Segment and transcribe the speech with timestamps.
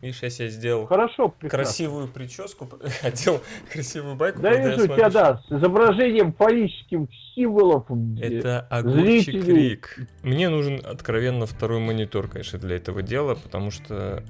[0.00, 1.64] Видишь, я себе сделал Хорошо, прекрасно.
[1.64, 2.66] красивую прическу,
[3.02, 4.40] одел красивую байку.
[4.40, 7.00] Да, я вижу смотрю, тебя, да, с изображением фаллических
[7.34, 7.84] символов.
[8.20, 9.98] Это огурчик зрители- Рик.
[10.22, 14.22] Мне нужен откровенно второй монитор, конечно, для этого дела, потому что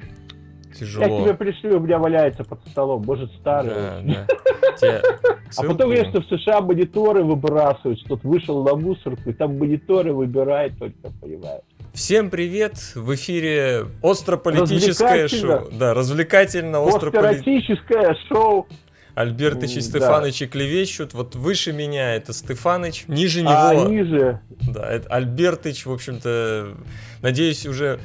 [0.00, 1.22] Я тяжело.
[1.22, 3.70] тебе пришлю, у меня валяется под столом, может, старый.
[3.74, 4.26] Да,
[4.80, 5.02] да.
[5.58, 10.14] А потом что в США мониторы выбрасывают, что тут вышел на мусорку, и там мониторы
[10.14, 11.62] выбирает только, понимаешь.
[11.94, 12.78] Всем привет!
[12.94, 15.68] В эфире острополитическое шоу.
[15.70, 18.16] Да, развлекательно, острополитическое.
[18.28, 18.66] Шоу.
[19.14, 21.12] Альбертыч и М, Стефанычи клевещут.
[21.12, 26.78] Вот выше меня это Стефаныч, ниже А него ниже Да, это Альбертыч, в общем-то,
[27.20, 28.00] надеюсь, уже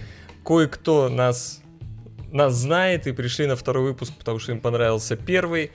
[0.46, 1.62] кое-кто нас,
[2.30, 5.72] нас знает и пришли на второй выпуск, потому что им понравился первый.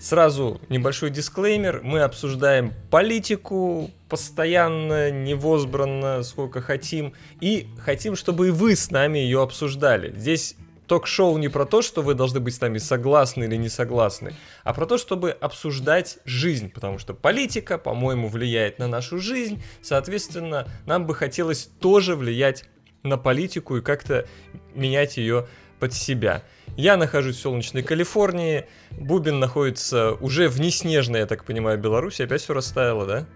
[0.00, 1.82] Сразу небольшой дисклеймер.
[1.82, 7.12] Мы обсуждаем политику постоянно, невозбранно, сколько хотим.
[7.42, 10.16] И хотим, чтобы и вы с нами ее обсуждали.
[10.16, 14.34] Здесь ток-шоу не про то, что вы должны быть с нами согласны или не согласны,
[14.64, 20.66] а про то, чтобы обсуждать жизнь, потому что политика, по-моему, влияет на нашу жизнь, соответственно,
[20.86, 22.64] нам бы хотелось тоже влиять
[23.02, 24.26] на политику и как-то
[24.74, 25.46] менять ее
[25.80, 26.42] под себя.
[26.76, 32.42] Я нахожусь в солнечной Калифорнии, Бубин находится уже в неснежной, я так понимаю, Беларуси, опять
[32.42, 33.26] все растаяло, да?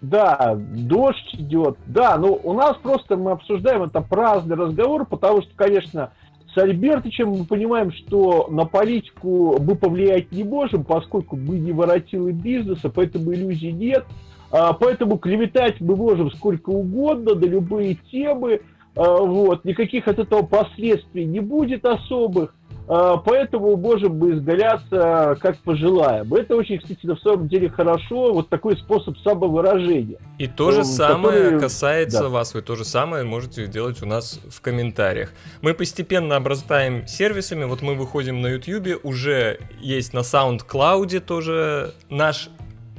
[0.00, 1.76] Да, дождь идет.
[1.86, 6.12] Да, ну у нас просто мы обсуждаем это праздный разговор, потому что, конечно,
[6.54, 12.32] с Альбертычем мы понимаем, что на политику мы повлиять не можем, поскольку мы не воротилы
[12.32, 14.04] бизнеса, поэтому иллюзий нет.
[14.50, 18.60] А, Поэтому клеветать мы можем сколько угодно на любые темы.
[18.96, 22.54] А, Вот, никаких от этого последствий не будет особых.
[22.86, 26.32] А, Поэтому можем мы изгаляться как пожелаем.
[26.34, 28.32] Это очень, кстати, на самом деле хорошо.
[28.34, 30.18] Вот такой способ самовыражения.
[30.38, 32.28] И то же М, самое которые- касается да.
[32.28, 32.52] вас.
[32.54, 35.32] Вы то же самое можете сделать у нас в комментариях.
[35.62, 37.64] Мы постепенно обрастаем сервисами.
[37.64, 42.50] Вот мы выходим на YouTube, уже есть на SoundCloud тоже наш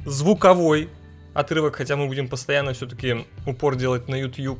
[0.04, 0.88] звуковой
[1.34, 4.58] отрывок, хотя мы будем постоянно все-таки упор делать на YouTube.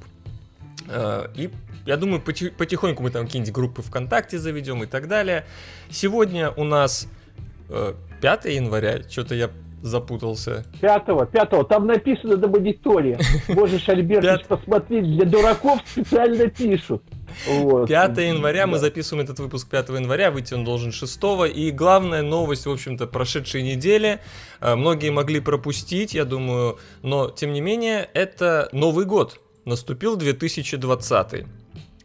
[0.88, 1.50] Э, И
[1.84, 5.44] я думаю, поти- потихоньку мы там какие-нибудь группы ВКонтакте заведем и так далее.
[5.90, 7.08] Сегодня у нас
[7.68, 9.50] э, 5 января, что-то я
[9.82, 10.64] запутался.
[10.80, 13.18] Пятого, пятого, там написано на мониторе.
[13.48, 17.02] Можешь, Альбертович, посмотреть, для дураков специально пишут.
[17.46, 17.88] Вот.
[17.88, 21.20] 5 января, мы записываем этот выпуск 5 января, выйти он должен 6.
[21.54, 24.18] И главная новость, в общем-то, прошедшей недели,
[24.60, 31.44] э, многие могли пропустить, я думаю, но тем не менее, это Новый год, наступил 2020.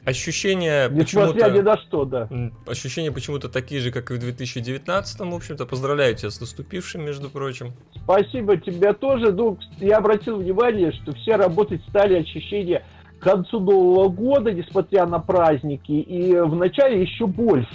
[0.04, 1.62] Ощущения ни почему-то...
[1.62, 2.28] на что, да.
[2.66, 5.66] Ощущения почему-то такие же, как и в 2019, в общем-то.
[5.68, 7.74] Поздравляю тебя с наступившим, между прочим.
[8.04, 9.32] Спасибо тебе тоже.
[9.32, 12.84] Ну, я обратил внимание, что все работать стали ощущения
[13.20, 17.70] к концу Нового года, несмотря на праздники, и в начале еще больше.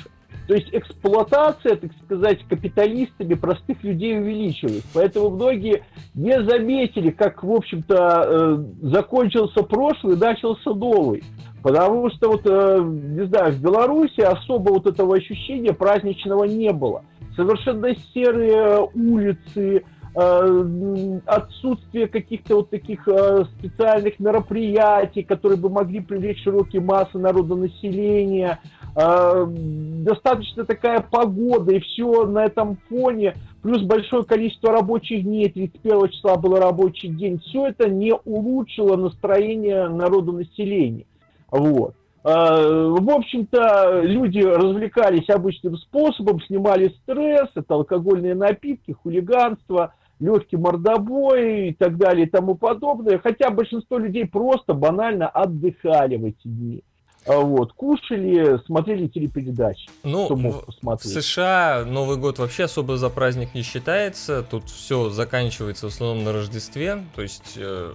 [0.46, 4.84] То есть эксплуатация, так сказать, капиталистами простых людей увеличилась.
[4.94, 5.82] Поэтому многие
[6.14, 11.24] не заметили, как, в общем-то, э, закончился прошлый, начался новый.
[11.62, 17.02] Потому что, вот, э, не знаю, в Беларуси особо вот этого ощущения праздничного не было.
[17.34, 19.84] Совершенно серые улицы, э, м,
[20.16, 28.58] отсутствие каких-то вот таких э, специальных мероприятий, которые бы могли привлечь широкие массы народонаселения,
[28.96, 36.08] э, достаточно такая погода, и все на этом фоне, плюс большое количество рабочих дней, 31
[36.08, 41.04] числа был рабочий день, все это не улучшило настроение народонаселения.
[41.50, 41.94] Вот.
[42.24, 51.68] Э, В общем-то, люди развлекались обычным способом, снимали стресс, это алкогольные напитки, хулиганство, легкий мордобой
[51.70, 53.18] и так далее и тому подобное.
[53.18, 56.82] Хотя большинство людей просто банально отдыхали в эти дни.
[57.28, 61.02] А Вот, кушали, смотрели телепередачи, Ну, кто в-.
[61.02, 64.44] США Новый год вообще особо за праздник не считается.
[64.48, 67.02] Тут все заканчивается в основном на Рождестве.
[67.16, 67.92] То есть э,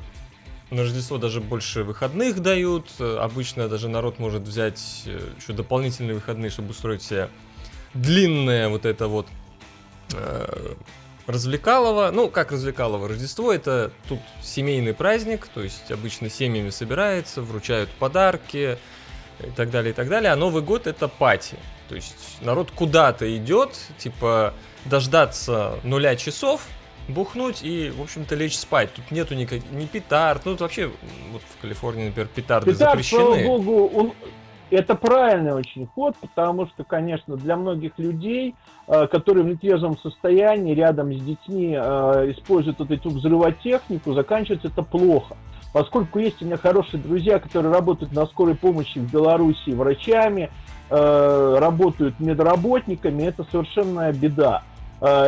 [0.69, 2.87] на Рождество даже больше выходных дают.
[2.99, 7.29] Обычно даже народ может взять э, еще дополнительные выходные, чтобы устроить себе
[7.93, 9.27] длинное вот это вот
[10.13, 10.73] э,
[11.31, 12.11] развлекалово.
[12.11, 13.07] Ну, как развлекалово?
[13.07, 18.77] Рождество это тут семейный праздник, то есть обычно семьями собираются, вручают подарки
[19.39, 20.31] и так далее, и так далее.
[20.31, 21.55] А Новый год это пати.
[21.89, 24.53] То есть народ куда-то идет, типа
[24.85, 26.61] дождаться нуля часов,
[27.07, 28.93] бухнуть и, в общем-то, лечь спать.
[28.93, 29.59] Тут нету никак...
[29.71, 30.45] ни петард.
[30.45, 30.91] Ну, тут вообще,
[31.31, 33.47] вот в Калифорнии, например, петарды Петард, слава запрещены.
[33.47, 34.13] богу, он...
[34.71, 38.55] это правильный очень ход, потому что, конечно, для многих людей,
[38.87, 44.81] э, которые в нетрезвом состоянии рядом с детьми э, используют вот эту взрывотехнику, заканчивается это
[44.81, 45.35] плохо.
[45.73, 50.49] Поскольку есть у меня хорошие друзья, которые работают на скорой помощи в Беларуси врачами,
[50.89, 54.63] э, работают медработниками, это совершенная беда.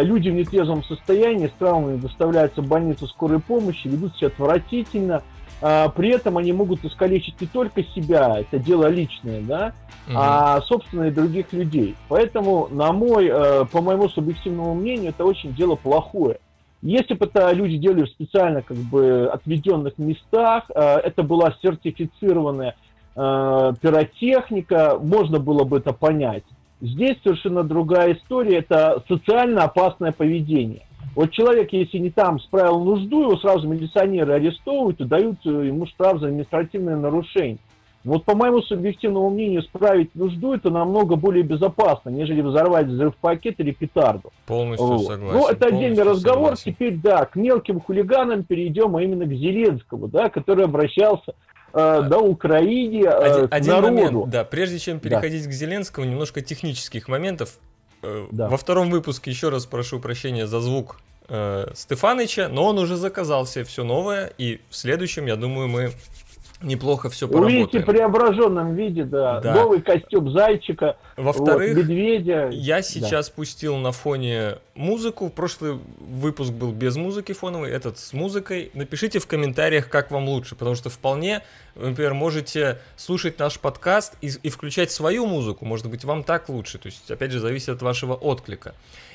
[0.01, 5.23] Люди в нетрезвом состоянии с травмами доставляются в больницу скорой помощи, ведут себя отвратительно,
[5.63, 9.73] э, при этом они могут искалечить не только себя, это дело личное, да,
[10.07, 10.17] угу.
[10.17, 11.95] а собственно и других людей.
[12.09, 16.39] Поэтому, на мой, э, по моему субъективному мнению, это очень дело плохое.
[16.81, 22.75] Если бы это люди делали в специально как бы отведенных местах, это была сертифицированная
[23.15, 26.43] пиротехника, можно было бы это понять.
[26.81, 30.81] Здесь совершенно другая история, это социально опасное поведение.
[31.15, 35.85] Вот человек, если не там справил нужду, его сразу милиционеры арестовывают и дают э, ему
[35.85, 37.59] штраф за административное нарушение.
[38.03, 43.71] Вот по моему субъективному мнению, справить нужду это намного более безопасно, нежели взорвать взрыв-пакет или
[43.71, 44.33] петарду.
[44.45, 45.05] Полностью вот.
[45.05, 45.39] согласен.
[45.39, 46.57] Ну, это отдельный разговор.
[46.57, 46.73] Согласен.
[46.73, 51.33] Теперь, да, к мелким хулиганам перейдем, а именно к Зеленскому, да, который обращался
[51.73, 53.93] э, да, Украине, э, один, к один народу.
[53.93, 55.49] момент, да, прежде чем переходить да.
[55.49, 57.57] к Зеленскому, немножко технических моментов.
[58.03, 58.49] Э, да.
[58.49, 60.97] Во втором выпуске еще раз прошу прощения за звук
[61.29, 65.91] э, Стефаныча, но он уже заказал себе все новое, и в следующем, я думаю, мы
[66.63, 67.61] неплохо все поработаем.
[67.61, 69.39] Увидите в преображенном виде, да.
[69.41, 69.53] да.
[69.53, 72.49] Новый костюм зайчика, Во-вторых, вот, медведя.
[72.51, 73.33] Я сейчас да.
[73.35, 75.29] пустил на фоне музыку.
[75.29, 78.71] Прошлый выпуск был без музыки фоновой, этот с музыкой.
[78.73, 81.43] Напишите в комментариях, как вам лучше, потому что вполне,
[81.75, 85.65] вы, например, можете слушать наш подкаст и, и включать свою музыку.
[85.65, 86.77] Может быть, вам так лучше.
[86.77, 88.73] То есть, опять же, зависит от вашего отклика.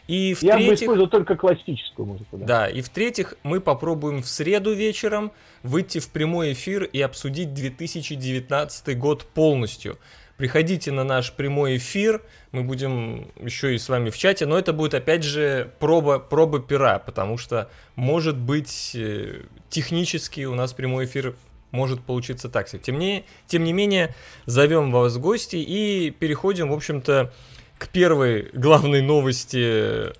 [0.09, 2.39] И в Я бы использовал только классическую музыку.
[2.39, 2.47] Да.
[2.47, 5.33] да, и в-третьих, мы попробуем в среду вечером
[5.63, 9.99] выйти в прямой эфир и обсудить 2019 год полностью.
[10.39, 12.23] Приходите на наш прямой эфир,
[12.53, 16.61] мы будем еще и с вами в чате, но это будет опять же проба, проба
[16.61, 21.35] пера, потому что может быть э, технически у нас прямой эфир
[21.71, 22.81] может получиться так себе.
[22.81, 24.15] Тем не, тем не менее,
[24.47, 27.33] зовем вас в гости и переходим, в общем-то,
[27.79, 30.13] к первой главной новости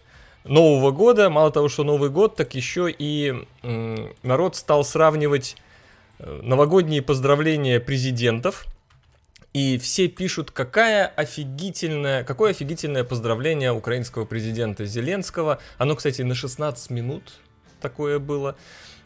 [0.45, 1.29] Нового года.
[1.29, 3.47] Мало того, что Новый год, так еще и
[4.23, 5.57] народ стал сравнивать
[6.19, 8.67] э, новогодние поздравления президентов.
[9.53, 15.59] И все пишут, какая офигительная, какое офигительное поздравление украинского президента Зеленского.
[15.79, 17.35] Оно, кстати, на 16 минут
[17.81, 18.57] такое было.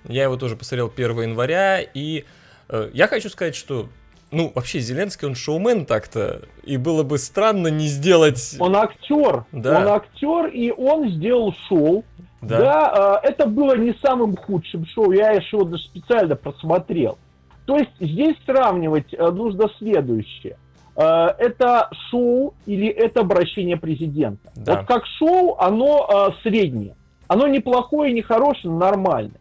[0.05, 1.81] Я его тоже посмотрел 1 января.
[1.81, 2.25] И
[2.69, 3.88] э, я хочу сказать, что
[4.32, 8.56] ну, вообще, Зеленский, он шоумен так-то, и было бы странно не сделать...
[8.58, 9.79] Он актер, да.
[9.79, 12.02] он актер, и он сделал шоу.
[12.40, 17.19] Да, да э, это было не самым худшим шоу, я его даже специально просмотрел.
[17.67, 20.56] То есть здесь сравнивать э, нужно следующее.
[20.96, 24.50] Э, это шоу или это обращение президента.
[24.56, 24.79] Да.
[24.79, 26.96] Вот как шоу, оно среднее.
[27.29, 29.40] Оно неплохое, не хорошее, но нормальное.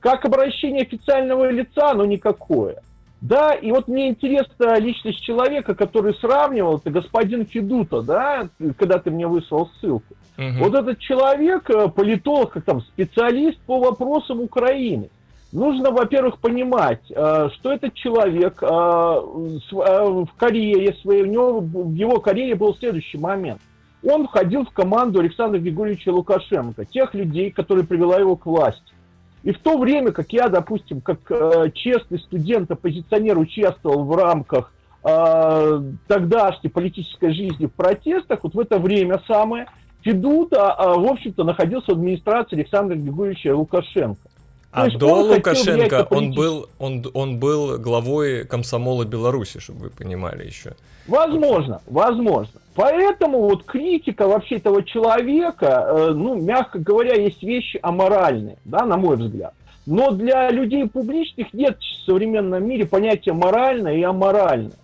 [0.00, 2.82] Как обращение официального лица, оно никакое.
[3.20, 9.10] Да, и вот мне интересна личность человека, который сравнивал, это господин Федута, да, когда ты
[9.10, 10.14] мне выслал ссылку.
[10.38, 10.58] Угу.
[10.58, 15.10] Вот этот человек, э, политолог, как там, специалист по вопросам Украины.
[15.52, 22.20] Нужно, во-первых, понимать, э, что этот человек э, в карьере своей, у него, в его
[22.20, 23.60] карьере был следующий момент.
[24.02, 28.94] Он входил в команду Александра Григорьевича Лукашенко, тех людей, которые привела его к власти.
[29.42, 34.72] И в то время, как я, допустим, как э, честный студент-оппозиционер участвовал в рамках
[35.02, 39.66] э, тогдашней политической жизни в протестах, вот в это время самое,
[40.02, 44.29] Федута, э, в общем-то, находился в администрации Александра Григорьевича Лукашенко.
[44.72, 50.74] А до Лукашенко он был, он, он был главой комсомола Беларуси, чтобы вы понимали еще.
[51.08, 52.60] Возможно, возможно.
[52.76, 58.96] Поэтому вот критика вообще этого человека, э, ну, мягко говоря, есть вещи аморальные, да, на
[58.96, 59.54] мой взгляд.
[59.86, 64.78] Но для людей публичных нет в современном мире понятия моральное и аморальное.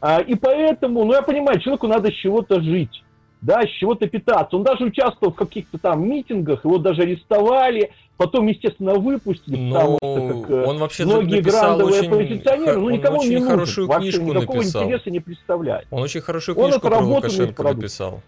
[0.00, 3.02] А, и поэтому, ну, я понимаю, человеку надо с чего-то жить
[3.40, 4.56] да, с чего-то питаться.
[4.56, 9.98] Он даже участвовал в каких-то там митингах, его даже арестовали, потом, естественно, выпустили, но потому
[9.98, 14.24] что как, э, он вообще многие грандовые очень, оппозиционеры, ну, никому не хорошую нужен, книжку
[14.24, 14.82] вообще никакого написал.
[14.84, 15.86] интереса не представляет.
[15.90, 18.22] Он очень хорошую книжку он про Лукашенко написал.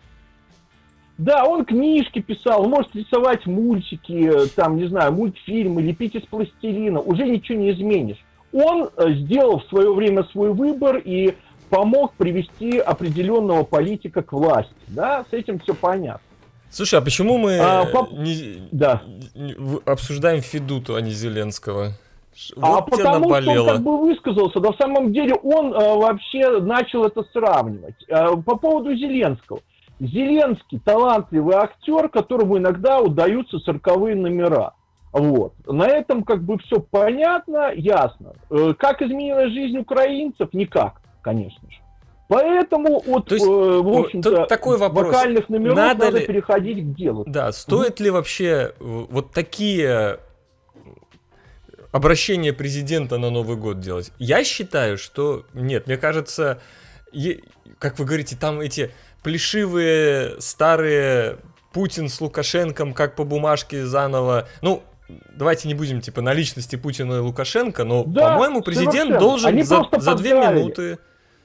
[1.18, 6.98] Да, он книжки писал, он может рисовать мультики, там, не знаю, мультфильмы, лепить из пластилина,
[7.00, 8.16] уже ничего не изменишь.
[8.52, 11.34] Он э, сделал в свое время свой выбор, и
[11.70, 14.74] помог привести определенного политика к власти.
[14.88, 16.20] Да, с этим все понятно.
[16.70, 18.08] Слушай, а почему мы а, по...
[18.12, 19.02] не, да.
[19.34, 21.92] не, обсуждаем Федуту, а не Зеленского?
[22.56, 23.52] Вот а потому наболело.
[23.52, 27.96] что он как бы высказался, в самом деле он э, вообще начал это сравнивать.
[28.08, 29.60] Э, по поводу Зеленского.
[29.98, 34.72] Зеленский талантливый актер, которому иногда удаются цирковые номера.
[35.12, 35.54] Вот.
[35.66, 38.32] На этом как бы все понятно, ясно.
[38.48, 40.50] Э, как изменилась жизнь украинцев?
[40.52, 41.78] Никак конечно же.
[42.30, 45.06] Поэтому от, То есть, э, в общем-то, такой вопрос.
[45.06, 46.26] вокальных номеров надо, надо ли...
[46.26, 47.24] переходить к делу.
[47.26, 48.04] Да, стоит mm-hmm.
[48.04, 50.20] ли вообще вот такие
[51.90, 54.12] обращения президента на Новый год делать?
[54.20, 55.88] Я считаю, что нет.
[55.88, 56.60] Мне кажется,
[57.80, 58.92] как вы говорите, там эти
[59.24, 61.38] плешивые старые
[61.72, 64.46] Путин с Лукашенком как по бумажке заново.
[64.62, 64.84] Ну,
[65.34, 69.88] давайте не будем типа на личности Путина и Лукашенко, но, да, по-моему, президент должен за,
[69.98, 70.98] за две минуты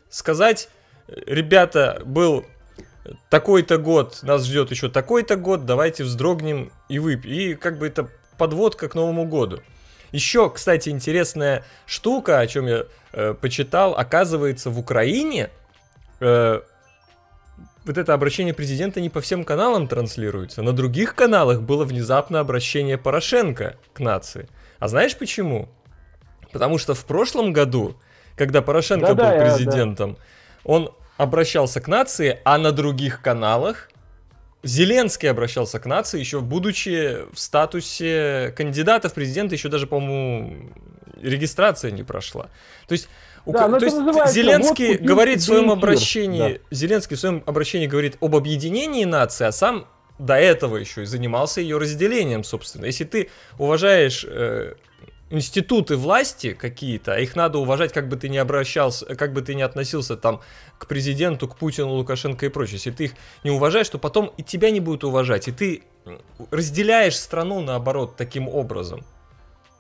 [0.09, 0.69] сказать,
[1.07, 2.45] ребята, был
[3.29, 7.33] такой-то год, нас ждет еще такой-то год, давайте вздрогнем и выпьем.
[7.33, 9.61] И как бы это подводка к Новому году.
[10.11, 15.49] Еще, кстати, интересная штука, о чем я э, почитал, оказывается, в Украине
[16.19, 16.61] э,
[17.85, 20.61] вот это обращение президента не по всем каналам транслируется.
[20.61, 24.49] На других каналах было внезапно обращение Порошенко к нации.
[24.79, 25.69] А знаешь почему?
[26.51, 27.95] Потому что в прошлом году,
[28.35, 30.19] когда Порошенко да, был да, президентом, да.
[30.63, 33.89] он обращался к нации, а на других каналах
[34.63, 40.71] Зеленский обращался к нации, еще будучи в статусе кандидата в президенты, еще даже, по-моему,
[41.21, 42.49] регистрация не прошла.
[42.87, 43.07] То есть
[43.45, 43.95] да, то есть
[44.33, 46.75] Зеленский говорит в своем обращении, да.
[46.75, 49.87] Зеленский в своем обращении говорит об объединении нации, а сам
[50.17, 52.85] до этого еще и занимался ее разделением, собственно.
[52.85, 54.73] Если ты уважаешь э,
[55.29, 59.55] институты власти какие-то, а их надо уважать, как бы ты ни обращался, как бы ты
[59.55, 60.41] ни относился там
[60.77, 62.75] к президенту, к Путину, Лукашенко и прочее.
[62.75, 63.11] Если ты их
[63.43, 65.83] не уважаешь, то потом и тебя не будут уважать, и ты
[66.51, 69.01] разделяешь страну наоборот таким образом.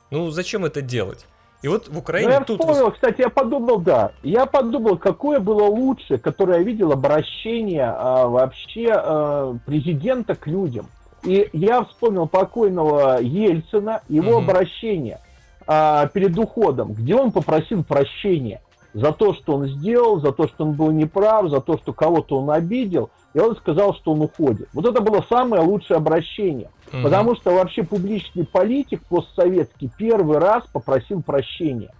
[0.09, 1.25] Ну зачем это делать?
[1.61, 2.59] И вот в Украине ну, я тут...
[2.59, 4.11] вспомнил, кстати, я подумал, да.
[4.21, 10.87] Я подумал, какое было лучше, которое я видел обращение а, вообще а, президента к людям.
[11.23, 14.43] И я вспомнил покойного Ельцина, его угу.
[14.43, 15.19] обращение
[15.67, 18.61] а, перед уходом, где он попросил прощения
[18.93, 22.39] за то, что он сделал, за то, что он был неправ, за то, что кого-то
[22.39, 24.69] он обидел, и он сказал, что он уходит.
[24.73, 26.69] Вот это было самое лучшее обращение.
[26.93, 27.03] Угу.
[27.03, 31.91] Потому что вообще публичный политик постсоветский первый раз попросил прощения.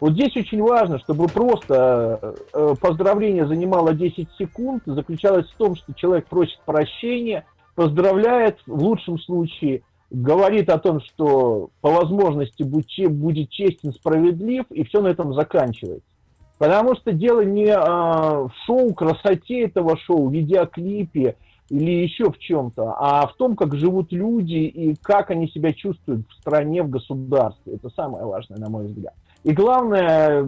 [0.00, 5.76] Вот здесь очень важно, чтобы просто э, э поздравление занимало 10 секунд, заключалось в том,
[5.76, 7.44] что человек просит прощения,
[7.76, 15.00] поздравляет в лучшем случае, говорит о том, что по возможности будет честен, справедлив, и все
[15.00, 16.08] на этом заканчивается.
[16.58, 21.36] Потому что дело не а, в шоу, красоте этого шоу, видеоклипе,
[21.70, 26.28] или еще в чем-то, а в том, как живут люди и как они себя чувствуют
[26.28, 27.74] в стране, в государстве.
[27.74, 29.14] Это самое важное, на мой взгляд.
[29.44, 30.46] И главное,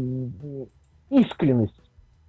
[1.10, 1.80] искренность,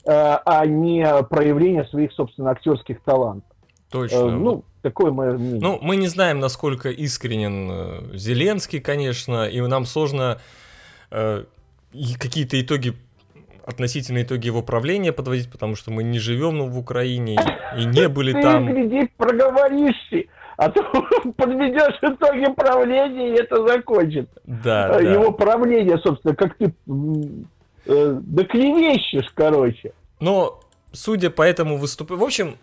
[0.06, 3.53] э, а не проявление своих, собственно, актерских талантов.
[3.94, 4.16] Точно.
[4.16, 5.60] Э, ну, такое мое мнение.
[5.62, 10.40] Ну, мы не знаем, насколько искренен э, Зеленский, конечно, и нам сложно
[11.12, 12.96] какие-то итоги
[13.68, 17.38] относительно итоги его правления подводить, потому что мы не живем ну, в Украине
[17.78, 18.66] и не были ты, там.
[18.66, 20.24] Ты гляди, проговоришься,
[20.58, 20.82] а то
[21.38, 24.28] подведешь итоги правления, и это закончит.
[24.46, 25.32] Да, Его да.
[25.34, 26.74] правление, собственно, как ты
[27.86, 29.94] э, доклевещешь, короче.
[30.20, 30.60] Но,
[30.92, 32.24] судя по этому выступлению...
[32.24, 32.56] В общем,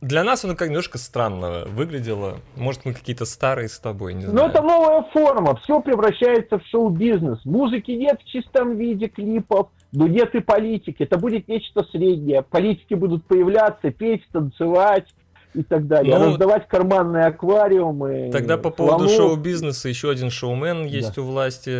[0.00, 2.38] для нас оно как немножко странно выглядело.
[2.56, 4.34] Может, мы какие-то старые с тобой, не знаю.
[4.34, 5.56] Но это новая форма.
[5.56, 7.44] Все превращается в шоу-бизнес.
[7.44, 11.02] Музыки нет в чистом виде клипов, но нет и политики.
[11.02, 12.42] Это будет нечто среднее.
[12.42, 15.06] Политики будут появляться, петь, танцевать
[15.52, 16.16] и так далее.
[16.16, 18.30] Ну, Раздавать карманные аквариумы.
[18.32, 21.22] Тогда по поводу шоу-бизнеса еще один шоумен есть да.
[21.22, 21.70] у власти.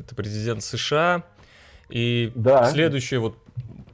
[0.00, 1.22] Это президент США.
[1.88, 2.66] И да.
[2.66, 3.36] следующее вот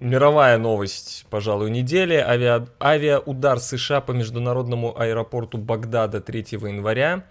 [0.01, 2.15] Мировая новость, пожалуй, недели.
[2.15, 2.67] Авиа...
[2.79, 7.25] Авиаудар США по международному аэропорту Багдада 3 января.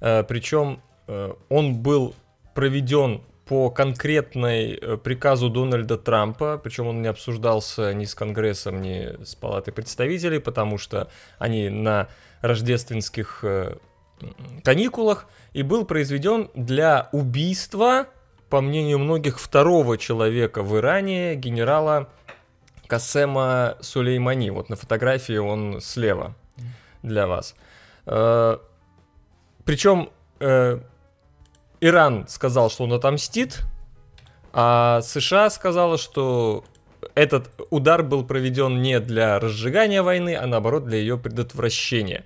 [0.00, 2.14] Э, причем э, он был
[2.54, 9.24] проведен по конкретной э, приказу Дональда Трампа, причем он не обсуждался ни с Конгрессом, ни
[9.24, 12.08] с Палатой представителей, потому что они на
[12.40, 13.44] рождественских
[14.64, 18.08] каникулах, и был произведен для убийства
[18.48, 22.08] по мнению многих, второго человека в Иране, генерала
[22.86, 24.50] Касема Сулеймани.
[24.50, 26.34] Вот на фотографии он слева
[27.02, 27.54] для вас.
[28.06, 28.58] Э,
[29.64, 30.80] Причем э,
[31.80, 33.60] Иран сказал, что он отомстит,
[34.52, 36.64] а США сказала, что
[37.14, 42.24] этот удар был проведен не для разжигания войны, а наоборот для ее предотвращения.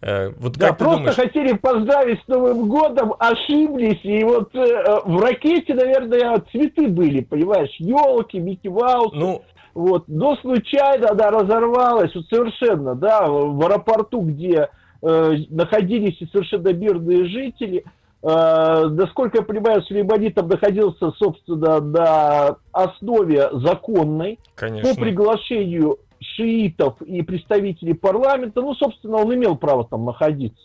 [0.00, 1.16] Э, вот да, как просто думаешь...
[1.16, 7.74] хотели поздравить с Новым годом, ошиблись, и вот э, в ракете, наверное, цветы были, понимаешь,
[7.78, 9.12] елки, Микки Маус.
[9.12, 9.42] Ну,
[9.74, 14.68] вот, но случайно, да, разорвалась, вот совершенно, да, в аэропорту, где
[15.02, 17.84] э, находились и совершенно мирные жители,
[18.20, 24.38] Э, насколько я понимаю, Сулеймани там находился, собственно, на основе законной.
[24.56, 24.94] Конечно.
[24.94, 30.62] По приглашению шиитов и представителей парламента, ну, собственно, он имел право там находиться.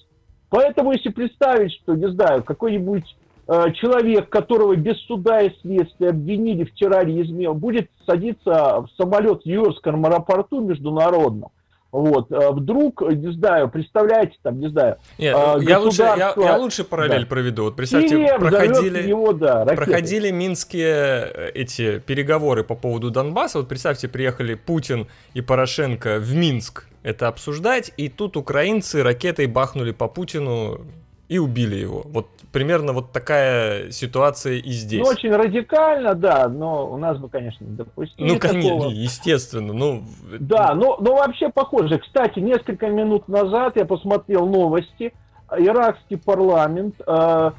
[0.49, 3.15] Поэтому, если представить, что, не знаю, какой-нибудь
[3.47, 9.45] э, человек, которого без суда и следствия обвинили в терроризме, будет садиться в самолет в
[9.45, 11.49] Нью-Йоркском аэропорту международном,
[11.93, 16.57] вот, э, вдруг, не знаю, представляете, там, не знаю, Нет, э, я, лучше, я, я
[16.57, 17.27] лучше параллель да.
[17.27, 17.65] проведу.
[17.65, 23.59] Вот представьте, Или проходили, его, да, проходили минские э, эти переговоры по поводу Донбасса.
[23.59, 29.91] Вот представьте, приехали Путин и Порошенко в Минск это обсуждать, и тут украинцы ракетой бахнули
[29.91, 30.81] по Путину
[31.27, 32.01] и убили его.
[32.05, 35.01] Вот примерно вот такая ситуация и здесь.
[35.01, 40.03] Ну, очень радикально, да, но у нас бы, конечно, не допустили Ну, конечно, естественно, ну...
[40.39, 41.97] Да, но, но вообще похоже.
[41.97, 45.13] Кстати, несколько минут назад я посмотрел новости.
[45.57, 47.51] Иракский парламент э,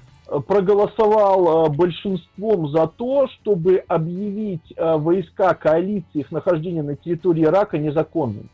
[0.46, 7.78] проголосовал э, большинством за то, чтобы объявить э, войска коалиции, их нахождение на территории Ирака
[7.78, 8.48] незаконным.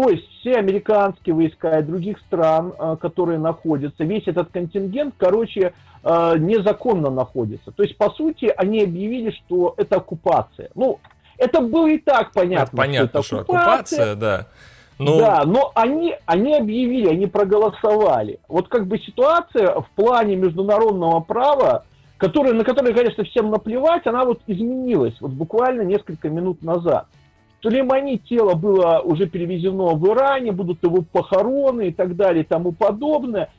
[0.00, 5.72] То есть все американские войска и других стран, э, которые находятся, весь этот контингент, короче,
[6.04, 7.72] э, незаконно находится.
[7.72, 10.70] То есть, по сути, они объявили, что это оккупация.
[10.76, 11.00] Ну,
[11.36, 12.62] это было и так понятно.
[12.62, 14.46] Это понятно, что, это оккупация, что оккупация, да.
[15.00, 15.18] Но...
[15.18, 18.38] Да, но они, они объявили, они проголосовали.
[18.46, 21.84] Вот как бы ситуация в плане международного права,
[22.18, 27.08] которая, на которой, конечно, всем наплевать, она вот изменилась вот буквально несколько минут назад.
[27.60, 32.72] Сулеймани тело было уже перевезено в Иране, будут его похороны и так далее и тому
[32.72, 33.50] подобное.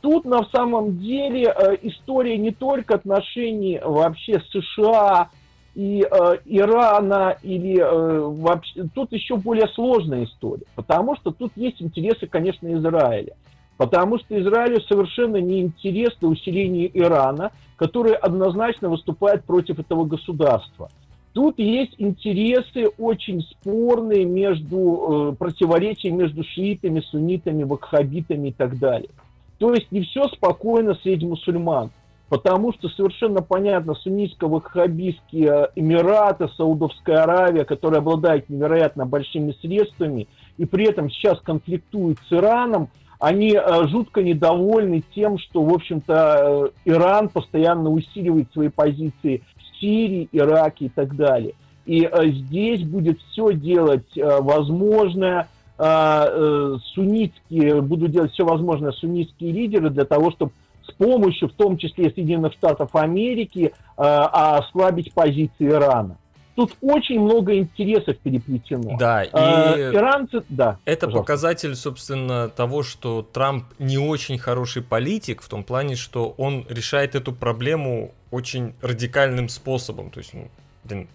[0.00, 5.30] Тут на самом деле э, история не только отношений вообще США
[5.74, 11.82] и э, Ирана или э, вообще тут еще более сложная история, потому что тут есть
[11.82, 13.34] интересы, конечно, Израиля,
[13.76, 20.90] потому что Израилю совершенно не интересно усиление Ирана, который однозначно выступает против этого государства.
[21.32, 29.10] Тут есть интересы очень спорные между, э, противоречия между шиитами, суннитами, вакхабитами и так далее.
[29.58, 31.90] То есть не все спокойно среди мусульман,
[32.28, 40.88] потому что совершенно понятно, суннитско-ваххабистские Эмираты, Саудовская Аравия, которые обладают невероятно большими средствами и при
[40.88, 42.88] этом сейчас конфликтуют с Ираном,
[43.18, 49.42] они э, жутко недовольны тем, что, в общем-то, э, Иран постоянно усиливает свои позиции
[49.80, 51.54] Сирии, Ираке и так далее.
[51.86, 59.52] И э, здесь будет все делать э, возможное, э, суннитские, будут делать все возможное суннитские
[59.52, 60.52] лидеры для того, чтобы
[60.86, 66.16] с помощью, в том числе Соединенных Штатов Америки, ослабить позиции Ирана.
[66.58, 68.96] Тут очень много интересов переплетено.
[68.98, 70.78] Да, и э, иранцы, да.
[70.86, 71.18] Это пожалуйста.
[71.18, 77.14] показатель, собственно, того, что Трамп не очень хороший политик в том плане, что он решает
[77.14, 80.10] эту проблему очень радикальным способом.
[80.10, 80.48] То есть, ну,
[80.84, 81.08] блин,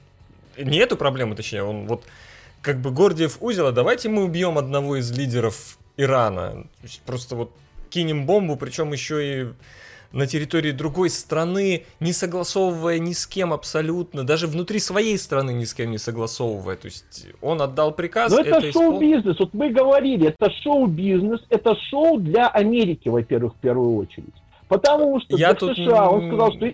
[0.58, 2.04] не эту проблему, точнее, он вот
[2.62, 6.52] как бы Гордиев узел, а давайте мы убьем одного из лидеров Ирана.
[6.52, 7.52] То есть просто вот
[7.90, 9.48] кинем бомбу, причем еще и
[10.14, 15.66] на территории другой страны, не согласовывая ни с кем абсолютно, даже внутри своей страны ни
[15.66, 16.76] с кем не согласовывая.
[16.76, 18.32] То есть он отдал приказ.
[18.32, 19.40] Но это, это шоу-бизнес.
[19.40, 24.34] Вот мы говорили, это шоу-бизнес, это шоу для Америки, во-первых, в первую очередь.
[24.68, 26.74] Потому что Я для США он сказал, что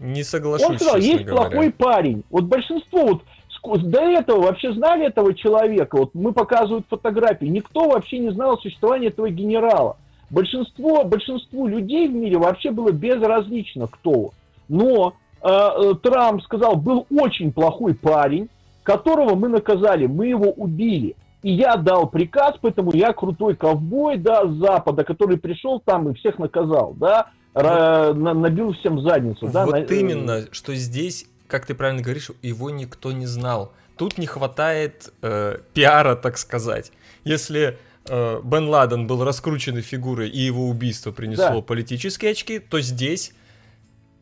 [0.00, 0.68] не соглашусь.
[0.68, 1.50] Он сказал, есть говоря.
[1.50, 2.24] плохой парень.
[2.30, 3.22] Вот большинство вот
[3.64, 5.96] до этого вообще знали этого человека.
[5.98, 7.46] Вот мы показывают фотографии.
[7.46, 9.96] Никто вообще не знал о существовании этого генерала.
[10.30, 14.32] Большинство, большинству людей в мире вообще было безразлично, кто.
[14.68, 18.48] Но э, э, Трамп сказал, был очень плохой парень,
[18.82, 21.16] которого мы наказали, мы его убили.
[21.42, 26.14] И я дал приказ, поэтому я крутой ковбой, да, с Запада, который пришел там и
[26.14, 27.28] всех наказал, да,
[27.62, 29.46] набил всем задницу.
[29.46, 29.78] Вот да, на...
[29.78, 33.72] именно, что здесь, как ты правильно говоришь, его никто не знал.
[33.96, 36.92] Тут не хватает э, пиара, так сказать.
[37.24, 41.62] Если э, Бен Ладен был раскрученной фигурой и его убийство принесло да.
[41.62, 43.34] политические очки, то здесь,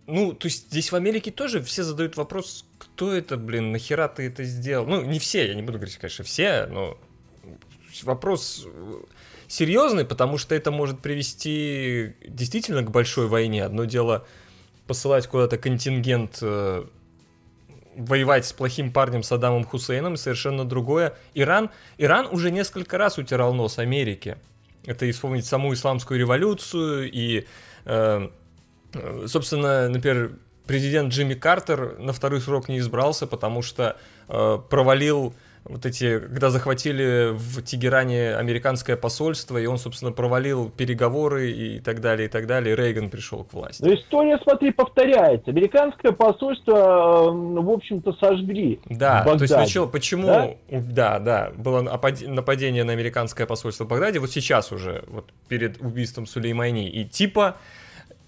[0.07, 4.27] ну, то есть здесь в Америке тоже все задают вопрос, кто это, блин, нахера ты
[4.27, 4.87] это сделал?
[4.87, 6.97] Ну, не все, я не буду говорить, конечно, все, но
[8.03, 8.67] вопрос
[9.49, 13.65] серьезный, потому что это может привести действительно к большой войне.
[13.65, 14.27] Одно дело
[14.87, 16.85] посылать куда-то контингент э,
[17.97, 21.15] воевать с плохим парнем Саддамом Хусейном, совершенно другое.
[21.35, 24.39] Иран, Иран уже несколько раз утирал нос Америке.
[24.85, 27.47] Это и вспомнить саму исламскую революцию, и,
[27.87, 28.29] э,
[29.27, 33.97] собственно, например, президент Джимми Картер на второй срок не избрался, потому что
[34.29, 35.35] э, провалил
[35.69, 42.01] вот эти, когда захватили в Тегеране американское посольство, и он, собственно, провалил переговоры и так
[42.01, 43.83] далее, и так далее, Рейган пришел к власти.
[43.83, 45.51] Но история, смотри, повторяется.
[45.51, 48.81] Американское посольство, в общем-то, сожгли.
[48.87, 51.19] Да, то есть почему, почему да?
[51.19, 56.27] да, да, было нападение на американское посольство в Багдаде, вот сейчас уже, вот перед убийством
[56.27, 57.57] Сулеймани, и типа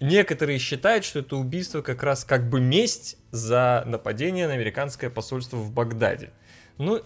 [0.01, 5.57] некоторые считают, что это убийство как раз как бы месть за нападение на американское посольство
[5.57, 6.31] в Багдаде.
[6.79, 7.01] Ну,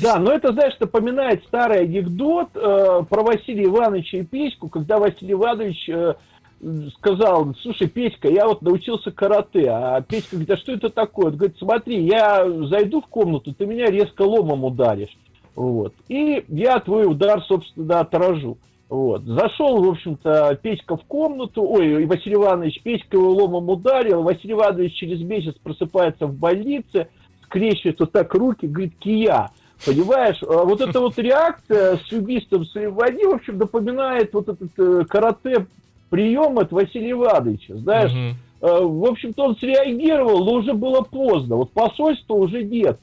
[0.00, 5.32] да, но это, знаешь, напоминает старый анекдот э, про Василия Ивановича и Петьку, когда Василий
[5.32, 6.14] Иванович э,
[6.98, 11.26] сказал, слушай, Петька, я вот научился карате, а Петька говорит, а что это такое?
[11.26, 15.16] Он говорит, смотри, я зайду в комнату, ты меня резко ломом ударишь,
[15.54, 18.58] вот, и я твой удар, собственно, отражу.
[18.88, 19.22] Вот.
[19.24, 24.94] Зашел, в общем-то, Петька в комнату, ой, Василий Иванович, Петька его ломом ударил, Василий Иванович
[24.94, 27.08] через месяц просыпается в больнице,
[27.44, 29.50] скрещивает вот так руки, говорит, кия.
[29.84, 35.04] Понимаешь, а вот эта вот реакция с убийством Сулеймани, в общем, напоминает вот этот э,
[35.04, 35.66] карате
[36.08, 37.76] прием от Василия Ивановича.
[37.76, 38.68] Знаешь, угу.
[38.68, 41.56] э, в общем-то, он среагировал, но уже было поздно.
[41.56, 42.98] Вот посольства уже нет.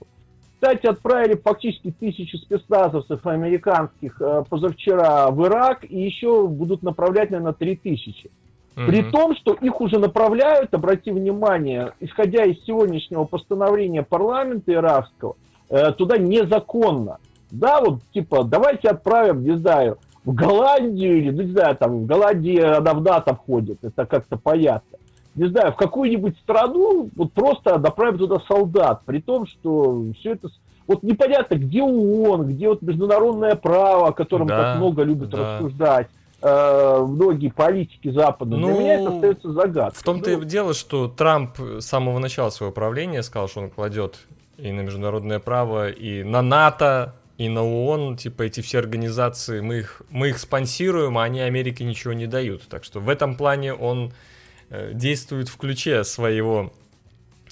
[0.55, 7.53] Кстати, отправили фактически тысячу спецназовцев американских э, позавчера в Ирак, и еще будут направлять, наверное,
[7.53, 8.31] три тысячи.
[8.75, 8.85] Угу.
[8.87, 15.35] При том, что их уже направляют, обрати внимание, исходя из сегодняшнего постановления парламента иракского,
[15.69, 17.17] Э, туда незаконно.
[17.51, 22.05] Да, вот типа, давайте отправим, не знаю, в Голландию или, ну, не знаю, там, в
[22.05, 24.97] Голландии она в НАТО входит, это как-то понятно.
[25.35, 30.49] Не знаю, в какую-нибудь страну вот просто направим туда солдат, при том, что все это...
[30.85, 35.55] Вот непонятно, где ООН, где вот международное право, о котором да, так много любят да.
[35.55, 36.07] рассуждать
[36.41, 38.57] э, многие политики Запада.
[38.57, 39.99] Ну, Для меня это остается загадкой.
[39.99, 43.69] В том-то ну, и дело, что Трамп с самого начала своего правления сказал, что он
[43.69, 44.19] кладет
[44.57, 49.79] и на международное право, и на НАТО, и на ООН, типа эти все организации, мы
[49.79, 52.63] их, мы их спонсируем, а они Америке ничего не дают.
[52.67, 54.13] Так что в этом плане он
[54.69, 56.71] э, действует в ключе своего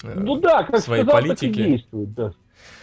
[0.02, 1.52] э, ну да, как своей сказал, политики.
[1.52, 2.32] Так и действует, да.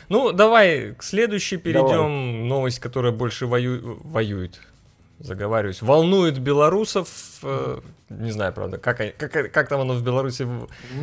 [0.09, 1.87] Ну, давай к следующей перейдем.
[1.87, 2.47] Давай.
[2.47, 3.99] Новость, которая больше вою...
[4.03, 4.59] воюет
[5.19, 7.09] заговариваюсь, волнует белорусов,
[7.43, 7.79] э,
[8.09, 10.47] не знаю, правда, как, как, как там оно в Беларуси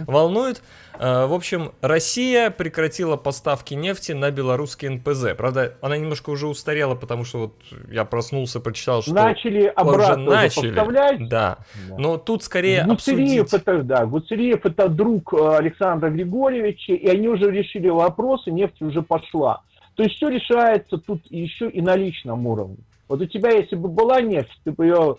[0.07, 0.63] волнует.
[0.99, 5.37] Э, в общем, Россия прекратила поставки нефти на белорусский НПЗ.
[5.37, 7.55] Правда, она немножко уже устарела, потому что вот
[7.91, 11.29] я проснулся, прочитал, что начали обратно уже начали, поставлять.
[11.29, 11.59] Да.
[11.89, 11.97] да.
[11.99, 13.69] Но тут скорее Гуцериев обсудить...
[13.69, 19.03] это, да, Гуцериев это друг э, Александра Григорьевича, и они уже решили вопросы, нефть уже
[19.03, 19.63] пошла.
[19.95, 22.79] То есть все решается тут еще и на личном уровне.
[23.09, 25.17] Вот у тебя, если бы была нефть, ты бы ее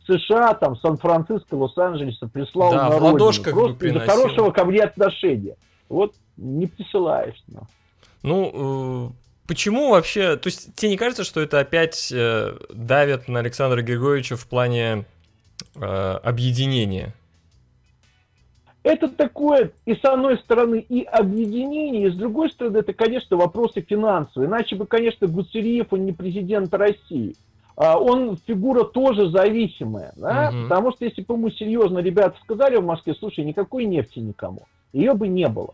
[0.00, 3.52] в США, там, Сан-Франциско, Лос-Анджелеса прислал да, на в родину.
[3.52, 5.56] Просто из-за хорошего ко мне отношения.
[5.88, 7.42] Вот не присылаешь.
[7.48, 7.66] Но.
[8.22, 10.36] Ну, э, почему вообще...
[10.36, 15.04] То есть тебе не кажется, что это опять э, давит на Александра Григорьевича в плане
[15.76, 15.84] э,
[16.22, 17.14] объединения?
[18.82, 23.82] Это такое, и с одной стороны, и объединение, и с другой стороны, это, конечно, вопросы
[23.82, 24.48] финансовые.
[24.48, 27.36] Иначе бы, конечно, Гуцериев, он не президент России.
[27.76, 30.50] А он фигура тоже зависимая, да?
[30.50, 30.62] угу.
[30.64, 34.62] потому что если бы ему серьезно ребята сказали в Москве, слушай, никакой нефти никому,
[34.92, 35.72] ее бы не было.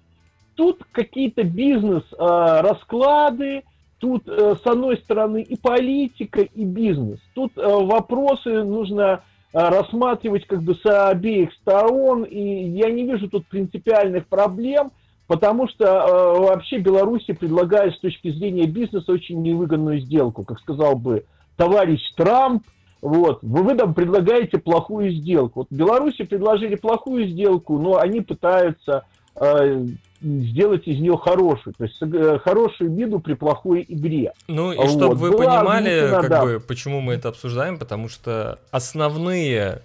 [0.54, 3.64] Тут какие-то бизнес-расклады,
[3.98, 7.18] тут, э, с одной стороны, и политика, и бизнес.
[7.34, 9.22] Тут э, вопросы нужно
[9.56, 14.90] рассматривать как бы с обеих сторон, и я не вижу тут принципиальных проблем,
[15.26, 20.96] потому что э, вообще Беларуси предлагает с точки зрения бизнеса очень невыгодную сделку, как сказал
[20.96, 21.24] бы
[21.56, 22.64] товарищ Трамп,
[23.00, 25.60] вот, вы, вы там предлагаете плохую сделку.
[25.60, 29.04] Вот Беларуси предложили плохую сделку, но они пытаются
[29.36, 29.86] э,
[30.20, 34.32] сделать из нее хорошую, то есть э, хорошую виду при плохой игре.
[34.48, 34.90] Ну и вот.
[34.90, 36.44] чтобы вы Была понимали, как да.
[36.44, 39.82] бы, почему мы это обсуждаем, потому что основные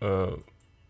[0.00, 0.36] э,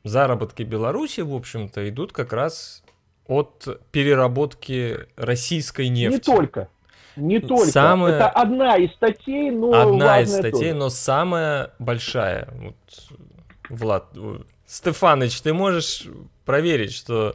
[0.04, 2.82] заработки Беларуси, в общем-то, идут как раз
[3.26, 6.28] от переработки российской нефти.
[6.30, 6.68] Не только.
[7.16, 7.70] Не только.
[7.70, 8.14] Самая...
[8.14, 10.74] Это одна из статей, но Одна из статей, тоже.
[10.74, 12.48] но самая большая.
[12.52, 12.76] Вот,
[13.68, 14.06] Влад,
[14.66, 16.06] Стефаныч, ты можешь
[16.44, 17.34] проверить, что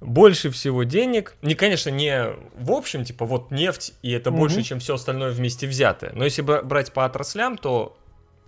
[0.00, 2.26] больше всего денег, не, конечно, не
[2.58, 4.40] в общем, типа вот нефть, и это угу.
[4.40, 7.96] больше, чем все остальное вместе взятое, но если брать по отраслям, то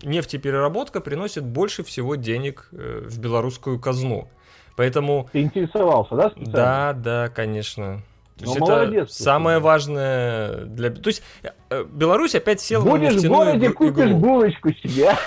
[0.02, 4.28] нефтепереработка приносит больше всего денег э, в белорусскую казну.
[4.76, 5.28] Поэтому...
[5.32, 6.52] Ты интересовался, да, специально?
[6.52, 8.02] Да, да, конечно.
[8.38, 10.90] То ну, есть молодец, это самое важное для...
[10.90, 13.74] То есть э, Беларусь опять села Будешь на нефтяную в городе, игру.
[13.74, 15.12] купишь булочку себе.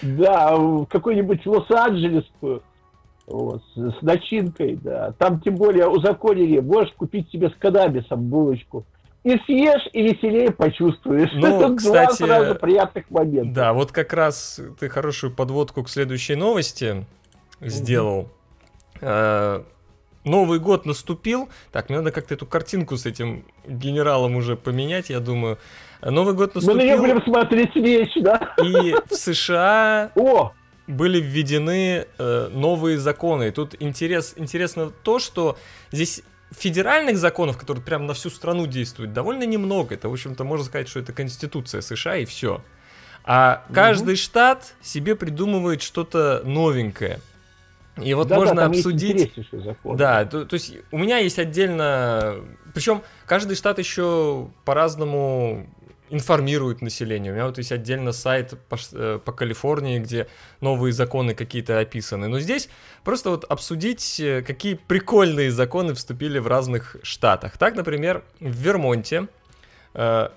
[0.00, 2.62] Да, в какой-нибудь Лос-Анджелесскую.
[3.28, 5.12] Вот, с, начинкой, да.
[5.18, 8.86] Там тем более узаконили, можешь купить себе с канабисом булочку.
[9.22, 11.30] и съешь, и веселее почувствуешь.
[11.34, 13.52] Ну, Это кстати, два сразу приятных момента.
[13.52, 17.04] Да, вот как раз ты хорошую подводку к следующей новости
[17.60, 18.28] сделал.
[19.02, 19.62] Э,
[20.24, 21.48] Новый год наступил.
[21.70, 25.58] Так, мне надо как-то эту картинку с этим генералом уже поменять, я думаю.
[26.02, 28.54] Новый год Мы на нее наступил, будем смотреть вечно.
[28.62, 30.52] и в США О,
[30.88, 33.48] были введены э, новые законы.
[33.48, 35.56] И тут интерес, интересно то, что
[35.92, 39.94] здесь федеральных законов, которые прям на всю страну действуют, довольно немного.
[39.94, 42.62] Это, в общем-то, можно сказать, что это Конституция США и все.
[43.24, 47.20] А каждый штат себе придумывает что-то новенькое.
[48.02, 49.32] И вот да, да, можно есть обсудить...
[49.84, 52.36] Да, то, то есть у меня есть отдельно...
[52.72, 55.66] Причем каждый штат еще по-разному
[56.10, 57.32] информирует население.
[57.32, 60.26] У меня вот есть отдельно сайт по, э, по Калифорнии, где
[60.60, 62.28] новые законы какие-то описаны.
[62.28, 62.68] Но здесь
[63.04, 67.58] просто вот обсудить, э, какие прикольные законы вступили в разных штатах.
[67.58, 69.28] Так, например, в Вермонте
[69.94, 70.28] э,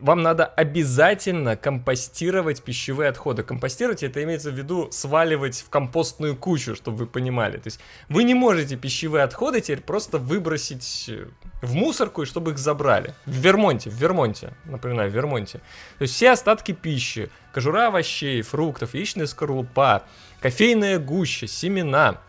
[0.00, 3.42] вам надо обязательно компостировать пищевые отходы.
[3.42, 7.56] Компостировать это имеется в виду сваливать в компостную кучу, чтобы вы понимали.
[7.56, 11.26] То есть вы не можете пищевые отходы теперь просто выбросить э,
[11.62, 13.14] в мусорку и чтобы их забрали.
[13.24, 15.58] В Вермонте, в Вермонте, напоминаю, в Вермонте.
[15.98, 20.04] То есть все остатки пищи, кожура овощей, фруктов, яичная скорлупа,
[20.40, 22.20] кофейная гуща, семена,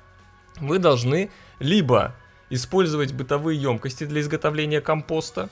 [0.59, 2.15] вы должны либо
[2.49, 5.49] использовать бытовые емкости для изготовления компоста,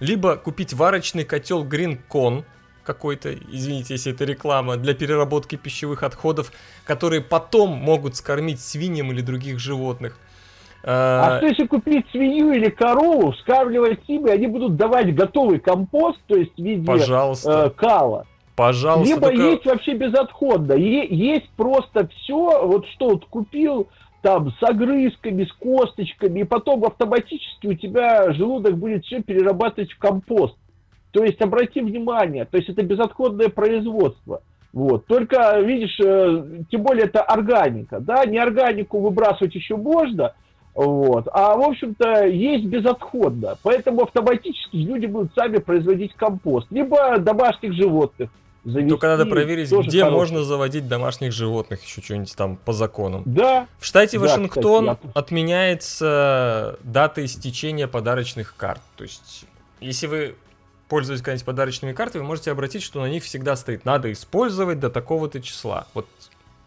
[0.00, 2.44] либо купить варочный котел Green Con
[2.84, 6.52] какой-то, извините, если это реклама, для переработки пищевых отходов,
[6.84, 10.18] которые потом могут скормить свиньям или других животных.
[10.84, 16.18] А что если купить свинью или корову, вскармливать им, и они будут давать готовый компост,
[16.28, 18.26] то есть в виде Пожалуйста, э, кала.
[18.56, 19.14] пожалуйста.
[19.14, 20.72] Либо только- есть вообще безотходно.
[20.74, 23.88] Е- есть просто все, вот что вот купил,
[24.22, 29.98] там, с огрызками, с косточками, и потом автоматически у тебя желудок будет все перерабатывать в
[29.98, 30.56] компост.
[31.12, 34.42] То есть, обрати внимание, то есть это безотходное производство.
[34.72, 35.06] Вот.
[35.06, 40.34] Только, видишь, э, тем более это органика, да, не органику выбрасывать еще можно,
[40.74, 47.72] вот, а, в общем-то, есть безотходно, поэтому автоматически люди будут сами производить компост, либо домашних
[47.72, 48.30] животных
[48.70, 48.90] завести.
[48.90, 50.10] Только надо проверить, где хороший.
[50.10, 53.22] можно заводить домашних животных, еще что-нибудь там по законам.
[53.26, 58.80] Да, В штате Да, Вашингтон кстати, я- отменяется дата истечения подарочных карт.
[58.96, 59.44] То есть,
[59.80, 60.34] если вы
[60.88, 64.90] пользуетесь когда-нибудь подарочными картами, вы можете обратить, что на них всегда стоит «надо использовать до
[64.90, 65.86] такого-то числа».
[65.94, 66.06] Вот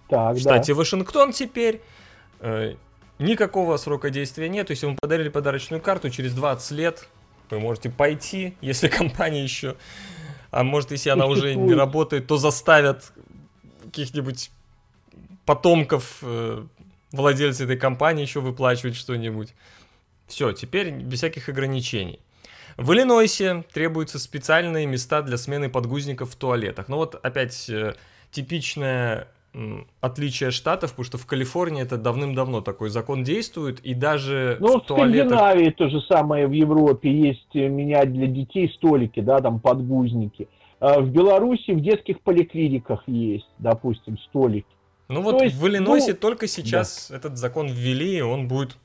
[0.10, 0.40] так, в да.
[0.40, 1.82] штате Вашингтон теперь
[2.40, 2.76] э,
[3.20, 4.68] никакого срока действия нет.
[4.68, 7.08] То есть, если вам подарили подарочную карту, через 20 лет
[7.50, 9.76] вы можете пойти, если компания еще...
[10.52, 13.12] А может, если она уже не работает, то заставят
[13.86, 14.52] каких-нибудь
[15.46, 16.64] потомков э,
[17.12, 19.54] владельца этой компании еще выплачивать что-нибудь.
[20.28, 22.20] Все, теперь без всяких ограничений.
[22.78, 26.88] В Иллинойсе требуются специальные места для смены подгузников в туалетах.
[26.88, 27.96] Ну вот опять э,
[28.32, 29.28] типичное м,
[30.00, 34.84] отличие штатов, потому что в Калифорнии это давным-давно такой закон действует, и даже Ну, в
[34.84, 35.32] в туалетах...
[35.32, 40.48] Скандинавии то же самое в Европе есть э, менять для детей столики, да, там подгузники.
[40.80, 44.68] А В Беларуси в детских поликлиниках есть, допустим, столики.
[45.10, 48.78] Ну вот То есть, в Иллинойсе ну, только сейчас этот закон ввели, и он будет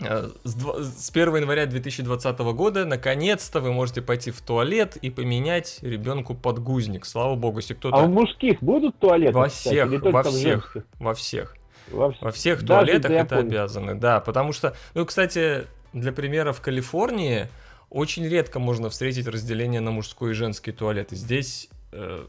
[0.00, 5.78] с дв- с 1 января 2020 года наконец-то вы можете пойти в туалет и поменять
[5.82, 7.04] ребенку подгузник.
[7.04, 9.32] Слава богу, если кто-то А в мужских будут туалеты?
[9.32, 11.56] во кстати, всех, только во всех, во всех,
[11.90, 17.48] Во во всех туалетах это обязаны, да, потому что, ну, кстати, для примера в Калифорнии
[17.90, 21.12] очень редко можно встретить разделение на мужской и женский туалет.
[21.12, 22.24] И здесь э,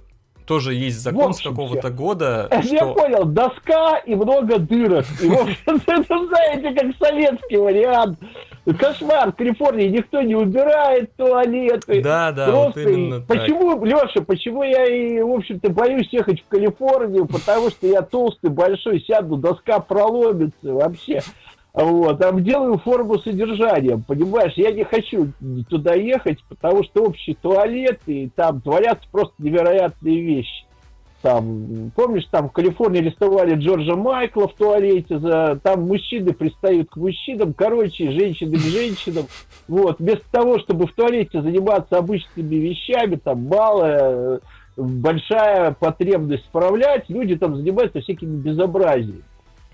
[0.52, 5.06] тоже есть закон с какого-то года, Я что понял, доска и много дырок.
[5.22, 5.56] И, в общем,
[5.88, 8.20] это, знаете, как советский вариант.
[8.78, 12.02] Кошмар, в Калифорнии никто не убирает туалеты.
[12.04, 13.28] Да, да, вот Просто именно и- так.
[13.28, 17.28] Почему, Леша, почему я и, в общем-то, боюсь ехать в Калифорнию?
[17.28, 21.22] Потому что я толстый, большой, сяду, доска проломится вообще.
[21.74, 24.54] Вот, там делаю форму содержания, понимаешь?
[24.58, 25.32] Я не хочу
[25.70, 30.66] туда ехать, потому что общий туалет, и там творятся просто невероятные вещи.
[31.22, 36.98] Там, помнишь, там в Калифорнии арестовали Джорджа Майкла в туалете, за, там мужчины пристают к
[36.98, 39.26] мужчинам, короче, женщины к женщинам.
[39.68, 44.40] Вот, вместо того, чтобы в туалете заниматься обычными вещами, там малая,
[44.76, 49.22] большая потребность справлять, люди там занимаются всякими безобразиями.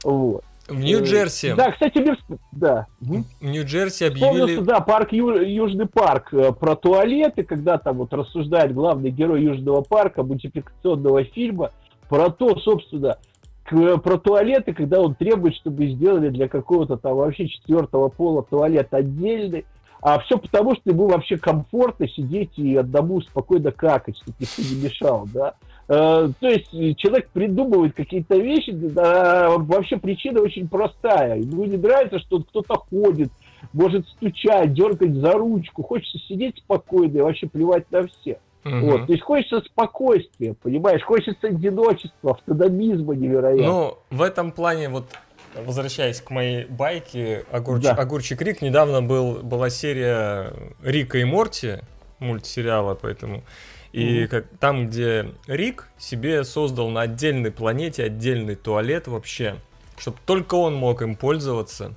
[0.03, 0.43] Вот.
[0.67, 2.87] В Нью-Джерси, Да, кстати, всп- да.
[2.99, 4.59] В Нью-Джерси Вспомнился, объявили...
[4.65, 9.81] да, парк Ю- Южный парк э, про туалеты, когда там вот рассуждает главный герой Южного
[9.81, 11.71] парка, мультипликационного фильма,
[12.09, 13.17] про то, собственно,
[13.65, 18.87] к- про туалеты, когда он требует, чтобы сделали для какого-то там вообще четвертого пола туалет
[18.93, 19.65] отдельный,
[19.99, 24.83] А все потому, что ему вообще комфортно сидеть и одному спокойно какать, чтобы никто не
[24.83, 25.55] мешал, да.
[25.89, 31.37] Э, то есть человек придумывает какие-то вещи, а вообще причина очень простая.
[31.37, 33.29] Ему не нравится, что кто-то ходит,
[33.73, 38.37] может стучать, дергать за ручку, хочется сидеть спокойно и вообще плевать на всех.
[38.65, 38.79] Угу.
[38.79, 43.65] Вот, то есть хочется спокойствия, понимаешь, хочется одиночества, автономизма невероятно.
[43.65, 45.05] Ну, в этом плане вот
[45.55, 47.83] возвращаясь к моей байке, Огурч...
[47.83, 47.93] да.
[47.93, 51.79] Огурчик Рик, недавно был, была серия Рика и Морти,
[52.19, 53.43] мультсериала, поэтому...
[53.97, 59.55] И mm как, там, где Рик себе создал на отдельной планете отдельный туалет вообще,
[59.97, 61.95] чтобы только он мог им пользоваться.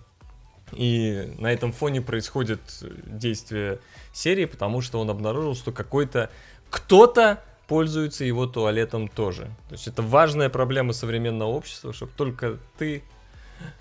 [0.72, 2.60] И на этом фоне происходит
[3.04, 3.80] действие
[4.14, 6.30] серии, потому что он обнаружил, что какой-то
[6.70, 9.44] кто-то пользуется его туалетом тоже.
[9.68, 13.02] То есть это важная проблема современного общества, чтобы только ты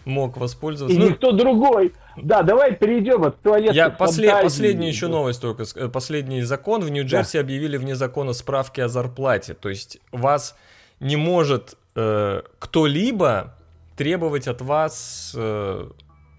[0.05, 0.95] мог воспользоваться.
[0.95, 1.93] И ну, никто другой.
[2.17, 5.65] Да, давай перейдем от туалета Я послед, последнюю еще новость только.
[5.89, 6.81] Последний закон.
[6.81, 7.41] В Нью-Джерси да.
[7.41, 9.53] объявили вне закона справки о зарплате.
[9.53, 10.55] То есть вас
[10.99, 13.55] не может э, кто-либо
[13.95, 15.89] требовать от вас э,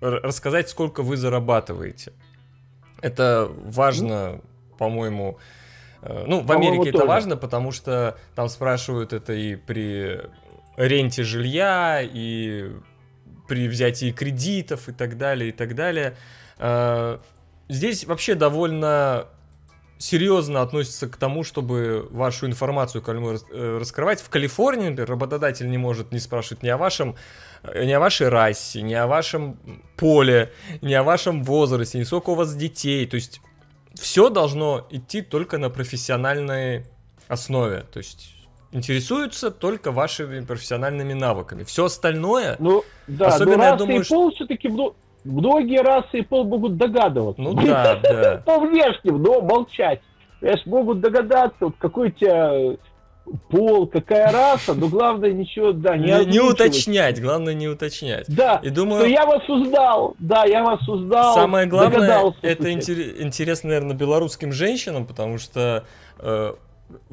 [0.00, 2.12] рассказать, сколько вы зарабатываете.
[3.03, 4.40] Это важно,
[4.79, 5.38] по-моему.
[6.03, 10.20] Э, ну, в Америке это важно, потому что там спрашивают это и при
[10.76, 12.70] ренте жилья, и
[13.50, 16.14] при взятии кредитов и так далее, и так далее.
[16.56, 17.20] А,
[17.68, 19.26] здесь вообще довольно
[19.98, 24.20] серьезно относится к тому, чтобы вашу информацию э, раскрывать.
[24.20, 27.16] В Калифорнии, например, работодатель не может не спрашивать ни о вашем
[27.64, 29.58] э, не о вашей расе, не о вашем
[29.96, 33.04] поле, не о вашем возрасте, не сколько у вас детей.
[33.04, 33.40] То есть
[33.94, 36.86] все должно идти только на профессиональной
[37.26, 37.84] основе.
[37.92, 38.39] То есть
[38.72, 41.64] интересуются только вашими профессиональными навыками.
[41.64, 44.68] Все остальное, ну, да, особенно, но я думаю, и пол все-таки
[45.24, 47.42] многие расы и пол могут догадываться.
[47.42, 48.42] Ну да, да.
[48.44, 50.00] По внешним, но молчать.
[50.40, 52.76] Понимаешь, могут догадаться, вот какой у тебя
[53.48, 58.24] пол, какая раса, но главное ничего, да, не Не, не уточнять, главное не уточнять.
[58.28, 61.35] Да, и думаю, я вас узнал, да, я вас узнал.
[61.35, 65.85] Самое главное, это интересно, наверное, белорусским женщинам, потому что
[66.18, 66.54] э,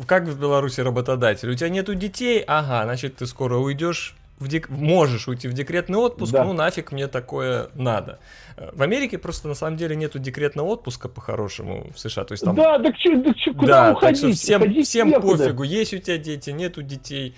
[0.06, 1.50] как в Беларуси работодатель?
[1.50, 2.44] У тебя нету детей?
[2.48, 4.70] Ага, значит, ты скоро уйдешь в дек...
[4.70, 6.44] можешь уйти в декретный отпуск, да.
[6.44, 8.20] ну нафиг мне такое надо.
[8.56, 12.24] В Америке просто на самом деле нету декретного отпуска по-хорошему в США.
[12.24, 12.56] То есть там...
[12.56, 14.22] Да, так что, так что куда да, уходить?
[14.22, 17.36] Так что всем, всем пофигу, есть у тебя дети, нету детей.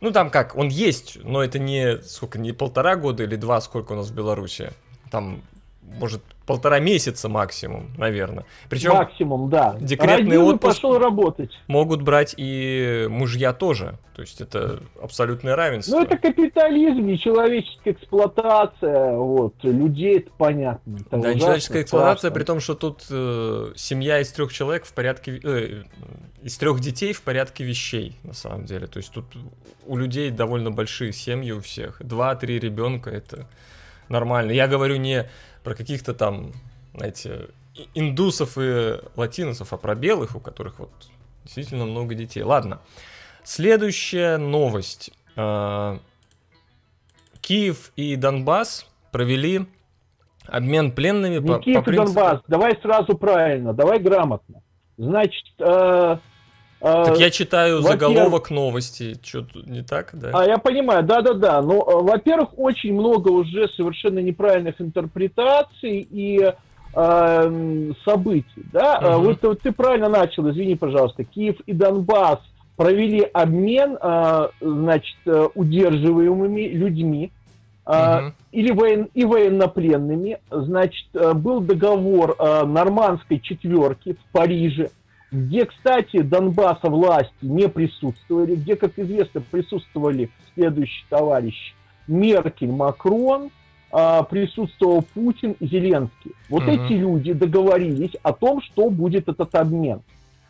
[0.00, 3.92] Ну там как, он есть, но это не сколько, не полтора года или два, сколько
[3.92, 4.72] у нас в Беларуси.
[5.10, 5.42] Там
[5.82, 8.44] может, полтора месяца максимум, наверное.
[8.68, 9.74] Причем максимум, да.
[9.80, 11.50] Декретный Родил отпуск пошел работать.
[11.66, 13.98] могут брать и мужья тоже.
[14.14, 15.96] То есть это абсолютное равенство.
[15.96, 19.16] Ну это капитализм, не человеческая эксплуатация.
[19.16, 20.98] Вот людей это понятно.
[20.98, 22.34] Это да, человеческая эксплуатация, страшно.
[22.34, 25.84] при том, что тут э, семья из трех человек в порядке, э,
[26.42, 28.86] из трех детей в порядке вещей на самом деле.
[28.88, 29.24] То есть тут
[29.86, 31.96] у людей довольно большие семьи у всех.
[32.04, 33.48] Два-три ребенка это
[34.10, 34.52] нормально.
[34.52, 35.30] Я говорю не
[35.62, 36.52] про каких-то там,
[36.94, 37.48] знаете,
[37.94, 40.90] индусов и латиносов, а про белых, у которых вот
[41.44, 42.42] действительно много детей.
[42.42, 42.80] Ладно.
[43.44, 45.10] Следующая новость.
[45.36, 45.98] А,
[47.40, 49.66] Киев и Донбасс провели
[50.46, 52.10] обмен пленными Не по, Киев по принципу...
[52.10, 54.62] и Донбасс, давай сразу правильно, давай грамотно.
[54.96, 56.18] Значит, э,
[56.82, 60.30] так я читаю заголовок новости, что тут не так, да?
[60.34, 61.62] А я понимаю, да-да-да.
[61.62, 66.52] Но, э, во-первых, очень много уже совершенно неправильных интерпретаций и
[66.94, 68.98] э, событий, да?
[68.98, 69.24] Угу.
[69.24, 71.22] Вот, вот ты правильно начал, извини, пожалуйста.
[71.22, 72.40] Киев и Донбасс
[72.76, 77.30] провели обмен, э, значит, э, удерживаемыми людьми,
[77.84, 78.32] Uh-huh.
[78.52, 80.38] или воен, и военнопленными.
[80.52, 84.90] Значит, был договор нормандской четверки в Париже,
[85.32, 91.74] где, кстати, Донбасса власти не присутствовали, где, как известно, присутствовали следующие товарищи
[92.06, 93.50] Меркель, Макрон,
[93.90, 96.32] а, присутствовал Путин и Зеленский.
[96.50, 96.72] Вот угу.
[96.72, 100.02] эти люди договорились о том, что будет этот обмен.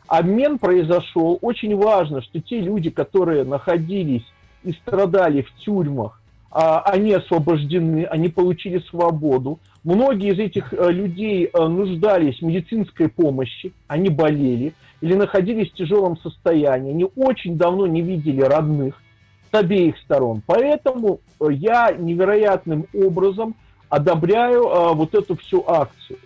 [0.08, 1.38] Обмен произошел.
[1.40, 4.24] Очень важно, что те люди, которые находились
[4.64, 9.60] и страдали в тюрьмах, а, они освобождены, они получили свободу.
[9.84, 15.74] Многие из этих э, людей э, нуждались в медицинской помощи, они болели или находились в
[15.74, 19.02] тяжелом состоянии, они очень давно не видели родных
[19.50, 20.40] с обеих сторон.
[20.46, 23.56] Поэтому э, я невероятным образом
[23.88, 26.18] одобряю вот эту всю акцию.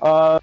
[0.00, 0.40] А,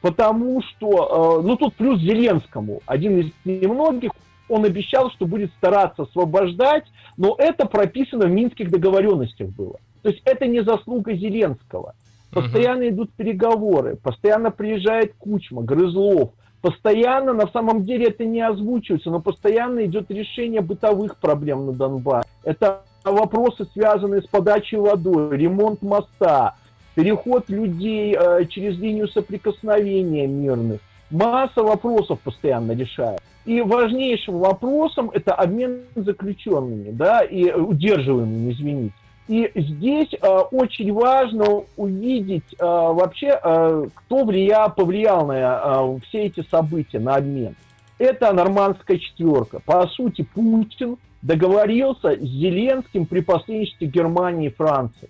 [0.00, 4.12] потому что, ну тут плюс Зеленскому, один из немногих,
[4.48, 6.84] он обещал, что будет стараться освобождать,
[7.18, 9.76] но это прописано в Минских договоренностях было.
[10.06, 11.96] То есть это не заслуга Зеленского.
[12.30, 12.90] Постоянно угу.
[12.90, 16.30] идут переговоры, постоянно приезжает Кучма, Грызлов,
[16.60, 22.28] постоянно, на самом деле это не озвучивается, но постоянно идет решение бытовых проблем на Донбассе.
[22.44, 26.54] Это вопросы, связанные с подачей водой, ремонт моста,
[26.94, 30.78] переход людей э, через линию соприкосновения мирных.
[31.10, 33.18] Масса вопросов постоянно решает.
[33.44, 38.94] И важнейшим вопросом это обмен заключенными, да, и удерживаемыми, извините.
[39.28, 46.46] И здесь э, очень важно увидеть э, вообще, э, кто влиял, повлиял на все эти
[46.48, 47.56] события, на обмен.
[47.98, 49.60] Это нормандская четверка.
[49.64, 55.08] По сути, Путин договорился с Зеленским при посредничестве Германии и Франции.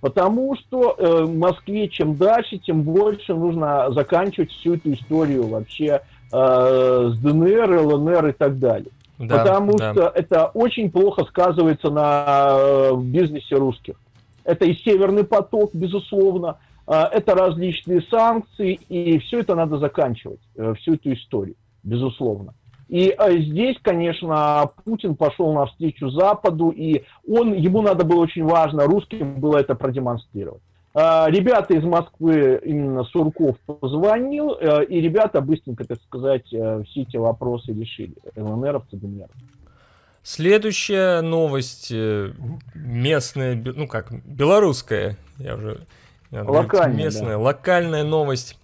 [0.00, 6.02] Потому что э, Москве чем дальше, тем больше нужно заканчивать всю эту историю вообще
[6.32, 8.92] э, с ДНР, ЛНР и так далее.
[9.18, 9.92] Да, Потому да.
[9.92, 13.96] что это очень плохо сказывается на э, бизнесе русских.
[14.44, 20.74] Это и Северный поток, безусловно, э, это различные санкции, и все это надо заканчивать, э,
[20.74, 22.54] всю эту историю, безусловно.
[22.88, 29.34] И здесь, конечно, Путин пошел навстречу Западу, и он, ему надо было очень важно, русским
[29.34, 30.62] было это продемонстрировать.
[30.98, 37.16] Э, ребята из Москвы, именно Сурков позвонил, э, и ребята быстренько, так сказать, все эти
[37.16, 39.28] вопросы решили, ЛНРовцы, ДНР.
[40.24, 41.92] Следующая новость
[42.74, 45.86] местная, ну как, белорусская, я уже...
[46.30, 47.38] Локальная, местная, да.
[47.38, 48.58] локальная новость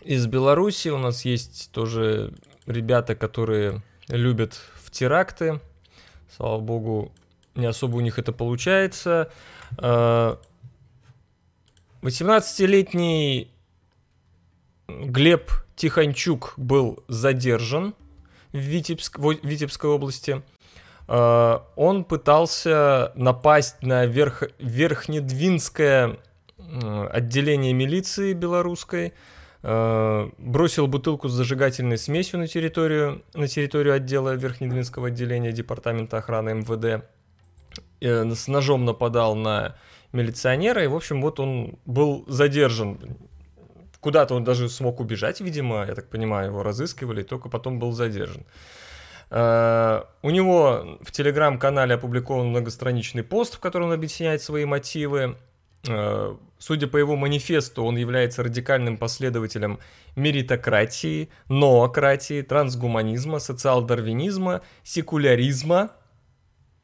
[0.00, 0.88] из Беларуси.
[0.88, 2.32] У нас есть тоже
[2.66, 5.60] ребята, которые любят в теракты.
[6.34, 7.12] Слава богу,
[7.54, 9.30] не особо у них это получается.
[12.06, 13.50] 18-летний
[14.88, 17.94] а, Глеб Тихончук был задержан
[18.52, 20.42] в, Витебск, в Витебской области.
[21.08, 26.18] А, он пытался напасть на верх, Верхнедвинское
[27.12, 29.12] отделение милиции белорусской,
[29.68, 36.54] Э, бросил бутылку с зажигательной смесью на территорию, на территорию отдела Верхнедвинского отделения Департамента охраны
[36.54, 37.04] МВД,
[38.00, 39.74] э, с ножом нападал на
[40.16, 42.98] милиционера, и, в общем, вот он был задержан.
[44.00, 47.92] Куда-то он даже смог убежать, видимо, я так понимаю, его разыскивали, и только потом был
[47.92, 48.44] задержан.
[49.28, 55.36] Uh, у него в телеграм-канале опубликован многостраничный пост, в котором он объясняет свои мотивы.
[55.82, 59.78] Uh, Судя по его манифесту, он является радикальным последователем
[60.16, 65.90] меритократии, ноократии, трансгуманизма, социал-дарвинизма, секуляризма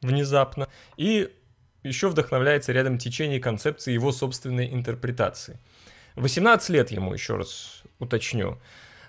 [0.01, 1.33] внезапно и
[1.83, 5.59] еще вдохновляется рядом течений концепции его собственной интерпретации.
[6.15, 8.57] 18 лет ему, еще раз уточню.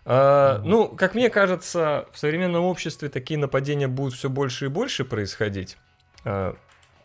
[0.05, 5.05] Uh, ну, как мне кажется, в современном обществе такие нападения будут все больше и больше
[5.07, 5.79] происходить,
[6.25, 6.55] uh,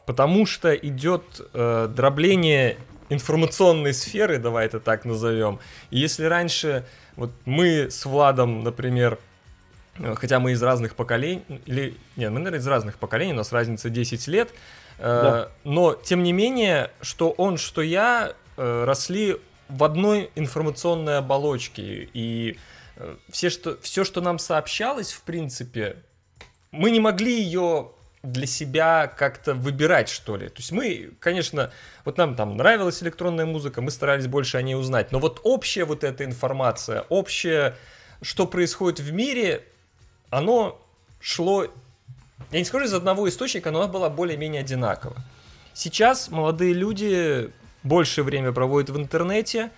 [0.06, 2.78] потому что идет uh, дробление
[3.10, 5.60] информационной сферы, давай это так назовем.
[5.92, 9.18] И если раньше вот мы с Владом, например,
[9.98, 13.52] э, хотя мы из разных поколений, или, нет, мы, наверное, из разных поколений, у нас
[13.52, 14.56] разница 10 лет, э,
[15.00, 15.52] да.
[15.64, 19.38] но, тем не менее, что он, что я э, росли
[19.70, 22.58] в одной информационной оболочке, и
[23.30, 25.98] все, что, все, что нам сообщалось, в принципе,
[26.72, 27.92] мы не могли ее
[28.22, 30.50] для себя как-то выбирать, что ли.
[30.50, 31.72] То есть мы, конечно,
[32.04, 35.86] вот нам там нравилась электронная музыка, мы старались больше о ней узнать, но вот общая
[35.86, 37.78] вот эта информация, общее,
[38.22, 39.64] что происходит в мире,
[40.30, 40.86] оно
[41.22, 41.68] шло,
[42.52, 45.16] я не скажу из одного источника, но оно было более-менее одинаково.
[45.74, 47.52] Сейчас молодые люди
[47.84, 49.72] больше время проводят в интернете,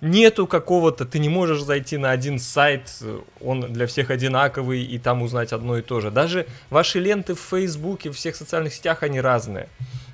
[0.00, 3.02] нету какого-то, ты не можешь зайти на один сайт,
[3.40, 6.10] он для всех одинаковый, и там узнать одно и то же.
[6.10, 9.68] Даже ваши ленты в Фейсбуке, в всех социальных сетях, они разные.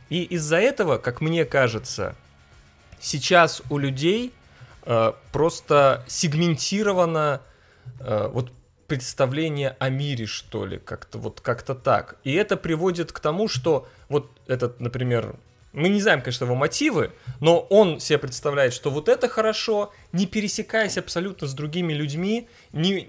[0.09, 2.14] И из-за этого, как мне кажется,
[3.01, 4.32] сейчас у людей
[4.84, 7.40] э, просто сегментировано
[8.01, 8.53] э, вот
[8.91, 12.16] представление о мире, что ли, как-то вот как-то так.
[12.24, 15.36] И это приводит к тому, что вот этот, например,
[15.72, 20.26] мы не знаем, конечно, его мотивы, но он себе представляет, что вот это хорошо, не
[20.26, 23.09] пересекаясь абсолютно с другими людьми, не,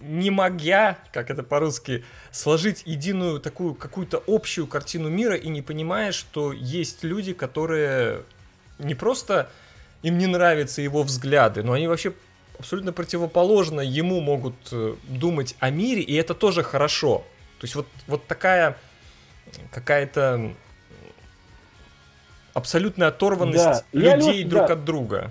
[0.00, 2.02] не могя, как это по-русски,
[2.32, 8.22] сложить единую такую какую-то общую картину мира и не понимая, что есть люди, которые
[8.78, 9.50] не просто
[10.02, 12.14] им не нравятся его взгляды, но они вообще
[12.58, 17.24] абсолютно противоположно ему могут э, думать о мире, и это тоже хорошо.
[17.58, 18.76] То есть вот, вот такая
[19.70, 20.52] какая-то
[22.52, 23.84] абсолютная оторванность да.
[23.92, 24.74] людей я, друг да.
[24.74, 25.30] от друга.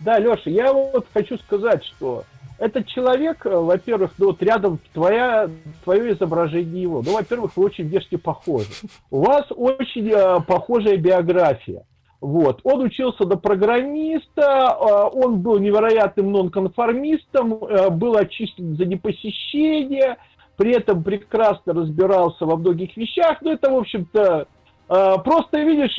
[0.00, 2.24] Да, Леша, я вот хочу сказать, что
[2.58, 5.48] этот человек, э, во-первых, ну вот рядом твоя,
[5.84, 8.68] твое изображение его, ну, во-первых, вы очень внешне похожи.
[9.10, 11.84] У вас очень э, похожая биография.
[12.22, 12.60] Вот.
[12.62, 20.18] Он учился до программиста, а, он был невероятным нонконформистом, а, был очищен за непосещение,
[20.56, 23.38] при этом прекрасно разбирался во многих вещах.
[23.40, 24.46] Ну, это, в общем-то,
[24.88, 25.98] а, просто видишь,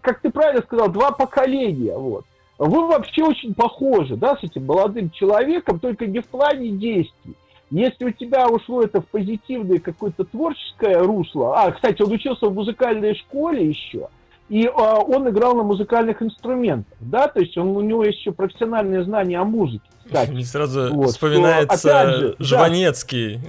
[0.00, 1.96] как ты правильно сказал, два поколения.
[1.96, 2.24] Вот.
[2.58, 7.36] Вы вообще очень похожи, да, с этим молодым человеком, только не в плане действий.
[7.70, 12.54] Если у тебя ушло это в позитивное какое-то творческое русло, а, кстати, он учился в
[12.54, 14.08] музыкальной школе еще–
[14.50, 18.32] и э, он играл на музыкальных инструментах, да, то есть он, у него есть еще
[18.32, 19.88] профессиональные знания о музыке.
[20.04, 20.30] Кстати.
[20.30, 23.40] Мне сразу вот, вспоминается что, же, Жванецкий.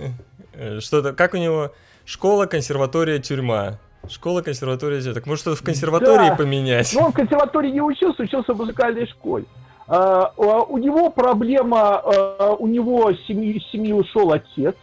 [0.54, 0.80] Да.
[0.80, 1.72] Что-то, как у него
[2.06, 3.80] школа, консерватория, тюрьма.
[4.10, 6.36] Школа, консерватория, так может что-то в консерватории да.
[6.36, 6.92] поменять?
[6.96, 9.46] Ну, он в консерватории не учился, учился в музыкальной школе.
[9.88, 14.76] А, у него проблема, а, у него семьи, семьи ушел отец,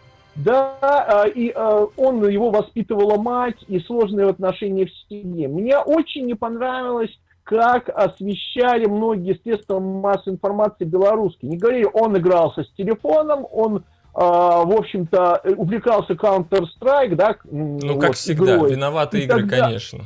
[0.43, 5.47] да, а, и а, он, его воспитывала мать, и сложные отношения в семье.
[5.47, 7.11] Мне очень не понравилось,
[7.43, 11.51] как освещали многие средства массовой информации белорусские.
[11.51, 13.83] Не говорили, он игрался с телефоном, он
[14.13, 17.35] а, в общем-то, увлекался Counter-Strike, да?
[17.45, 18.71] Ну, вот, как всегда, игрой.
[18.71, 19.65] виноваты и игры, тогда...
[19.65, 20.05] конечно.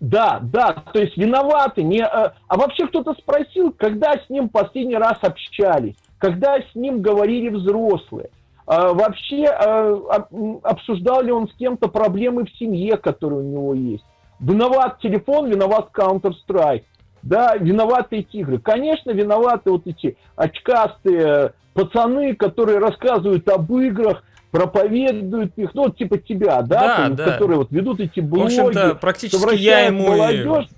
[0.00, 1.82] Да, да, то есть виноваты.
[1.82, 7.48] Не, а вообще кто-то спросил, когда с ним последний раз общались, когда с ним говорили
[7.48, 8.30] взрослые.
[8.66, 10.26] А, вообще а,
[10.62, 14.04] обсуждал ли он с кем-то проблемы в семье, которые у него есть.
[14.40, 16.84] Виноват телефон, виноват Counter-Strike.
[17.22, 18.58] Да, виноваты эти игры.
[18.58, 26.18] Конечно, виноваты вот эти очкастые пацаны, которые рассказывают об играх, проповедуют их, ну, вот типа
[26.18, 27.24] тебя, да, да, ты, да.
[27.24, 28.56] которые вот ведут эти блоги.
[28.56, 30.68] В общем-то, практически я ему молодежь.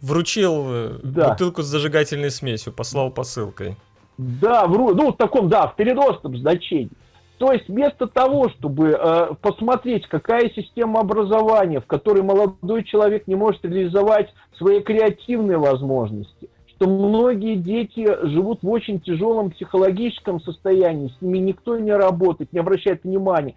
[0.00, 1.30] вручил э, да.
[1.30, 3.76] бутылку с зажигательной смесью, послал посылкой.
[4.16, 6.90] Да, в, ну, в таком, да, в переносном значении.
[7.38, 13.36] То есть вместо того, чтобы э, посмотреть, какая система образования, в которой молодой человек не
[13.36, 21.22] может реализовать свои креативные возможности, что многие дети живут в очень тяжелом психологическом состоянии, с
[21.22, 23.54] ними никто не работает, не обращает внимания,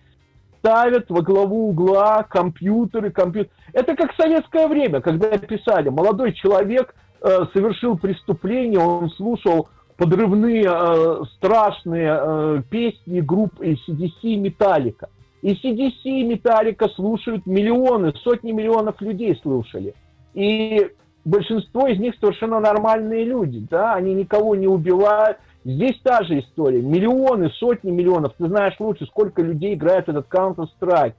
[0.60, 3.52] ставят во главу угла компьютеры, компьютер.
[3.74, 9.70] Это как советское время, когда писали, молодой человек э, совершил преступление, он слушал
[10.02, 15.10] подрывные э, страшные э, песни групп ACDC и Металлика.
[15.44, 19.94] И CDC и Металлика слушают миллионы, сотни миллионов людей слушали.
[20.34, 20.90] И
[21.24, 25.38] большинство из них совершенно нормальные люди, да, они никого не убивают.
[25.64, 26.82] Здесь та же история.
[26.82, 28.34] Миллионы, сотни миллионов.
[28.40, 31.14] Ты знаешь лучше, сколько людей играет этот Counter-Strike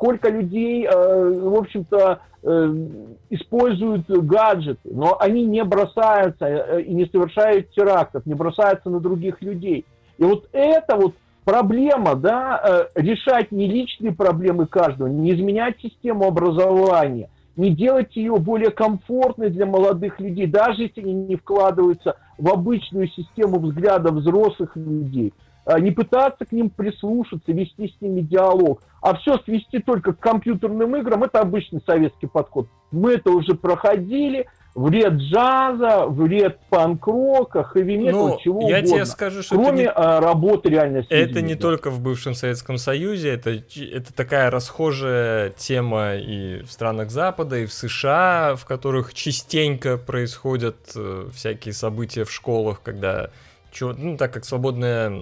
[0.00, 7.70] сколько людей, э, в общем-то, используют гаджеты, но они не бросаются э, и не совершают
[7.70, 9.84] терактов, не бросаются на других людей.
[10.16, 11.14] И вот это вот
[11.44, 18.70] проблема, да, решать не личные проблемы каждого, не изменять систему образования, не делать ее более
[18.70, 25.34] комфортной для молодых людей, даже если они не вкладываются в обычную систему взглядов взрослых людей–
[25.78, 30.96] не пытаться к ним прислушаться, вести с ними диалог, а все свести только к компьютерным
[30.96, 32.66] играм, это обычный советский подход.
[32.90, 38.96] Мы это уже проходили, вред джаза, вред панк-рока, хэви-метал, ну, чего я угодно.
[38.96, 39.88] тебе скажу, что Кроме это не...
[39.88, 45.50] А, работы реально с Это не только в бывшем Советском Союзе, это, это такая расхожая
[45.50, 52.24] тема и в странах Запада, и в США, в которых частенько происходят э, всякие события
[52.24, 53.30] в школах, когда
[53.70, 55.12] чего, ну, так как свободная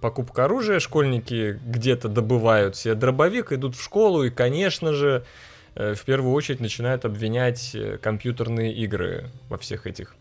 [0.00, 5.24] покупка оружия, школьники где-то добывают себе дробовик, идут в школу и, конечно же,
[5.74, 10.14] э, в первую очередь начинают обвинять э, компьютерные игры во всех этих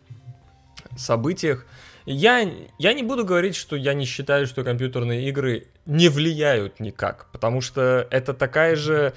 [0.97, 1.65] событиях.
[2.05, 7.27] Я, я не буду говорить, что я не считаю, что компьютерные игры не влияют никак,
[7.31, 9.13] потому что это такая же,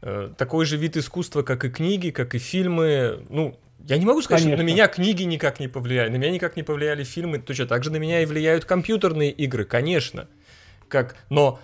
[0.00, 3.24] э, такой же вид искусства, как и книги, как и фильмы.
[3.28, 4.58] Ну, я не могу сказать, Конечно.
[4.58, 7.84] что на меня книги никак не повлияли, на меня никак не повлияли фильмы, точно так
[7.84, 10.28] же на меня и влияют компьютерные игры, конечно.
[10.88, 11.60] Как, но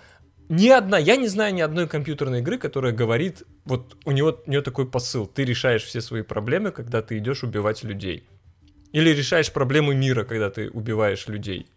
[0.49, 4.49] ни одна, я не знаю ни одной компьютерной игры, которая говорит, вот у него, у
[4.49, 8.23] нее такой посыл, ты решаешь все свои проблемы, когда ты идешь убивать людей.
[8.93, 11.67] Или решаешь проблемы мира, когда ты убиваешь людей.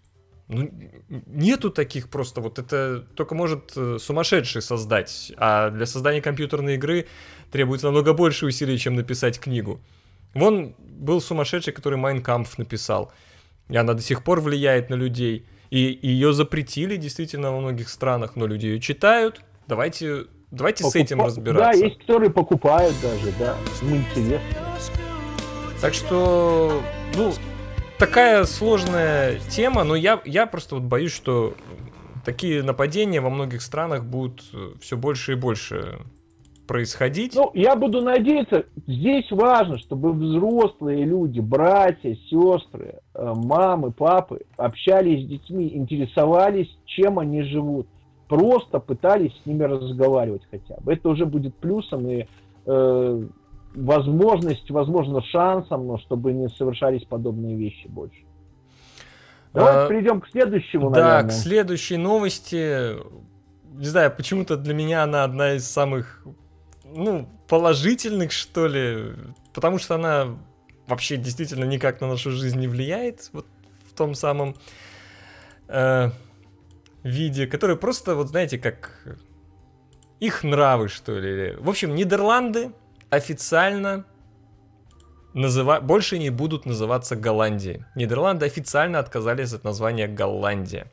[0.47, 0.69] Ну,
[1.09, 7.07] нету таких просто, вот это только может э, сумасшедший создать, а для создания компьютерной игры
[7.53, 9.81] требуется намного больше усилий, чем написать книгу.
[10.35, 13.13] Вон был сумасшедший, который Майнкампф написал.
[13.69, 15.47] И она до сих пор влияет на людей.
[15.71, 19.41] И ее запретили действительно во многих странах, но люди ее читают.
[19.69, 20.93] Давайте, давайте Покуп...
[20.93, 21.81] с этим разбираться.
[21.81, 23.57] Да, есть которые покупают даже, да.
[23.83, 24.41] Ну, интересно.
[25.81, 26.83] Так что,
[27.15, 27.33] ну,
[27.99, 31.55] такая сложная тема, но я, я просто вот боюсь, что
[32.25, 34.45] такие нападения во многих странах будут
[34.81, 36.01] все больше и больше
[36.71, 37.35] происходить.
[37.35, 45.25] Ну, я буду надеяться, здесь важно, чтобы взрослые люди, братья, сестры, э, мамы, папы общались
[45.25, 47.89] с детьми, интересовались, чем они живут.
[48.29, 50.93] Просто пытались с ними разговаривать хотя бы.
[50.93, 52.29] Это уже будет плюсом и
[52.67, 53.23] э,
[53.75, 58.23] возможность, возможно, шансом, но чтобы не совершались подобные вещи больше.
[59.53, 61.31] Давайте а, перейдем к следующему, да, наверное.
[61.31, 62.95] к следующей новости.
[63.75, 66.25] Не знаю, почему-то для меня она одна из самых,
[66.95, 69.15] ну, положительных, что ли.
[69.53, 70.39] Потому что она
[70.87, 73.31] вообще действительно никак на нашу жизнь не влияет.
[73.33, 73.47] Вот
[73.91, 74.57] в том самом
[75.69, 76.11] э,
[77.03, 79.19] виде, который просто, вот знаете, как
[80.21, 81.57] их нравы, что ли.
[81.57, 82.73] В общем, Нидерланды
[83.09, 84.05] официально
[85.33, 85.81] называ...
[85.81, 87.85] больше не будут называться Голландией.
[87.95, 90.91] Нидерланды официально отказались от названия Голландия.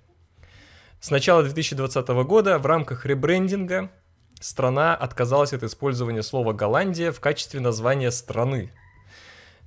[0.99, 3.91] С начала 2020 года в рамках ребрендинга
[4.39, 8.71] страна отказалась от использования слова Голландия в качестве названия страны.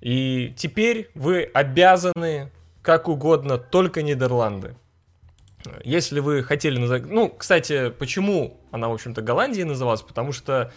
[0.00, 2.50] И теперь вы обязаны
[2.82, 4.76] как угодно только Нидерланды.
[5.84, 7.04] Если вы хотели назвать...
[7.06, 10.00] Ну, кстати, почему она, в общем-то, Голландией называлась?
[10.00, 10.72] Потому что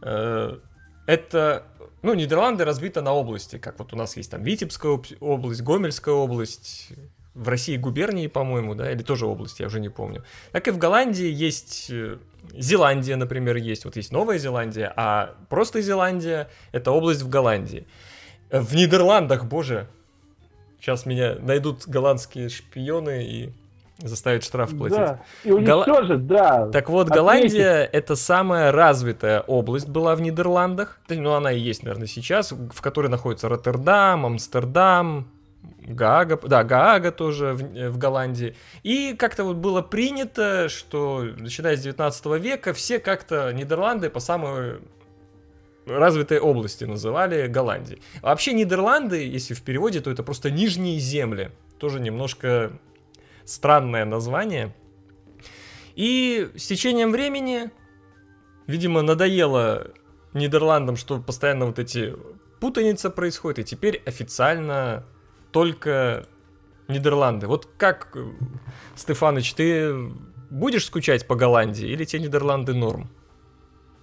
[0.00, 0.58] э,
[1.06, 1.64] это,
[2.02, 6.92] ну, Нидерланды разбиты на области, как вот у нас есть там Витебская область, Гомельская область,
[7.34, 10.24] в России губернии, по-моему, да, или тоже области, я уже не помню.
[10.52, 12.18] Так и в Голландии есть э,
[12.52, 13.84] Зеландия, например, есть.
[13.84, 17.86] Вот есть Новая Зеландия, а просто Зеландия— это область в Голландии.
[18.50, 19.86] В Нидерландах, боже,
[20.80, 23.52] сейчас меня найдут голландские шпионы и
[23.98, 24.96] заставить штраф платить.
[24.96, 26.36] Да, и уничтожит, Гол...
[26.36, 26.68] да.
[26.68, 31.00] Так вот, Голландия— это самая развитая область была в Нидерландах.
[31.08, 35.28] Ну, она и есть, наверное, сейчас, в которой находится Роттердам, Амстердам,
[35.78, 38.56] Гаага, да, Гаага тоже в, в Голландии.
[38.82, 44.80] И как-то вот было принято, что начиная с 19 века все как-то Нидерланды по самой
[45.86, 48.02] развитой области называли Голландией.
[48.22, 51.50] Вообще Нидерланды, если в переводе, то это просто нижние земли.
[51.78, 52.72] Тоже немножко
[53.44, 54.74] странное название.
[55.94, 57.70] И с течением времени,
[58.66, 59.88] видимо, надоело
[60.34, 62.14] Нидерландам, что постоянно вот эти
[62.60, 65.04] путаница происходит, и теперь официально
[65.58, 66.24] только
[66.86, 67.48] Нидерланды.
[67.48, 68.16] Вот как,
[68.94, 69.92] Стефаныч, ты
[70.50, 73.08] будешь скучать по Голландии или те Нидерланды норм?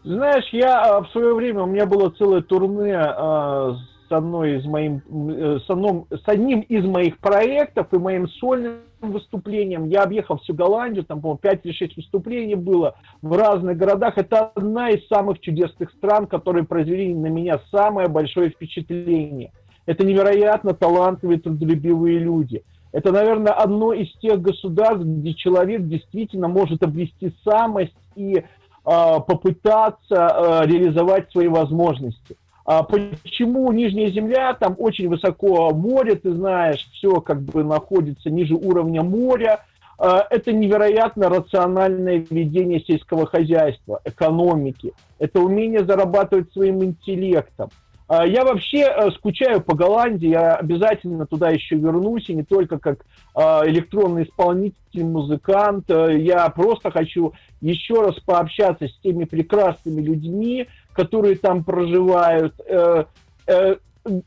[0.04, 3.74] Знаешь, я а, в свое время, у меня было целое турне а,
[4.10, 8.82] с, одной из моим, э, с, одном, с одним из моих проектов и моим сольным
[9.00, 9.86] выступлением.
[9.86, 14.18] Я объехал всю Голландию, там, по-моему, 5 или 6 выступлений было в разных городах.
[14.18, 19.54] Это одна из самых чудесных стран, которые произвели на меня самое большое впечатление.
[19.86, 22.64] Это невероятно талантливые, трудолюбивые люди.
[22.92, 28.44] Это, наверное, одно из тех государств, где человек действительно может обрести самость и э,
[28.84, 30.16] попытаться
[30.64, 32.38] э, реализовать свои возможности.
[32.66, 34.54] А почему Нижняя Земля?
[34.56, 39.64] Там очень высоко море, ты знаешь, все как бы находится ниже уровня моря.
[40.00, 44.94] А, это невероятно рациональное ведение сельского хозяйства, экономики.
[45.20, 47.70] Это умение зарабатывать своим интеллектом.
[48.08, 52.78] А, я вообще э, скучаю по Голландии, я обязательно туда еще вернусь, и не только
[52.78, 55.90] как а, электронный исполнитель, музыкант.
[55.90, 62.54] Э, я просто хочу еще раз пообщаться с теми прекрасными людьми, которые там проживают.
[62.68, 63.06] Э,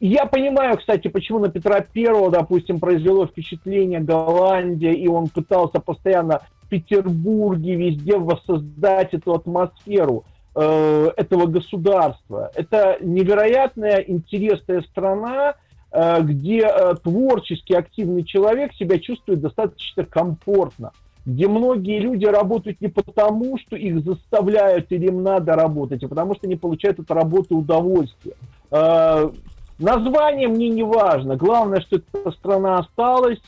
[0.00, 6.42] я понимаю, кстати, почему на Петра Первого, допустим, произвело впечатление Голландия, и он пытался постоянно
[6.62, 10.24] в Петербурге везде воссоздать эту атмосферу.
[10.60, 12.50] Э, этого государства.
[12.52, 15.54] Это невероятная интересная страна,
[15.92, 20.90] э, где э, творчески активный человек себя чувствует достаточно комфортно,
[21.24, 26.34] где многие люди работают не потому, что их заставляют или им надо работать, а потому
[26.34, 28.34] что они получают от работы удовольствие.
[29.78, 31.36] Название мне не важно.
[31.36, 33.38] Главное, что эта страна осталась,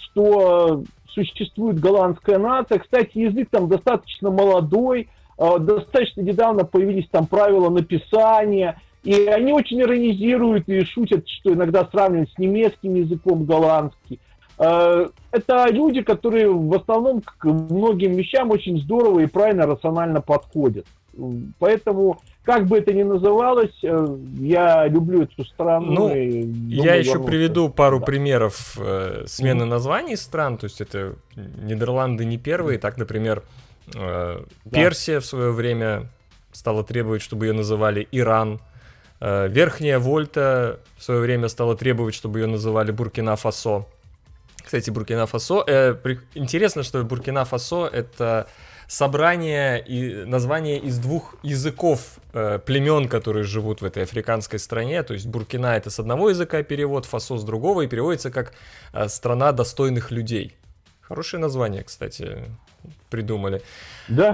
[0.00, 2.80] что существует голландская нация.
[2.80, 5.08] Кстати, язык там достаточно молодой,
[5.38, 12.30] достаточно недавно появились там правила написания, и они очень иронизируют и шутят, что иногда сравнивают
[12.30, 14.18] с немецким языком голландский.
[14.58, 20.86] А, это люди, которые в основном к многим вещам очень здорово и правильно, рационально подходят.
[21.58, 25.86] Поэтому, как бы это ни называлось, э, я люблю эту страну.
[25.86, 27.30] Ну, думаю, я еще вернуться.
[27.30, 28.06] приведу пару да.
[28.06, 29.66] примеров э, смены mm-hmm.
[29.66, 30.58] названий стран.
[30.58, 32.78] То есть это Нидерланды не первые.
[32.78, 33.67] Так, например, Э,
[34.70, 36.08] Персия в свое время
[36.52, 38.60] стала требовать, чтобы ее называли Иран.
[39.20, 43.86] Э, Верхняя Вольта в свое время стала требовать, чтобы ее называли Буркина-Фасо.
[44.68, 45.64] Кстати, Буркина Фасо.
[45.66, 46.20] Э, при...
[46.34, 48.48] Интересно, что Буркина Фасо это
[48.86, 55.02] собрание и название из двух языков э, племен, которые живут в этой африканской стране.
[55.02, 58.52] То есть Буркина это с одного языка перевод, Фасо с другого, и переводится как
[58.92, 60.56] э, страна достойных людей.
[61.00, 62.44] Хорошее название, кстати,
[63.10, 63.62] придумали.
[64.08, 64.32] Да.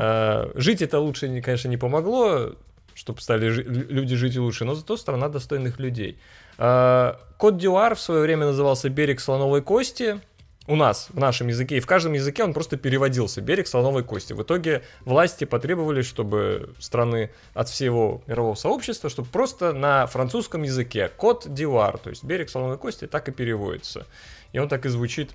[0.55, 2.53] Э, жить это лучше, конечно, не помогло,
[2.95, 6.18] чтобы стали жи- люди жить лучше, но зато страна достойных людей.
[6.59, 10.20] Э, Кот Дюар в свое время назывался «Берег слоновой кости»,
[10.66, 14.33] у нас, в нашем языке, и в каждом языке он просто переводился, берег слоновой кости.
[14.33, 21.11] В итоге власти потребовали, чтобы страны от всего мирового сообщества, чтобы просто на французском языке
[21.14, 24.07] кот дивар, то есть берег слоновой кости, так и переводится.
[24.53, 25.33] И он так и звучит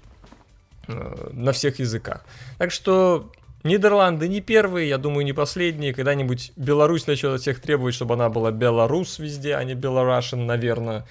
[0.88, 2.26] на всех языках.
[2.58, 3.32] Так что
[3.64, 5.94] Нидерланды не первые, я думаю, не последние.
[5.94, 11.06] Когда-нибудь Беларусь начала всех требовать, чтобы она была Беларус везде, а не Белорашен, наверное.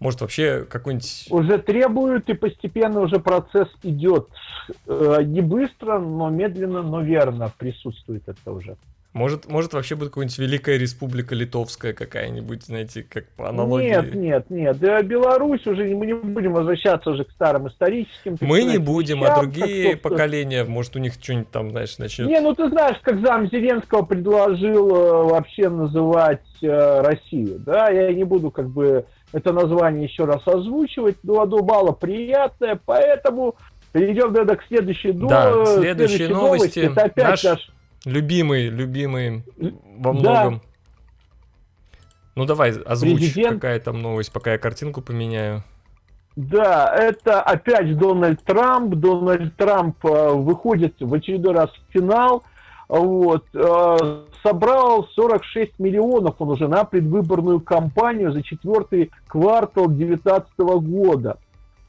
[0.00, 1.26] Может, вообще какой-нибудь...
[1.30, 4.28] Уже требуют, и постепенно уже процесс идет.
[4.86, 8.76] Э, Не быстро, но медленно, но верно присутствует это уже.
[9.12, 13.88] Может, может вообще будет какая-нибудь Великая Республика Литовская какая-нибудь, знаете, как по аналогии.
[13.88, 14.78] Нет, нет, нет.
[14.78, 18.36] Да, Беларусь уже, мы не будем возвращаться уже к старым историческим.
[18.40, 22.28] Мы не будем, а другие как, поколения, может, у них что-нибудь там, знаешь, начнет...
[22.28, 28.12] Не, ну ты знаешь, как зам Зеленского предложил э, вообще называть э, Россию, да, я
[28.12, 33.56] не буду как бы это название еще раз озвучивать, но оно мало приятное, поэтому
[33.92, 36.78] перейдем, наверное, к следующей, Да, э, следующие новости.
[36.78, 37.70] Это опять Наш наш...
[38.04, 39.42] Любимый, любимый
[39.98, 40.18] во Да.
[40.18, 40.62] многом.
[42.36, 45.62] Ну давай, озвучь, Президент- какая там новость, пока я картинку поменяю.
[46.36, 48.94] Да, это опять Дональд Трамп.
[48.94, 52.44] Дональд Трамп э, выходит в очередной раз в финал.
[52.88, 53.96] Вот, э,
[54.42, 61.38] собрал 46 миллионов он уже на предвыборную кампанию за четвертый квартал 2019 года.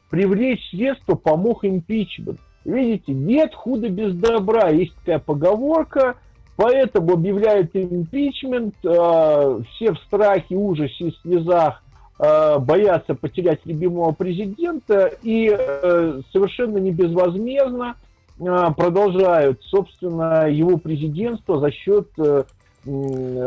[0.09, 2.39] Привлечь средства помог импичмент.
[2.65, 4.69] Видите, нет худа без добра.
[4.69, 6.15] Есть такая поговорка,
[6.55, 8.75] поэтому объявляют импичмент.
[8.83, 11.81] э, все в страхе, ужасе и слезах
[12.19, 17.95] э, боятся потерять любимого президента и э, совершенно не безвозмездно
[18.39, 18.43] э,
[18.77, 22.43] продолжают, собственно, его президентство за счет э,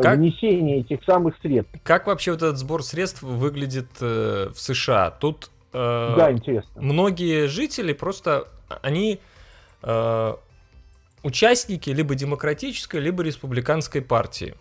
[0.03, 0.19] Как?
[0.19, 1.73] внесения этих самых средств.
[1.85, 5.11] Как вообще вот этот сбор средств выглядит э, в США?
[5.12, 6.81] Тут э, Да, интересно.
[6.83, 9.21] многие жители просто, они
[9.83, 10.35] э,
[11.23, 14.55] участники либо демократической, либо республиканской партии.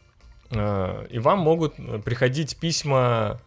[0.51, 3.39] Э, и вам могут приходить письма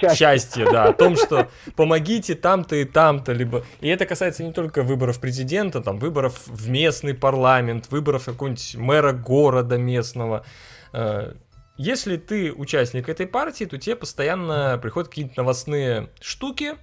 [0.00, 0.16] Счастье.
[0.16, 3.64] счастья, да, о том, что помогите там-то и там-то, либо...
[3.80, 9.12] И это касается не только выборов президента, там, выборов в местный парламент, выборов какого-нибудь мэра
[9.12, 10.44] города местного.
[10.92, 11.32] Э,
[11.76, 16.74] Если ты участник этой партии, то тебе постоянно приходят какие-то новостные штуки,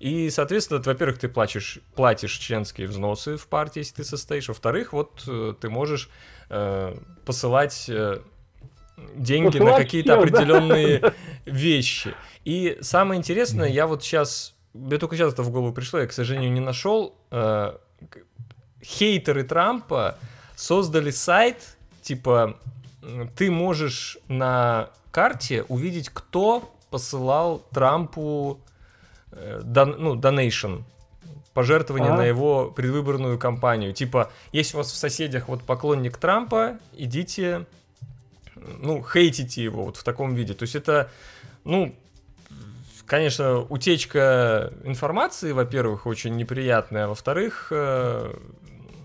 [0.00, 5.24] и, соответственно, во-первых, ты платишь, платишь членские взносы в партии, если ты состоишь, во-вторых, вот
[5.26, 6.08] э, ты можешь
[6.50, 8.20] э, посылать э,
[9.16, 10.22] деньги на Посылать какие-то всё, да.
[10.22, 11.14] определенные
[11.46, 12.14] вещи.
[12.44, 16.12] И самое интересное, я вот сейчас, мне только сейчас это в голову пришло, я, к
[16.12, 17.16] сожалению, не нашел.
[17.30, 17.76] э,
[18.82, 20.16] Хейтеры Трампа
[20.54, 22.56] создали сайт, типа,
[23.36, 28.60] ты можешь на карте увидеть, кто посылал Трампу
[29.62, 30.82] дон- ну, donation,
[31.54, 32.22] пожертвование Ага.
[32.22, 33.92] на его предвыборную кампанию.
[33.92, 37.66] Типа, если у вас в соседях вот поклонник Трампа, идите,
[38.54, 40.54] ну, хейтите его вот в таком виде.
[40.54, 41.10] То есть это,
[41.64, 41.94] ну,
[43.06, 48.34] конечно, утечка информации, во-первых, очень неприятная, а во-вторых, э,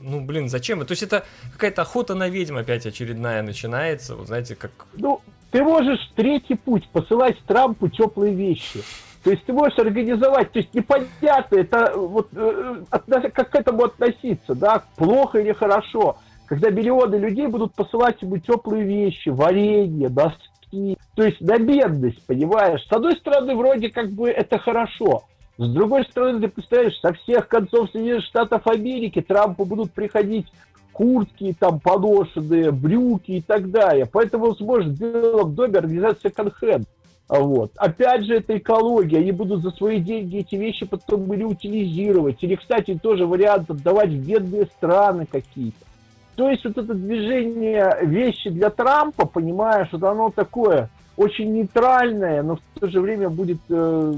[0.02, 0.86] ну, блин, зачем?
[0.86, 4.72] То есть это какая-то охота на ведьм опять очередная начинается, вот знаете, как...
[4.94, 5.22] Ну,
[5.52, 8.84] ты можешь третий путь посылать Трампу теплые вещи.
[9.24, 14.54] То есть ты можешь организовать, то есть непонятно, это вот э, как к этому относиться,
[14.54, 21.24] да, плохо или хорошо, когда миллионы людей будут посылать ему теплые вещи, варенье, доски, то
[21.24, 22.86] есть на бедность, понимаешь?
[22.86, 25.24] С одной стороны, вроде как бы это хорошо,
[25.58, 30.48] с другой стороны, ты представляешь, со всех концов Соединенных Штатов Америки Трампу будут приходить
[30.92, 34.08] куртки, там, поношенные, брюки и так далее.
[34.12, 36.88] Поэтому он сможет в Белом доме организовать секонд-хенд.
[37.28, 37.72] А Вот.
[37.78, 39.20] Опять же, это экология.
[39.20, 42.44] Они будут за свои деньги эти вещи потом или утилизировать.
[42.44, 45.86] Или, кстати, тоже вариант отдавать в бедные страны какие-то.
[46.36, 52.56] То есть вот это движение вещи для Трампа, понимаешь, вот оно такое очень нейтральное, но
[52.56, 54.14] в то же время будет э,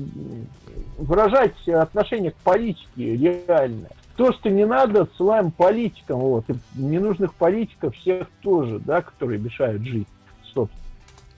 [0.97, 3.91] выражать отношение к политике реальное.
[4.15, 9.83] То, что не надо, отсылаем политикам, вот, и ненужных политиков всех тоже, да, которые мешают
[9.83, 10.07] жить,
[10.53, 10.83] собственно.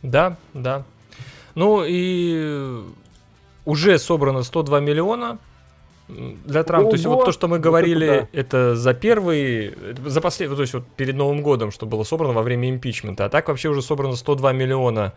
[0.03, 0.84] Да, да.
[1.58, 2.84] Ну и
[3.66, 5.39] уже собрано 102 миллиона
[6.08, 6.91] для Трампа.
[6.91, 9.74] То есть вот то, что мы говорили, это, за первый,
[10.05, 13.26] за последний, то есть вот перед Новым годом, что было собрано во время импичмента.
[13.26, 15.14] А так вообще уже собрано 102 миллиона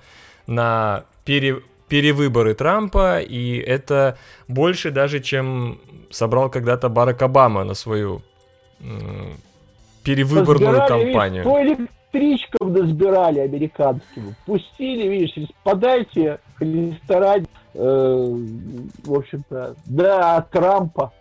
[0.46, 4.16] на пере, перевыборы Трампа, и это
[4.48, 5.78] больше даже, чем
[6.10, 8.22] собрал когда-то Барак Обама на свою
[10.04, 11.44] перевыборную Сбирали, кампанию.
[11.44, 14.34] Видишь, электричкам досбирали американским.
[14.46, 18.36] Пустили, видишь, подайте ресторан, э,
[19.04, 21.12] в общем-то, да, Трампа.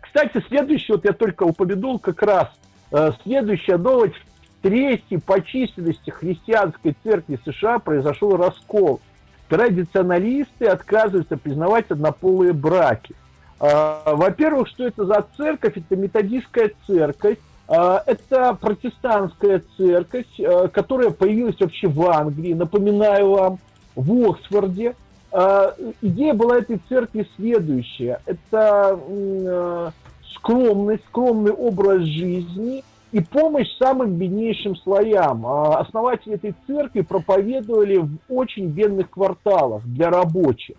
[0.00, 2.48] Кстати, следующий, вот я только упомянул как раз,
[2.92, 4.14] э, следующая новость.
[4.14, 9.00] В третьей по численности христианской церкви США произошел раскол.
[9.48, 13.14] Традиционалисты отказываются признавать однополые браки.
[13.60, 15.76] Э, во-первых, что это за церковь?
[15.76, 23.58] Это методистская церковь, а, это протестантская церковь, а, которая появилась вообще в Англии, напоминаю вам,
[23.94, 24.94] в Оксфорде.
[25.32, 28.20] А, идея была этой церкви следующая.
[28.26, 29.92] Это
[30.34, 35.46] скромность, скромный образ жизни и помощь самым беднейшим слоям.
[35.46, 40.76] Основатели этой церкви проповедовали в очень бедных кварталах для рабочих.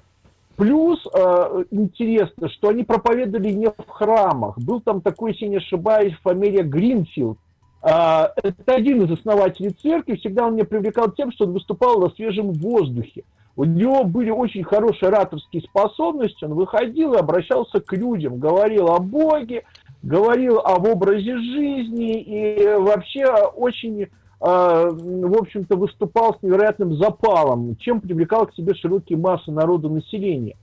[0.58, 4.58] Плюс э, интересно, что они проповедовали не в храмах.
[4.58, 7.38] Был там такой, если не ошибаюсь, фамилия Гринфилд.
[7.84, 10.16] Э, это один из основателей церкви.
[10.16, 13.24] Всегда он меня привлекал тем, что он выступал на свежем воздухе.
[13.56, 16.44] У него были очень хорошие ораторские способности.
[16.44, 19.64] Он выходил и обращался к людям, говорил о Боге,
[20.02, 24.08] говорил об образе жизни и вообще очень
[24.40, 30.56] в общем-то, выступал с невероятным запалом, чем привлекал к себе широкие массы народа населения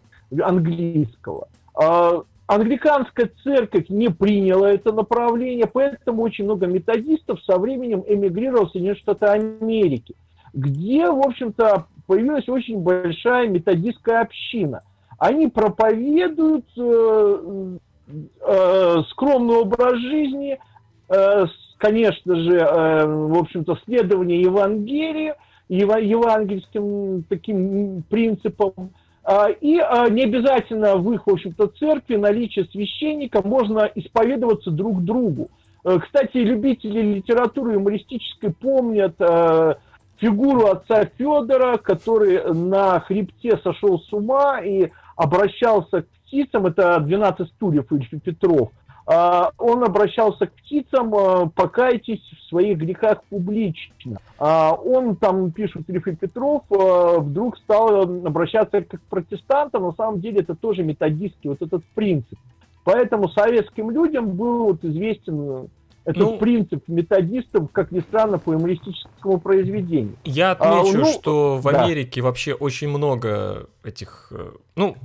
[0.43, 1.49] английского.
[1.75, 8.71] А, англиканская церковь не приняла это направление, поэтому очень много методистов со временем эмигрировал в
[8.71, 10.15] Соединенные Штаты Америки,
[10.53, 14.83] где, в общем-то, появилась очень большая методистская община.
[15.19, 17.77] Они проповедуют э,
[18.41, 20.59] э, скромный образ жизни,
[21.09, 21.47] э,
[21.85, 25.35] конечно же, э, в общем-то, следование Евангелию,
[25.69, 28.73] евангельским таким принципам,
[29.23, 35.05] а, и а, не обязательно в их, в общем-то, церкви наличие священника можно исповедоваться друг
[35.05, 35.49] другу.
[35.85, 39.75] Э, кстати, любители литературы юмористической помнят э,
[40.17, 47.47] фигуру отца Федора, который на хребте сошел с ума и обращался к птицам, это 12
[47.49, 48.71] стульев Ильфа Петров,
[49.07, 54.19] он обращался к птицам, а, покайтесь в своих грехах публично.
[54.39, 60.41] А, он, там пишет Ильф Петров, вдруг стал обращаться как к протестантам, на самом деле
[60.41, 62.39] это тоже методистский вот этот принцип.
[62.85, 65.69] Поэтому советским людям был вот известен
[66.05, 70.17] этот ну, принцип методистов, как ни странно, по юмористическому произведению.
[70.25, 72.27] Я отмечу, а, ну, что в Америке да.
[72.27, 74.97] вообще очень много этих, э, ну,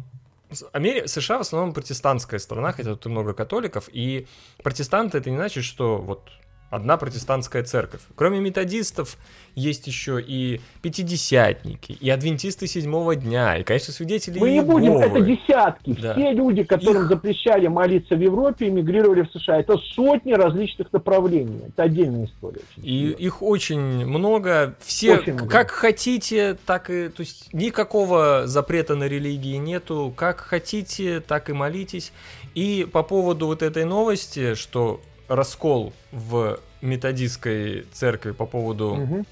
[0.72, 1.08] Амери...
[1.08, 4.28] США в основном протестантская страна, хотя тут много католиков, и
[4.64, 6.30] протестанты это не значит, что вот
[6.70, 8.01] одна протестантская церковь.
[8.15, 9.17] Кроме методистов
[9.55, 15.20] есть еще и пятидесятники, и адвентисты седьмого дня, и, конечно, свидетели Мы не будем, это
[15.22, 15.97] десятки.
[15.99, 16.13] Да.
[16.13, 17.09] Все люди, которым Их...
[17.09, 19.59] запрещали молиться в Европе, эмигрировали в США.
[19.59, 21.61] Это сотни различных направлений.
[21.67, 22.61] Это отдельная история.
[22.78, 24.76] И их очень много.
[24.80, 25.49] Все очень много.
[25.49, 27.09] как хотите, так и...
[27.09, 30.13] То есть никакого запрета на религии нету.
[30.15, 32.13] Как хотите, так и молитесь.
[32.55, 39.25] И по поводу вот этой новости, что раскол в методистской церкви по поводу угу.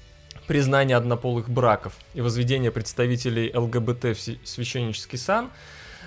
[0.46, 5.50] признания однополых браков и возведения представителей ЛГБТ в священнический сан.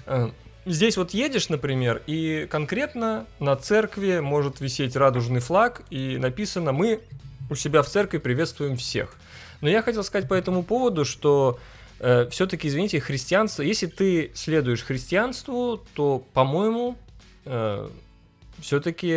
[0.06, 0.30] Э,
[0.66, 7.02] здесь вот едешь, например, и конкретно на церкви может висеть радужный флаг, и написано «Мы
[7.50, 9.16] у себя в церкви приветствуем всех».
[9.62, 11.60] Но я хотел сказать по этому поводу, что
[12.00, 16.96] э, все-таки, извините, христианство, если ты следуешь христианству, то, по-моему,
[17.46, 17.90] э,
[18.62, 19.12] все-таки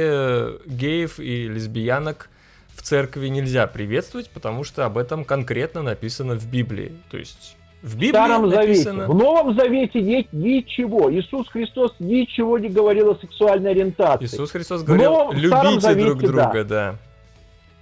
[0.66, 2.30] геев и лесбиянок
[2.74, 6.92] в церкви нельзя приветствовать, потому что об этом конкретно написано в Библии.
[7.10, 9.06] То есть в Библии Старом написано...
[9.06, 9.12] Завете.
[9.12, 11.12] В Новом Завете нет ничего.
[11.12, 14.24] Иисус Христос ничего не говорил о сексуальной ориентации.
[14.24, 16.98] Иисус Христос говорил, Новом, любите Завете, друг друга, да.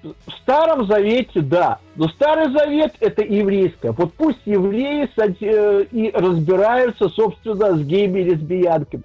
[0.02, 0.12] да.
[0.26, 1.78] В Старом Завете, да.
[1.94, 3.92] Но Старый Завет это еврейское.
[3.92, 9.04] Вот пусть евреи э, и разбираются, собственно, с геями и лесбиянками.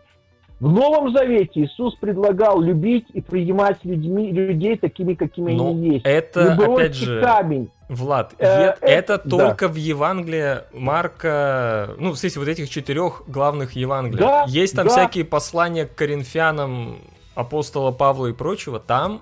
[0.60, 6.06] В Новом Завете Иисус предлагал любить и принимать людьми, людей такими, какими Но они есть.
[6.06, 7.70] Это, опять же, камень.
[7.90, 9.74] Влад, э, это э, только да.
[9.74, 14.20] в Евангелии Марка, ну, в смысле, вот этих четырех главных Евангелий.
[14.20, 14.94] Да, есть там да.
[14.94, 16.98] всякие послания к коринфянам
[17.34, 19.22] апостола Павла и прочего, там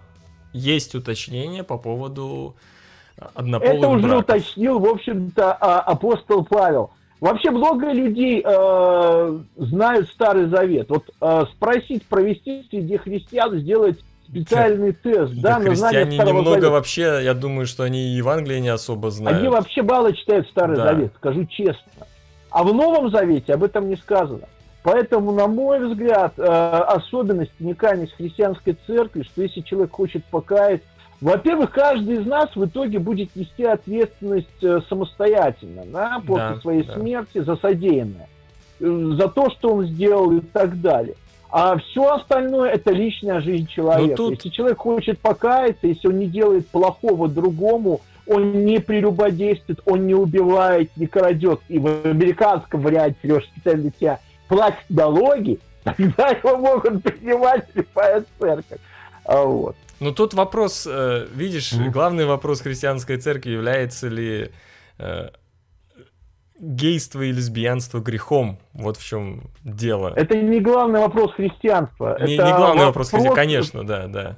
[0.51, 2.55] есть уточнение по поводу
[3.35, 4.23] однополых Это уже браков.
[4.23, 6.91] уточнил, в общем-то, а, апостол Павел.
[7.25, 10.91] Вообще много людей э, знают Старый Завет.
[10.91, 13.97] Вот э, спросить, провести среди христиан, сделать
[14.29, 16.69] специальный тест, да, да на знание Старого немного Завета.
[16.69, 19.39] вообще, я думаю, что они и Евангелие не особо знают.
[19.39, 20.83] Они вообще мало читают Старый да.
[20.83, 22.05] Завет, скажу честно.
[22.51, 24.47] А в Новом Завете об этом не сказано.
[24.83, 30.87] Поэтому, на мой взгляд, э, особенность уникальность христианской церкви, что если человек хочет покаяться,
[31.21, 36.83] во-первых, каждый из нас в итоге будет нести ответственность э, самостоятельно, да, после да, своей
[36.83, 36.93] да.
[36.93, 38.27] смерти за содеянное,
[38.79, 41.15] э, за то, что он сделал и так далее.
[41.49, 44.17] А все остальное это личная жизнь человека.
[44.17, 44.33] тут...
[44.33, 50.15] Если человек хочет покаяться, если он не делает плохого другому, он не прелюбодействует, он не
[50.15, 51.61] убивает, не крадет.
[51.69, 58.25] И в американском варианте, Леша, специально для тебя, платит налоги, тогда его могут принимать слепая
[58.37, 58.79] церковь.
[59.23, 59.75] А вот.
[59.99, 61.89] Ну тут вопрос, э, видишь, mm-hmm.
[61.89, 64.51] главный вопрос христианской церкви является ли
[64.97, 65.29] э,
[66.59, 68.59] гейство и лесбиянство грехом.
[68.73, 70.13] Вот в чем дело.
[70.15, 72.17] Это не главный вопрос христианства.
[72.19, 74.37] Не, это не главный вопрос, вопрос конечно, да, да.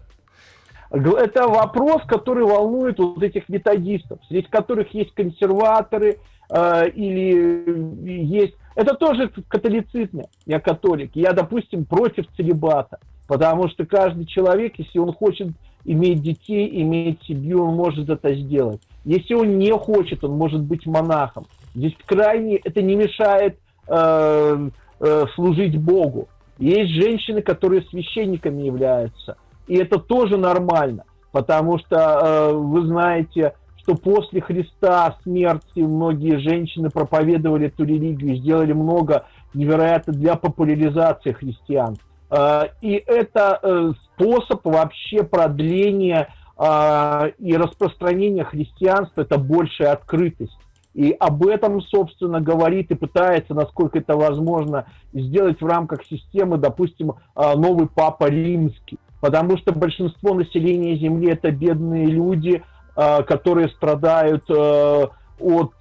[0.90, 8.56] Это вопрос, который волнует вот этих методистов, среди которых есть консерваторы э, или есть...
[8.76, 10.28] Это тоже в католицизме.
[10.46, 11.12] Я католик.
[11.16, 13.00] Я, допустим, против целебата.
[13.28, 15.50] Потому что каждый человек, если он хочет
[15.84, 18.82] иметь детей, иметь семью, он может это сделать.
[19.06, 21.46] Если он не хочет, он может быть монахом.
[21.76, 23.58] Здесь крайне это не мешает
[23.88, 24.70] э,
[25.00, 26.28] э, служить Богу.
[26.58, 29.38] Есть женщины, которые священниками являются.
[29.68, 31.04] И это тоже нормально.
[31.32, 38.74] Потому что э, вы знаете, что после Христа смерти многие женщины проповедовали эту религию, сделали
[38.74, 42.07] много невероятно для популяризации христианства.
[42.30, 50.58] Э, и это э, способ вообще продления э, и распространения христианства, это большая открытость.
[50.94, 57.14] И об этом, собственно, говорит и пытается, насколько это возможно, сделать в рамках системы, допустим,
[57.36, 58.98] новый папа римский.
[59.22, 62.64] Потому что большинство населения Земли это бедные люди,
[62.96, 65.74] которые страдают от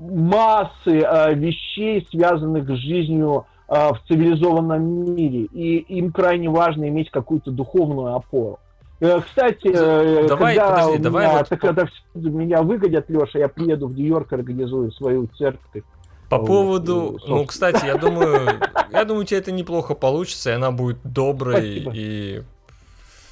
[0.00, 1.06] массы
[1.36, 8.58] вещей, связанных с жизнью в цивилизованном мире, и им крайне важно иметь какую-то духовную опору.
[9.00, 11.60] Э, кстати, э, давай, когда, подожди, давай меня, вот...
[11.60, 15.82] когда меня выгодят, Леша, я приеду в Нью-Йорк, организую свою церковь.
[16.30, 18.60] По вот, поводу, и, ну, кстати, я думаю,
[18.92, 21.92] я думаю, у тебя это неплохо получится, и она будет доброй, Спасибо.
[21.94, 22.42] и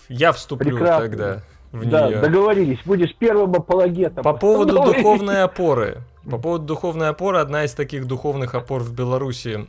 [0.09, 1.09] я вступлю Прекрасно.
[1.09, 2.19] тогда в да, нее.
[2.19, 4.23] договорились, будешь первым апологетом.
[4.23, 6.03] По поводу духовной опоры.
[6.31, 9.67] По поводу духовной опоры, одна из таких духовных опор в Беларуси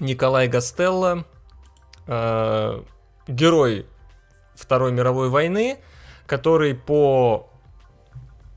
[0.00, 1.24] Николай Гастелло,
[2.06, 2.82] э,
[3.26, 3.86] герой
[4.54, 5.78] Второй мировой войны,
[6.26, 7.50] который по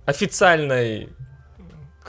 [0.05, 1.09] официальной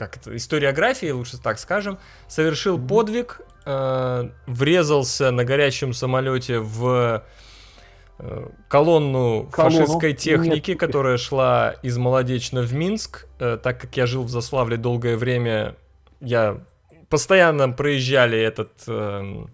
[0.01, 7.23] как это, историографии, лучше так скажем, совершил подвиг, э, врезался на горячем самолете в
[8.17, 10.79] э, колонну, колонну фашистской техники, Нет.
[10.79, 13.27] которая шла из Молодечно в Минск.
[13.39, 15.75] Э, так как я жил в Заславле долгое время,
[16.19, 16.61] я
[17.11, 19.45] постоянно проезжали этот э,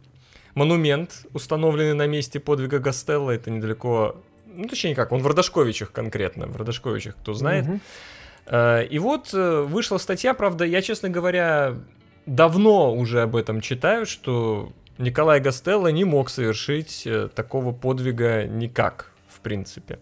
[0.54, 3.32] монумент, установленный на месте подвига Гастелла.
[3.32, 7.68] Это недалеко, ну точнее как, он в Родошковичах конкретно, в Родошковичах, кто знает.
[7.68, 7.80] Угу.
[8.46, 11.76] Э, и вот э, вышла статья, правда, я, честно говоря,
[12.28, 19.12] давно уже об этом читаю, что Николай Гастелло не мог совершить э, такого подвига никак,
[19.28, 19.98] в принципе.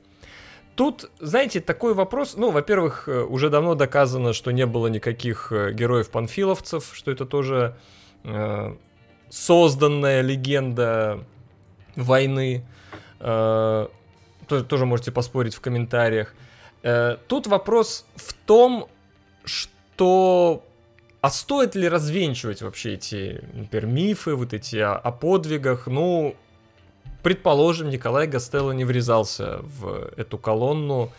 [0.75, 5.71] Тут, знаете, такой вопрос, ну, во-первых, э, уже давно доказано, что не было никаких э,
[5.71, 7.77] героев-панфиловцев, что это тоже
[8.23, 8.75] э,
[9.29, 11.23] созданная легенда
[11.95, 12.65] войны.
[13.19, 13.87] Э,
[14.47, 16.35] тоже, тоже можете поспорить в комментариях.
[16.83, 18.89] Э, тут вопрос в том,
[19.45, 20.63] что
[21.21, 25.87] а стоит ли развенчивать вообще эти, например, мифы, вот эти о, о подвигах?
[25.87, 26.35] Ну,
[27.25, 31.09] предположим, Николай Гастелло не врезался в эту колонну,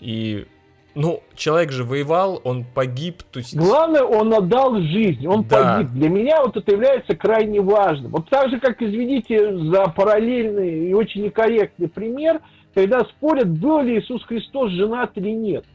[0.00, 0.46] и
[0.94, 3.22] ну, человек же воевал, он погиб.
[3.30, 3.54] То есть...
[3.54, 5.76] Главное, он отдал жизнь, он да.
[5.76, 5.90] погиб.
[5.90, 8.10] Для меня вот это является крайне важным.
[8.10, 12.40] Вот так же, как, извините за параллельный и очень некорректный пример,
[12.72, 15.66] когда спорят, был ли Иисус Христос женат или нет.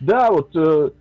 [0.00, 0.92] Да, вот э,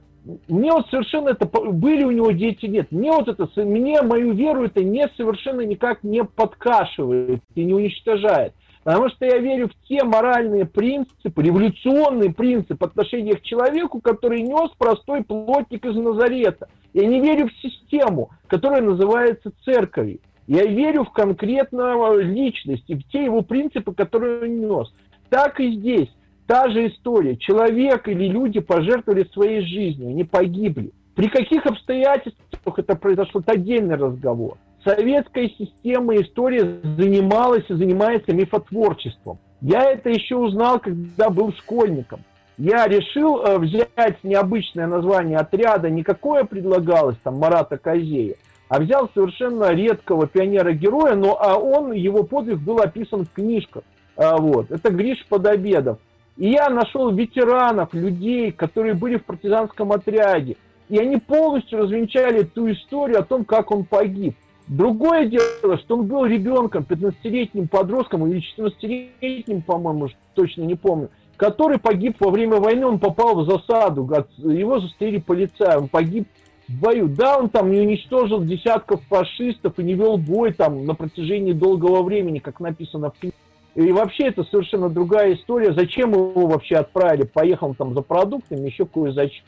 [0.48, 4.66] мне вот совершенно это, были у него дети, нет, мне вот это, мне мою веру
[4.66, 8.54] это не совершенно никак не подкашивает и не уничтожает.
[8.84, 14.70] Потому что я верю в те моральные принципы, революционные принципы отношения к человеку, который нес
[14.78, 16.68] простой плотник из Назарета.
[16.94, 20.20] Я не верю в систему, которая называется церковью.
[20.46, 24.94] Я верю в конкретную личность и в те его принципы, которые он нес.
[25.30, 26.15] Так и здесь.
[26.48, 27.38] Та же история.
[27.38, 30.92] Человек или люди пожертвовали своей жизнью, они погибли.
[31.16, 34.58] При каких обстоятельствах это произошло, это отдельный разговор.
[34.84, 39.40] Советская система истории занималась и занимается мифотворчеством.
[39.62, 42.20] Я это еще узнал, когда был школьником.
[42.58, 48.36] Я решил э, взять необычное название отряда, не какое предлагалось там Марата Козея,
[48.70, 53.84] а взял совершенно редкого пионера-героя, но а он, его подвиг был описан в книжках.
[54.16, 54.72] А, вот.
[54.72, 55.98] Это Гриш Подобедов.
[56.38, 60.58] И я нашел ветеранов, людей, которые были в партизанском отряде.
[60.90, 64.36] И они полностью развенчали ту историю о том, как он погиб.
[64.68, 71.78] Другое дело, что он был ребенком, 15-летним подростком или 14-летним, по-моему, точно не помню, который
[71.78, 74.10] погиб во время войны, он попал в засаду,
[74.40, 76.28] его застрелили полицаи, он погиб
[76.68, 77.08] в бою.
[77.08, 82.02] Да, он там не уничтожил десятков фашистов и не вел бой там на протяжении долгого
[82.02, 83.36] времени, как написано в книге.
[83.76, 85.74] И вообще это совершенно другая история.
[85.74, 87.24] Зачем его вообще отправили?
[87.24, 89.44] Поехал там за продуктами, еще кое-зачем.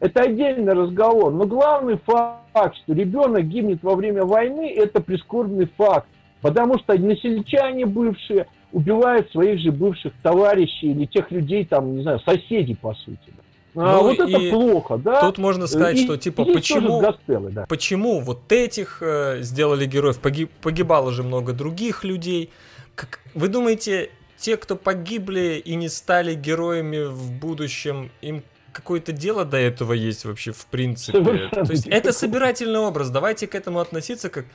[0.00, 1.32] Это отдельный разговор.
[1.32, 6.06] Но главный факт, что ребенок гибнет во время войны, это прискорбный факт.
[6.42, 12.20] Потому что односельчане бывшие убивают своих же бывших товарищей или тех людей, там, не знаю,
[12.20, 13.32] соседей, по сути.
[13.74, 15.20] А ну, вот это плохо, да?
[15.22, 17.64] Тут можно сказать, и, что типа почему, гастелы, да.
[17.66, 22.50] почему вот этих э, сделали героев, погиб, погибало же много других людей.
[22.94, 29.44] Как, вы думаете, те, кто погибли и не стали героями в будущем, им какое-то дело
[29.44, 31.22] до этого есть вообще в принципе?
[31.22, 33.10] Совершенно То есть это собирательный образ.
[33.10, 34.46] Давайте к этому относиться как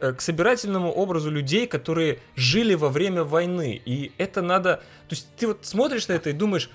[0.00, 3.80] э, к собирательному образу людей, которые жили во время войны.
[3.84, 4.76] И это надо...
[5.08, 6.70] То есть ты вот смотришь на это и думаешь,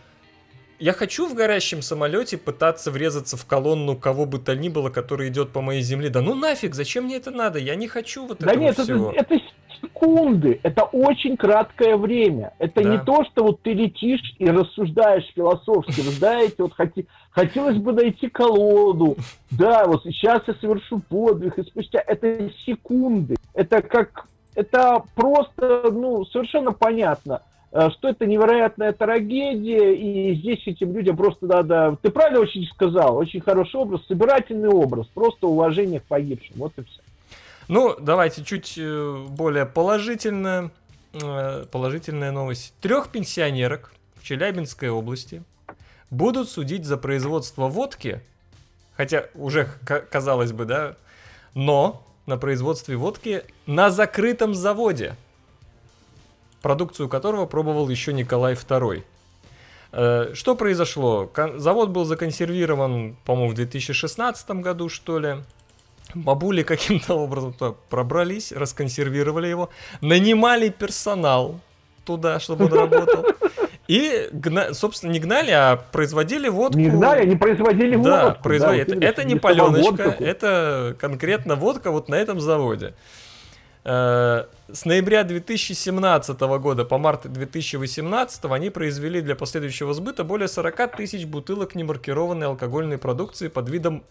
[0.79, 5.29] я хочу в горящем самолете пытаться врезаться в колонну кого бы то ни было, который
[5.29, 6.09] идет по моей земле.
[6.09, 7.59] Да ну нафиг, зачем мне это надо?
[7.59, 9.11] Я не хочу вот да этого нет, всего.
[9.11, 9.43] Это, это
[9.81, 12.53] секунды, это очень краткое время.
[12.59, 12.89] Это да.
[12.89, 16.01] не то, что вот ты летишь и рассуждаешь философски.
[16.01, 19.17] Вы знаете, вот хоти, хотелось бы найти колоду.
[19.51, 23.35] Да, вот сейчас я совершу подвиг, и спустя это секунды.
[23.53, 27.41] Это как это просто, ну, совершенно понятно
[27.71, 31.97] что это невероятная трагедия, и здесь этим людям просто надо...
[32.01, 36.83] Ты правильно очень сказал, очень хороший образ, собирательный образ, просто уважение к погибшим, вот и
[36.83, 37.01] все.
[37.67, 40.71] Ну, давайте чуть э, более положительная,
[41.13, 42.73] э, положительная новость.
[42.81, 45.43] Трех пенсионерок в Челябинской области
[46.09, 48.21] будут судить за производство водки,
[48.97, 49.67] хотя уже,
[50.09, 50.95] казалось бы, да,
[51.53, 55.15] но на производстве водки на закрытом заводе–
[56.61, 59.03] продукцию которого пробовал еще Николай II.
[59.91, 61.31] Э, что произошло?
[61.55, 65.35] Завод был законсервирован, по-моему, в 2016 году, что ли.
[66.15, 67.55] Бабули каким-то образом
[67.89, 69.69] пробрались, расконсервировали его,
[70.01, 71.59] нанимали персонал
[72.03, 73.25] туда, чтобы он работал.
[73.87, 74.73] И, гна...
[74.73, 76.77] собственно, не гнали, а производили водку.
[76.77, 78.43] Не гнали, они производили да, водку.
[78.43, 78.83] Производили.
[78.85, 82.93] Да, это, это не паленочка, это конкретно водка вот на этом заводе.
[83.85, 90.97] Э, с ноября 2017 года по март 2018 они произвели для последующего сбыта более 40
[90.97, 94.03] тысяч бутылок немаркированной алкогольной продукции под видом,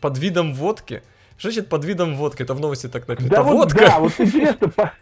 [0.00, 1.02] под видом водки.
[1.36, 2.42] Что значит под видом водки?
[2.42, 3.36] Это в новости так написано.
[3.36, 3.86] Да, вот, водка.
[3.86, 4.92] да, вот интересно.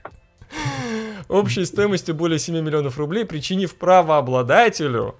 [1.28, 5.14] Общей стоимостью более 7 миллионов рублей, причинив правообладателю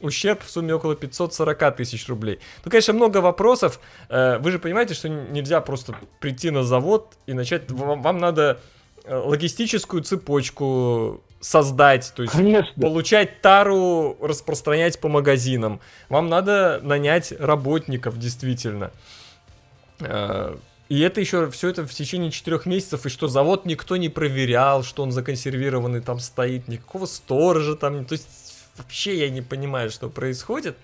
[0.00, 2.38] ущерб в сумме около 540 тысяч рублей.
[2.64, 3.80] Ну, конечно, много вопросов.
[4.08, 7.70] Э, вы же понимаете, что нельзя просто прийти на завод и начать...
[7.70, 8.60] Вам, вам надо
[9.04, 12.82] э, логистическую цепочку создать, то есть Конечно.
[12.82, 15.80] получать тару, распространять по магазинам.
[16.08, 18.90] Вам надо нанять работников, действительно.
[20.00, 20.56] Э,
[20.88, 24.82] и это еще все это в течение четырех месяцев, и что завод никто не проверял,
[24.82, 28.26] что он законсервированный там стоит, никакого сторожа там, то есть
[28.78, 30.76] вообще я не понимаю, что происходит.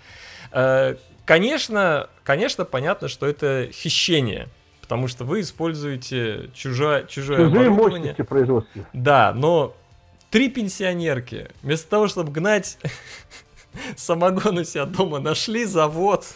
[0.52, 4.48] Э, конечно, конечно, понятно, что это хищение.
[4.80, 8.86] Потому что вы используете чужое, чужое Чужие мощности производства.
[8.92, 9.74] Да, но
[10.30, 12.76] три пенсионерки, вместо того, чтобы гнать
[13.96, 16.26] самогон у себя дома, нашли завод.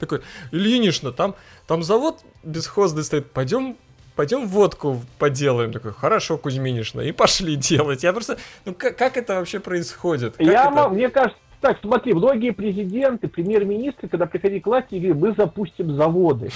[0.00, 1.36] Такой, Ильинична, там,
[1.68, 3.76] там завод бесхозный стоит, пойдем
[4.16, 5.72] пойдем водку поделаем.
[5.72, 8.02] Такой, хорошо, Кузьминишна, и пошли делать.
[8.02, 10.36] Я просто, ну как, как это вообще происходит?
[10.36, 10.88] Как я, это?
[10.88, 16.50] мне кажется, так, смотри, многие президенты, премьер-министры, когда приходили к власти, говорили, мы запустим заводы.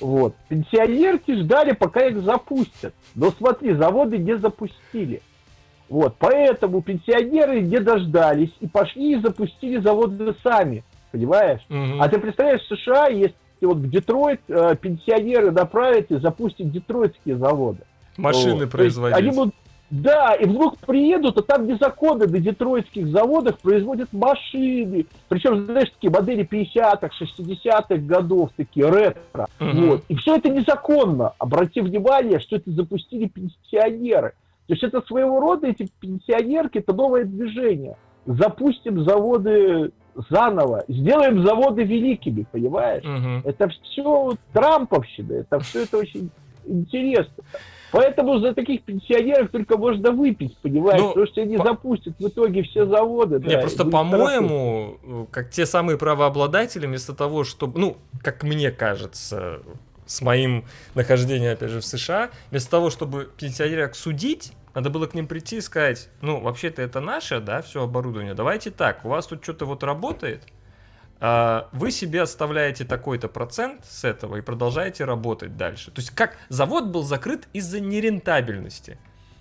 [0.00, 0.34] Вот.
[0.48, 2.94] Пенсионерки ждали, пока их запустят.
[3.14, 5.22] Но смотри, заводы не запустили.
[5.88, 6.16] Вот.
[6.18, 10.84] Поэтому пенсионеры не дождались и пошли и запустили заводы сами.
[11.12, 11.60] Понимаешь?
[11.68, 12.00] Угу.
[12.00, 13.34] А ты представляешь, в США есть
[13.66, 17.80] вот в Детройт э, пенсионеры направят и запустят детройтские заводы.
[18.16, 18.70] Машины вот.
[18.70, 19.16] производить.
[19.16, 19.54] Они будут
[19.90, 25.06] Да, и вдруг приедут, а там незаконно на детройтских заводах производят машины.
[25.28, 29.48] Причем, знаешь, такие модели 50-х, 60-х годов, такие ретро.
[29.58, 29.86] Угу.
[29.86, 30.04] Вот.
[30.08, 31.32] И все это незаконно.
[31.38, 34.34] Обрати внимание, что это запустили пенсионеры.
[34.68, 37.96] То есть это своего рода, эти пенсионерки, это новое движение.
[38.26, 39.90] Запустим заводы
[40.28, 43.04] заново, сделаем заводы великими, понимаешь?
[43.04, 43.48] Угу.
[43.48, 46.30] Это все Трамповщина, это все это очень
[46.64, 47.44] интересно.
[47.92, 51.00] Поэтому за таких пенсионеров только можно выпить, понимаешь?
[51.00, 51.64] Ну, Потому что они по...
[51.64, 53.40] запустят в итоге все заводы.
[53.40, 59.60] Не, да, просто по-моему, как те самые правообладатели, вместо того, чтобы, ну, как мне кажется,
[60.06, 60.64] с моим
[60.94, 65.56] нахождением, опять же, в США, вместо того, чтобы пенсионеров судить, надо было к ним прийти
[65.56, 69.66] и сказать, ну, вообще-то это наше, да, все оборудование, давайте так, у вас тут что-то
[69.66, 70.44] вот работает,
[71.20, 75.90] а, вы себе оставляете такой-то процент с этого и продолжаете работать дальше.
[75.90, 78.98] То есть как завод был закрыт из-за нерентабельности.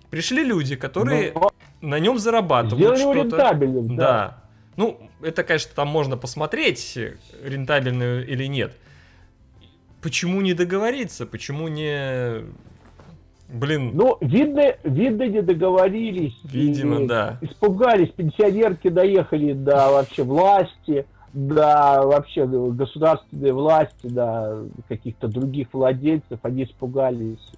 [0.09, 1.51] Пришли люди, которые Но...
[1.81, 3.37] на нем зарабатывают что-то.
[3.95, 3.95] да.
[3.95, 4.43] да.
[4.75, 6.97] Ну, это, конечно, там можно посмотреть,
[7.43, 8.77] рентабельно или нет.
[10.01, 11.25] Почему не договориться?
[11.25, 12.45] Почему не...
[13.51, 13.91] Блин.
[13.93, 16.37] Ну, видно, видно, не договорились.
[16.43, 17.37] Видимо, и, да.
[17.41, 24.57] Испугались, пенсионерки доехали до вообще власти да, вообще государственные власти, да,
[24.87, 27.51] каких-то других владельцев, они испугались.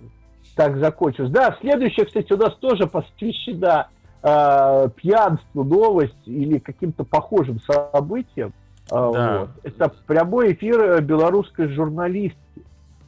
[0.56, 1.32] Так закончилось.
[1.32, 3.88] Да, следующая, кстати, у нас тоже посвящена
[4.22, 8.54] э, пьянству новость или каким-то похожим событиям.
[8.92, 9.40] Э, да.
[9.40, 9.50] вот.
[9.64, 12.38] Это прямой эфир белорусской журналистки.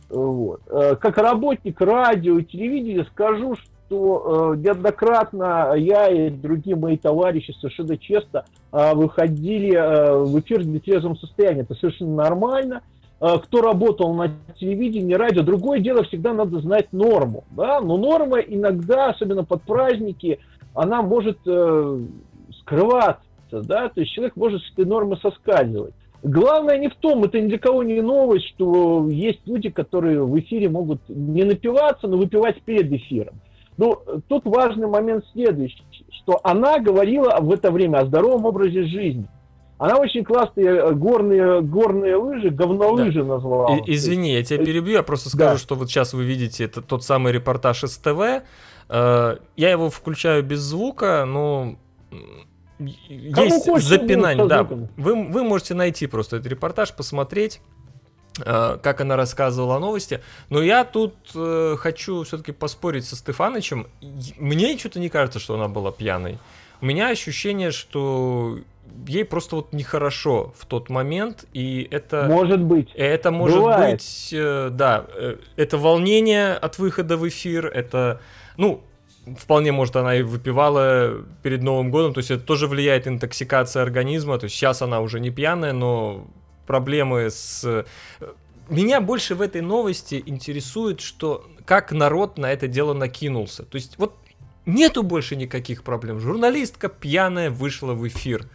[0.09, 0.61] Вот.
[0.69, 7.53] Э, как работник радио и телевидения скажу, что э, неоднократно я и другие мои товарищи
[7.59, 9.71] совершенно честно э, выходили
[10.25, 11.63] в эфир в нетрезвом состоянии.
[11.63, 12.81] Это совершенно нормально.
[13.19, 17.45] Кто работал на телевидении, радио, другое дело, всегда надо знать норму.
[17.51, 17.79] Да?
[17.79, 20.39] Но норма иногда, особенно под праздники,
[20.73, 21.37] она может
[22.59, 23.23] скрываться.
[23.49, 23.87] Да?
[23.87, 25.93] То есть человек может с этой нормы соскальзывать.
[26.23, 30.39] Главное не в том, это ни для кого не новость, что есть люди, которые в
[30.39, 33.41] эфире могут не напиваться, но выпивать перед эфиром.
[33.75, 35.83] Ну, тут важный момент следующий,
[36.21, 39.27] что она говорила в это время о здоровом образе жизни.
[39.77, 43.33] Она очень классные э, горные, горные лыжи, говнолыжи да.
[43.35, 43.77] назвала.
[43.79, 45.57] И, извини, я тебя перебью, я просто скажу, да.
[45.57, 48.43] что вот сейчас вы видите это тот самый репортаж из ТВ.
[48.87, 51.75] Э, я его включаю без звука, но
[52.79, 54.45] есть запинание.
[54.45, 57.61] Да, вы, вы можете найти просто этот репортаж, посмотреть.
[58.43, 60.21] Э, как она рассказывала о новости.
[60.49, 63.87] Но я тут э, хочу все-таки поспорить со Стефанычем.
[64.39, 66.39] Мне что-то не кажется, что она была пьяной.
[66.81, 68.57] У меня ощущение, что
[69.07, 72.25] ей просто вот нехорошо в тот момент, и это...
[72.27, 72.89] Может быть.
[72.95, 73.99] Это может Бывает.
[73.99, 78.19] быть, э, да, э, это волнение от выхода в эфир, это,
[78.57, 78.81] ну,
[79.37, 84.37] вполне, может, она и выпивала перед Новым годом, то есть это тоже влияет интоксикация организма,
[84.37, 86.27] то есть сейчас она уже не пьяная, но
[86.67, 87.85] проблемы с...
[88.69, 93.63] Меня больше в этой новости интересует, что как народ на это дело накинулся.
[93.63, 94.15] То есть вот
[94.65, 96.19] нету больше никаких проблем.
[96.19, 98.47] Журналистка пьяная вышла в эфир.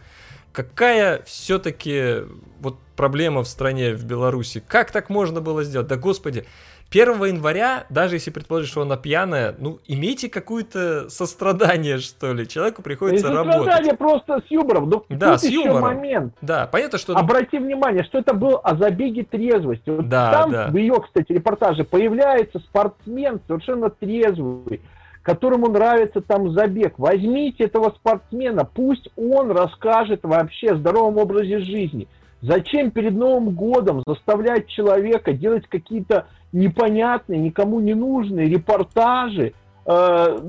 [0.51, 2.23] Какая все-таки
[2.59, 4.63] вот проблема в стране, в Беларуси?
[4.67, 5.87] Как так можно было сделать?
[5.87, 6.45] Да господи,
[6.91, 12.47] 1 января, даже если предположить, что она пьяная, ну, имейте какое-то сострадание, что ли.
[12.47, 13.57] Человеку приходится и работать.
[13.57, 14.89] Сострадание просто с юмором.
[14.89, 15.81] Но да, с юмором.
[15.81, 16.33] момент.
[16.41, 17.15] Да, понятно, что...
[17.15, 19.89] Обрати внимание, что это был о забеге трезвости.
[19.89, 20.67] Вот да, там да.
[20.67, 24.81] в ее, кстати, репортаже появляется спортсмен совершенно трезвый
[25.21, 26.95] которому нравится там забег.
[26.97, 32.07] Возьмите этого спортсмена, пусть он расскажет вообще о здоровом образе жизни.
[32.41, 39.53] Зачем перед Новым годом заставлять человека делать какие-то непонятные, никому не нужные репортажи,
[39.85, 40.39] э,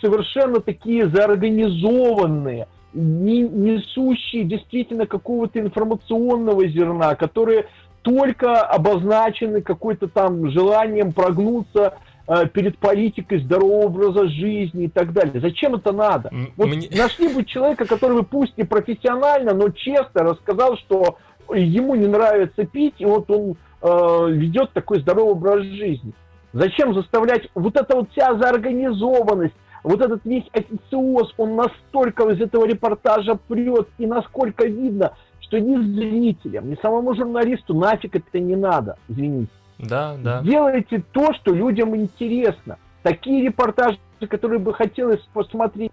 [0.00, 7.66] совершенно такие заорганизованные, не, несущие действительно какого-то информационного зерна, которые
[8.02, 11.94] только обозначены какой-то там желанием прогнуться
[12.26, 15.40] э, перед политикой здорового образа жизни и так далее.
[15.40, 16.30] Зачем это надо?
[16.56, 16.88] Вот Мне...
[16.96, 21.18] нашли бы человека, который бы пусть не профессионально, но честно рассказал, что
[21.54, 26.12] ему не нравится пить, и вот он ведет такой здоровый образ жизни.
[26.52, 32.66] Зачем заставлять вот эта вот вся заорганизованность, вот этот весь официоз, он настолько из этого
[32.66, 38.96] репортажа прет, и насколько видно, что ни зрителям, ни самому журналисту нафиг это не надо,
[39.08, 39.50] извините.
[39.78, 40.42] Да, да.
[40.42, 42.78] Делайте то, что людям интересно.
[43.02, 43.98] Такие репортажи,
[44.28, 45.90] которые бы хотелось посмотреть.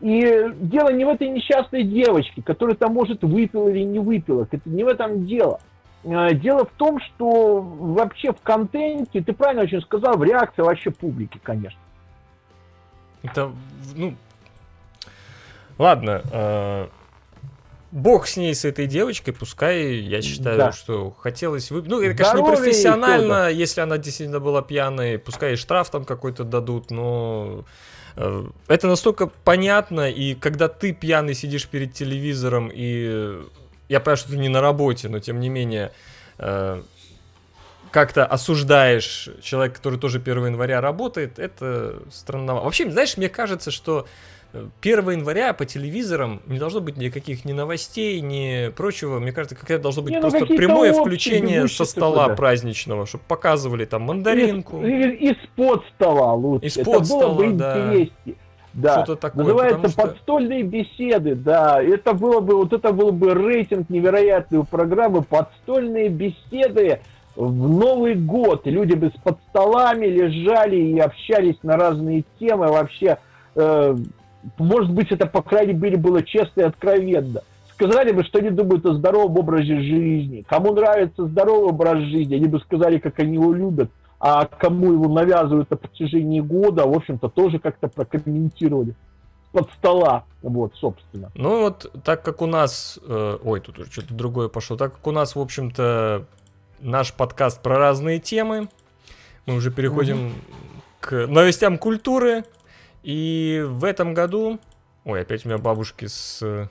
[0.00, 4.46] И дело не в этой несчастной девочке, которая там, может, выпила или не выпила.
[4.50, 5.60] Это не в этом дело.
[6.04, 10.90] Э, дело в том, что вообще в контенте, ты правильно очень сказал, в реакции вообще
[10.90, 11.78] публики, конечно.
[13.22, 13.52] Это,
[13.94, 14.14] ну...
[15.78, 16.88] Ладно, э,
[17.92, 20.72] бог с ней, с этой девочкой, пускай, я считаю, да.
[20.72, 21.70] что хотелось...
[21.70, 21.82] Вы...
[21.82, 26.44] Ну, это, конечно, Здоровье непрофессионально, если она действительно была пьяной, пускай и штраф там какой-то
[26.44, 27.64] дадут, но...
[28.16, 33.40] Э, это настолько понятно, и когда ты пьяный сидишь перед телевизором, и
[33.88, 35.92] я понимаю, что ты не на работе, но тем не менее
[36.38, 36.82] э,
[37.90, 42.54] как-то осуждаешь человека, который тоже 1 января работает, это странно.
[42.54, 44.06] Вообще, знаешь, мне кажется, что
[44.82, 49.18] 1 января по телевизорам не должно быть никаких ни новостей, ни прочего.
[49.18, 52.34] Мне кажется, какое-то должно быть не, ну, просто прямое включение со стола да.
[52.34, 54.82] праздничного, чтобы показывали там мандаринку.
[54.82, 56.66] Из-под стола лучше.
[56.66, 57.86] Из-под стола, было бы да.
[57.86, 58.36] интереснее.
[58.74, 60.02] Да, Что-то такое, называется что...
[60.02, 66.08] подстольные беседы, да, это было бы, вот это был бы рейтинг невероятной у программы подстольные
[66.08, 67.00] беседы
[67.36, 68.66] в Новый год.
[68.66, 73.18] Люди бы с под столами лежали и общались на разные темы, вообще
[73.56, 73.96] э,
[74.58, 77.42] может быть, это, по крайней мере, было честно и откровенно.
[77.74, 80.44] Сказали бы, что они думают о здоровом образе жизни.
[80.48, 83.90] Кому нравится здоровый образ жизни, они бы сказали, как они его любят.
[84.24, 88.94] А кому его навязывают на протяжении года, в общем-то, тоже как-то прокомментировали
[89.50, 91.32] под стола, вот, собственно.
[91.34, 95.04] Ну вот, так как у нас, э, ой, тут уже что-то другое пошло, так как
[95.08, 96.24] у нас, в общем-то,
[96.78, 98.68] наш подкаст про разные темы,
[99.46, 100.34] мы уже переходим угу.
[101.00, 102.44] к новостям культуры,
[103.02, 104.60] и в этом году...
[105.04, 106.68] Ой, опять у меня бабушки с...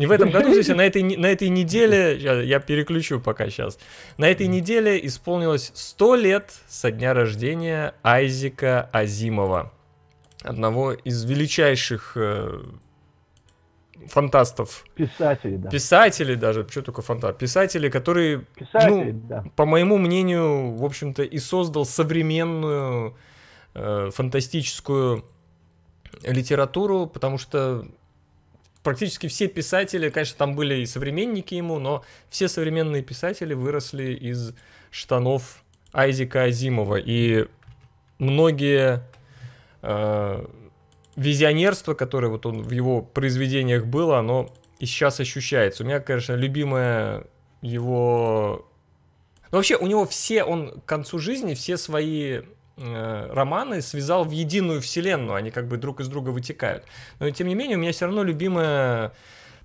[0.00, 3.50] Не в этом году, здесь, а на этой, на этой неделе, я, я переключу пока
[3.50, 3.78] сейчас,
[4.16, 9.74] на этой неделе исполнилось 100 лет со дня рождения Айзека Азимова,
[10.42, 12.62] одного из величайших э,
[14.06, 14.86] фантастов.
[14.94, 15.68] Писателей, да.
[15.68, 17.36] Писателей даже, что только фантаст.
[17.36, 19.44] Писатели, которые, Писатели, ну, да.
[19.54, 23.18] по моему мнению, в общем-то, и создал современную
[23.74, 25.26] э, фантастическую
[26.22, 27.84] литературу, потому что
[28.82, 34.54] практически все писатели, конечно, там были и современники ему, но все современные писатели выросли из
[34.90, 35.62] штанов
[35.92, 36.96] Айзека Азимова.
[36.96, 37.46] И
[38.18, 39.02] многие
[39.82, 40.46] э,
[41.16, 45.82] визионерство, которое вот он в его произведениях было, оно и сейчас ощущается.
[45.82, 47.26] У меня, конечно, любимая
[47.60, 48.66] его...
[49.50, 52.42] Ну, вообще, у него все, он к концу жизни все свои
[52.80, 56.84] романы связал в единую вселенную, они как бы друг из друга вытекают.
[57.18, 59.12] Но тем не менее, у меня все равно любимая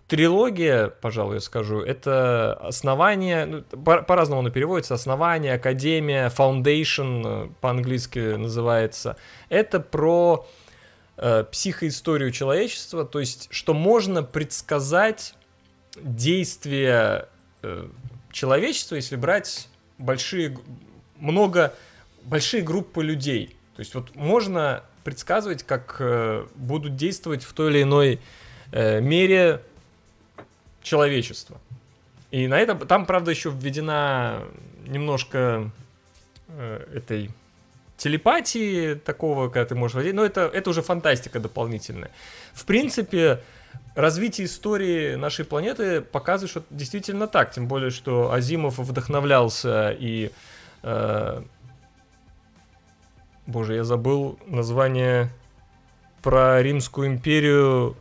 [0.08, 7.50] трилогия, пожалуй, я скажу, это основание, ну, по- по-разному оно переводится, основание, академия, foundation э,
[7.62, 9.18] по-английски называется.
[9.50, 10.48] Это про
[11.18, 15.34] э, психоисторию человечества, то есть, что можно предсказать
[15.96, 17.30] действия
[17.64, 17.88] э,
[18.32, 20.58] человечества, если брать большие,
[21.18, 21.74] много
[22.26, 23.56] большие группы людей.
[23.76, 28.20] То есть вот можно предсказывать, как э, будут действовать в той или иной
[28.72, 29.62] э, мере
[30.82, 31.60] человечество.
[32.32, 34.44] И на этом там, правда, еще введена
[34.88, 35.72] немножко
[36.48, 37.30] э, этой
[37.98, 42.12] телепатии такого, когда ты можешь владеть, но это, это уже фантастика дополнительная.
[42.54, 43.42] В принципе,
[43.96, 50.32] развитие истории нашей планеты показывает, что действительно так, тем более, что Азимов вдохновлялся и
[50.84, 51.42] э,
[53.48, 55.32] Боже, я забыл название
[56.24, 57.96] про Римскую империю.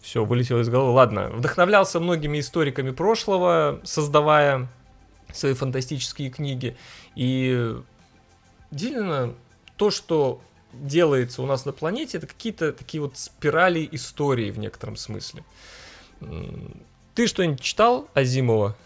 [0.00, 0.92] Все, вылетело из головы.
[0.92, 4.68] Ладно, вдохновлялся многими историками прошлого, создавая
[5.32, 6.76] свои фантастические книги.
[7.14, 7.76] И
[8.70, 9.34] действительно,
[9.76, 10.40] то, что
[10.72, 15.44] делается у нас на планете, это какие-то такие вот спирали истории в некотором смысле.
[17.14, 18.76] Ты что-нибудь читал Азимова?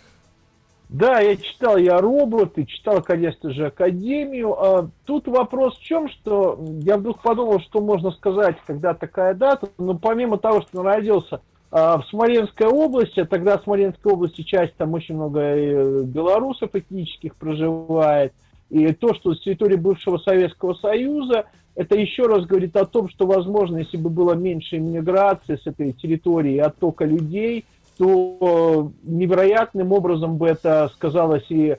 [0.93, 4.53] Да, я читал я роботы, читал, конечно же, Академию.
[4.53, 9.71] А тут вопрос в чем, что я вдруг подумал, что можно сказать, когда такая дата.
[9.79, 11.41] Но помимо того, что он родился
[11.71, 17.37] а, в Смоленской области, а тогда в Смоленской области часть, там очень много белорусов этнических
[17.37, 18.35] проживает,
[18.69, 23.27] и то, что с территории бывшего Советского Союза, это еще раз говорит о том, что,
[23.27, 27.65] возможно, если бы было меньше иммиграции с этой территории и оттока людей–
[28.03, 31.77] то невероятным образом бы это сказалось и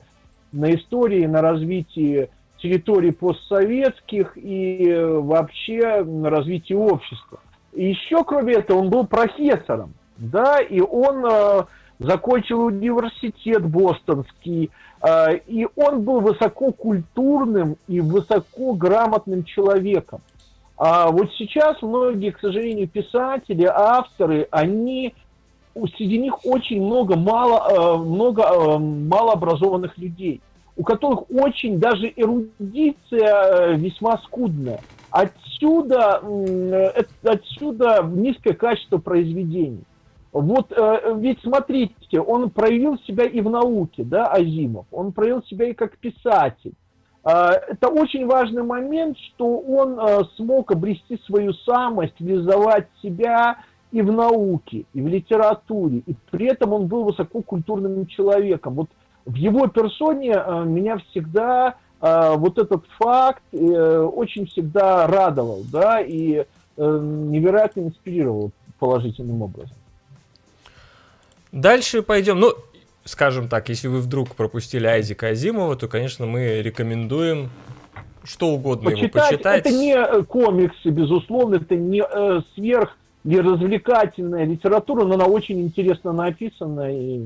[0.52, 7.40] на истории, на развитии территорий постсоветских и вообще на развитии общества.
[7.74, 11.64] И еще, кроме этого, он был профессором, да, и он э,
[11.98, 14.70] закончил университет бостонский,
[15.02, 20.22] э, и он был высококультурным и высокограмотным человеком.
[20.78, 25.14] А вот сейчас многие, к сожалению, писатели, авторы, они
[25.96, 30.40] среди них очень много мало, э, много э, малообразованных людей,
[30.76, 34.80] у которых очень даже эрудиция э, весьма скудная.
[35.10, 36.20] Отсюда,
[37.22, 39.84] отсюда низкое качество произведений.
[40.32, 40.76] Вот
[41.18, 45.96] ведь смотрите, он проявил себя и в науке, да, Азимов, он проявил себя и как
[45.98, 46.72] писатель.
[47.22, 53.58] Это очень важный момент, что он смог обрести свою самость, реализовать себя
[53.94, 58.74] и в науке, и в литературе, и при этом он был высококультурным человеком.
[58.74, 58.88] Вот
[59.24, 63.56] в его персоне э, меня всегда э, вот этот факт э,
[64.00, 66.44] очень всегда радовал, да, и э,
[66.76, 68.50] невероятно инспирировал
[68.80, 69.76] положительным образом.
[71.52, 72.40] Дальше пойдем.
[72.40, 72.52] Ну,
[73.04, 77.48] скажем так, если вы вдруг пропустили Айзека Азимова, то, конечно, мы рекомендуем
[78.24, 79.60] что угодно почитать, его почитать.
[79.60, 85.60] Это не э, комиксы, безусловно, это не э, сверх не развлекательная литература, но она очень
[85.60, 87.24] интересно написана и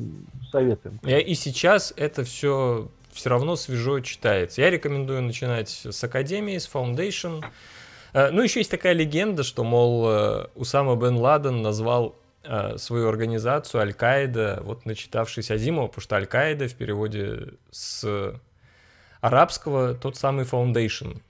[0.51, 0.99] советуем.
[1.03, 4.61] Я, и сейчас это все все равно свежо читается.
[4.61, 7.45] Я рекомендую начинать с Академии, с Foundation.
[8.13, 12.15] Э, ну, еще есть такая легенда, что, мол, э, Усама бен Ладен назвал
[12.51, 18.41] Э, свою организацию Аль-Каида, вот начитавшись Азимова, потому что Аль-Каида в переводе с
[19.21, 21.21] арабского тот самый Foundation.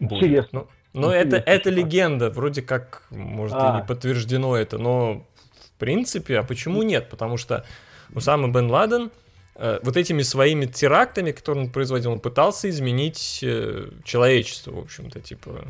[0.00, 0.24] Будет.
[0.24, 0.48] Интересно.
[0.60, 3.70] Ну, но это, это легенда, вроде как, может, а.
[3.70, 7.08] и не подтверждено это, но в принципе, а почему нет?
[7.08, 7.64] Потому что
[8.12, 9.10] Усама бен Ладен
[9.54, 15.20] э, вот этими своими терактами, которые он производил, он пытался изменить э, человечество, в общем-то,
[15.20, 15.64] типа.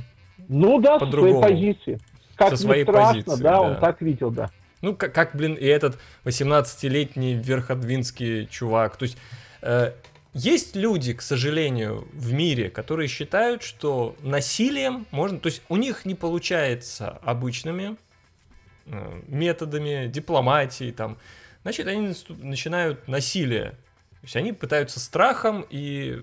[0.49, 2.01] Ну да, по своей позиции.
[2.37, 4.51] Как со своей страшно, позиции, да, да, он так видел, да.
[4.81, 8.97] Ну, как, как блин, и этот 18-летний верходвинский чувак.
[8.97, 9.19] То есть
[9.61, 9.93] э,
[10.33, 15.41] есть люди, к сожалению, в мире, которые считают, что насилием можно...
[15.41, 17.97] То есть у них не получается обычными
[18.87, 21.19] э, методами дипломатии, там,
[21.63, 23.71] значит, они начинают насилие.
[23.71, 26.23] То есть они пытаются страхом и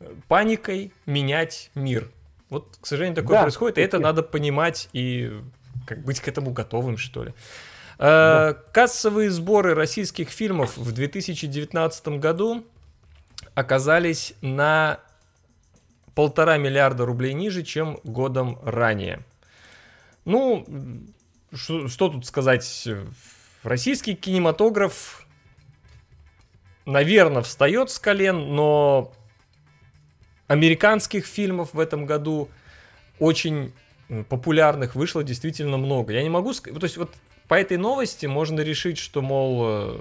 [0.00, 2.10] э, паникой менять мир.
[2.50, 5.40] Вот, к сожалению, такое да, происходит, и это надо понимать и
[5.86, 7.34] как быть к этому готовым, что ли.
[7.98, 8.50] Да.
[8.50, 12.64] Э, кассовые сборы российских фильмов в 2019 году
[13.54, 15.00] оказались на
[16.14, 19.24] полтора миллиарда рублей ниже, чем годом ранее.
[20.24, 20.64] Ну,
[21.52, 22.88] что, что тут сказать?
[23.62, 25.26] Российский кинематограф,
[26.86, 29.12] наверное, встает с колен, но
[30.46, 32.48] американских фильмов в этом году
[33.18, 33.72] очень
[34.28, 36.12] популярных вышло действительно много.
[36.12, 37.14] Я не могу сказать, то есть вот
[37.48, 39.96] по этой новости можно решить, что, мол, э,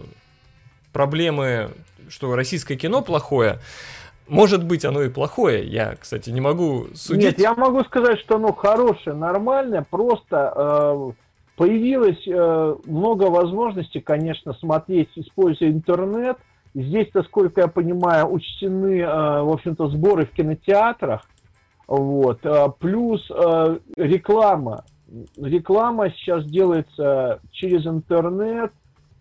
[0.91, 1.71] проблемы,
[2.09, 3.59] что российское кино плохое,
[4.27, 5.65] может быть, оно и плохое.
[5.65, 7.23] Я, кстати, не могу судить.
[7.23, 9.85] Нет, я могу сказать, что оно хорошее, нормальное.
[9.89, 11.11] Просто э,
[11.55, 16.37] появилось э, много возможностей, конечно, смотреть, используя интернет.
[16.73, 21.21] Здесь, насколько я понимаю, учтены, э, в общем-то, сборы в кинотеатрах.
[21.87, 22.45] Вот.
[22.45, 24.83] А, плюс а, реклама.
[25.37, 28.71] Реклама сейчас делается через интернет,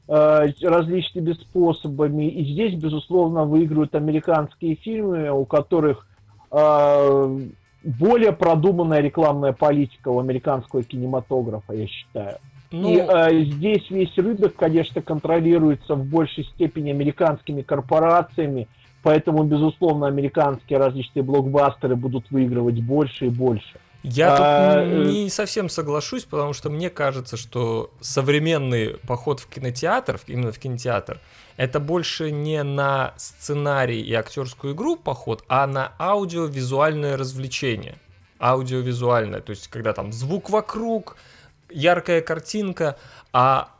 [0.08, 2.28] а, различными способами.
[2.28, 6.06] И здесь, безусловно, выигрывают американские фильмы, у которых
[6.48, 12.38] более продуманная рекламная политика у американского кинематографа, я считаю.
[12.70, 12.88] Ну...
[12.88, 18.68] И э, здесь весь рынок, конечно, контролируется в большей степени американскими корпорациями,
[19.06, 23.78] Поэтому, безусловно, американские различные блокбастеры будут выигрывать больше и больше.
[24.09, 29.49] Я а, тут э, не совсем соглашусь, потому что мне кажется, что современный поход в
[29.49, 31.20] кинотеатр, именно в кинотеатр,
[31.57, 37.97] это больше не на сценарий и актерскую игру поход, а на аудиовизуальное развлечение.
[38.39, 41.16] Аудиовизуальное, то есть когда там звук вокруг,
[41.69, 42.97] яркая картинка,
[43.33, 43.70] а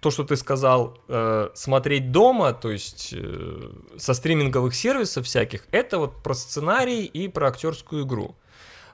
[0.00, 5.98] то, что ты сказал, э, смотреть дома, то есть э, со стриминговых сервисов всяких, это
[5.98, 8.34] вот про сценарий и про актерскую игру.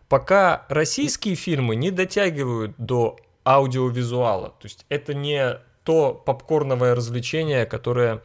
[0.09, 8.23] Пока российские фильмы не дотягивают до аудиовизуала, то есть это не то попкорновое развлечение, которое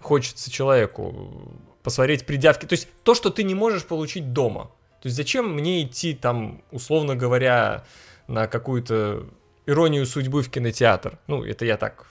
[0.00, 2.58] хочется человеку посмотреть, придя в...
[2.58, 4.70] То есть то, что ты не можешь получить дома.
[5.02, 7.84] То есть зачем мне идти там, условно говоря,
[8.26, 9.26] на какую-то
[9.66, 11.18] иронию судьбы в кинотеатр.
[11.26, 12.08] Ну, это я так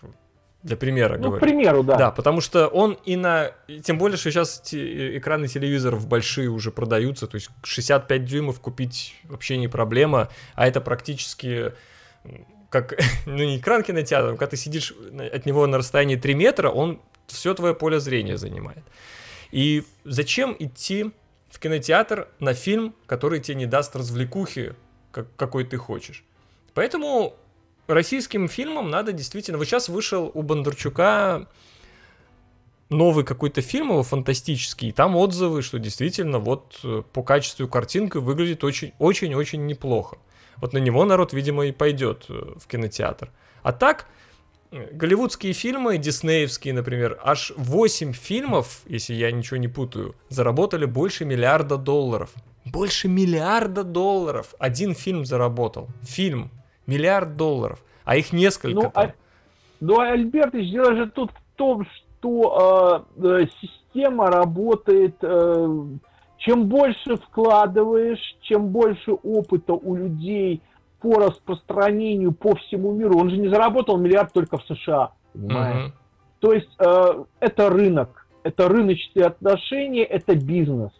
[0.65, 1.37] для примера ну, говорю.
[1.37, 1.95] к примеру, да.
[1.95, 3.51] Да, потому что он и на...
[3.83, 9.15] Тем более, что сейчас те, экраны телевизоров большие уже продаются, то есть 65 дюймов купить
[9.25, 11.73] вообще не проблема, а это практически
[12.71, 12.95] как,
[13.27, 14.91] ну не экран кинотеатра, когда ты сидишь
[15.31, 18.83] от него на расстоянии 3 метра, он все твое поле зрения занимает.
[19.51, 21.11] И зачем идти
[21.51, 24.73] в кинотеатр на фильм, который тебе не даст развлекухи,
[25.11, 26.23] как, какой ты хочешь?
[26.73, 27.35] Поэтому
[27.87, 29.57] российским фильмам надо действительно...
[29.57, 31.47] Вот сейчас вышел у Бондарчука
[32.89, 38.19] новый какой-то фильм его фантастический, и там отзывы, что действительно вот э, по качеству картинка
[38.19, 40.17] выглядит очень-очень-очень неплохо.
[40.57, 43.31] Вот на него народ, видимо, и пойдет э, в кинотеатр.
[43.63, 44.07] А так,
[44.71, 51.25] э, голливудские фильмы, диснеевские, например, аж 8 фильмов, если я ничего не путаю, заработали больше
[51.25, 52.31] миллиарда долларов.
[52.65, 55.89] Больше миллиарда долларов один фильм заработал.
[56.03, 56.51] Фильм.
[56.87, 57.83] Миллиард долларов.
[58.03, 58.75] А их несколько.
[58.75, 59.11] Ну, а,
[59.79, 65.15] ну Альбертович, дело же тут в том, что э, э, система работает...
[65.21, 65.67] Э,
[66.45, 70.61] чем больше вкладываешь, чем больше опыта у людей
[71.01, 75.87] по распространению по всему миру, он же не заработал миллиард только в США, понимаешь?
[75.87, 76.39] Mm-hmm.
[76.39, 80.91] То есть э, это рынок, это рыночные отношения, это бизнес.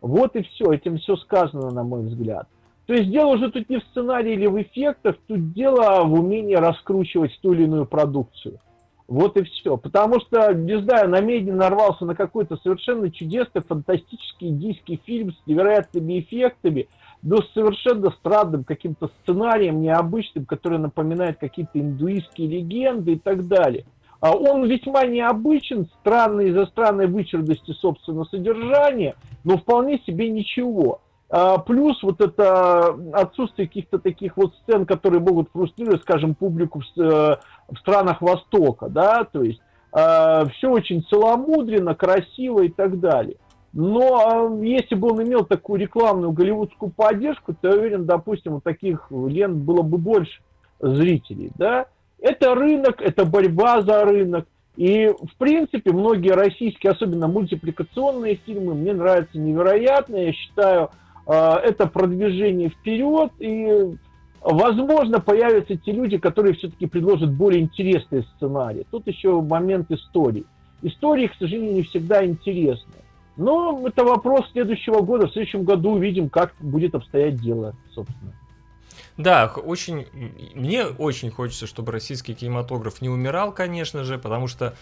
[0.00, 2.48] Вот и все, этим все сказано, на мой взгляд.
[2.88, 6.54] То есть дело уже тут не в сценарии или в эффектах, тут дело в умении
[6.54, 8.60] раскручивать ту или иную продукцию.
[9.06, 9.76] Вот и все.
[9.76, 15.46] Потому что, не знаю, на медне нарвался на какой-то совершенно чудесный, фантастический индийский фильм с
[15.46, 16.88] невероятными эффектами,
[17.20, 23.84] но с совершенно странным каким-то сценарием необычным, который напоминает какие-то индуистские легенды и так далее.
[24.20, 31.02] А он весьма необычен, странный из-за странной вычурности собственного содержания, но вполне себе ничего.
[31.30, 37.00] А, плюс вот это отсутствие каких-то таких вот сцен, которые могут фрустрировать, скажем, публику в,
[37.00, 37.36] э,
[37.68, 39.60] в странах Востока, да, то есть
[39.92, 43.36] э, все очень целомудренно, красиво и так далее.
[43.74, 48.60] Но э, если бы он имел такую рекламную голливудскую поддержку, то я уверен, допустим, у
[48.62, 50.40] таких лент было бы больше
[50.80, 51.86] зрителей, да.
[52.20, 54.46] Это рынок, это борьба за рынок.
[54.76, 60.16] И, в принципе, многие российские, особенно мультипликационные фильмы, мне нравятся невероятно.
[60.16, 60.90] Я считаю,
[61.28, 63.96] это продвижение вперед, и,
[64.40, 68.86] возможно, появятся те люди, которые все-таки предложат более интересные сценарии.
[68.90, 70.44] Тут еще момент истории.
[70.80, 72.94] Истории, к сожалению, не всегда интересны.
[73.36, 75.26] Но это вопрос следующего года.
[75.26, 78.32] В следующем году увидим, как будет обстоять дело, собственно.
[79.16, 80.06] Да, очень,
[80.54, 84.74] мне очень хочется, чтобы российский кинематограф не умирал, конечно же, потому что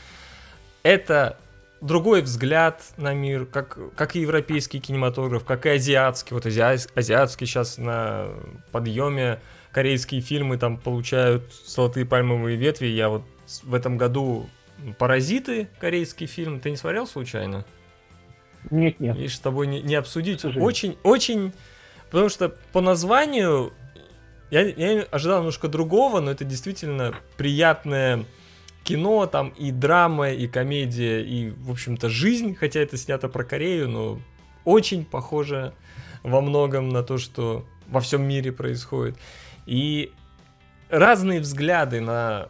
[0.82, 1.38] это
[1.80, 6.34] другой взгляд на мир, как, как и европейский кинематограф, как и азиатский.
[6.34, 6.60] Вот ази,
[6.94, 8.28] азиатский сейчас на
[8.72, 9.40] подъеме,
[9.72, 12.86] корейские фильмы там получают золотые пальмовые ветви.
[12.86, 13.22] Я вот
[13.62, 14.48] в этом году
[14.98, 17.64] «Паразиты», корейский фильм, ты не смотрел случайно?
[18.70, 19.16] Нет, нет.
[19.16, 20.44] И с тобой не, не обсудить.
[20.44, 21.52] Очень, очень...
[22.10, 23.72] Потому что по названию
[24.50, 28.24] я, я ожидал немножко другого, но это действительно приятное
[28.86, 33.88] кино, там и драма, и комедия, и, в общем-то, жизнь, хотя это снято про Корею,
[33.88, 34.20] но
[34.64, 35.74] очень похоже
[36.22, 39.16] во многом на то, что во всем мире происходит.
[39.66, 40.12] И
[40.88, 42.48] разные взгляды на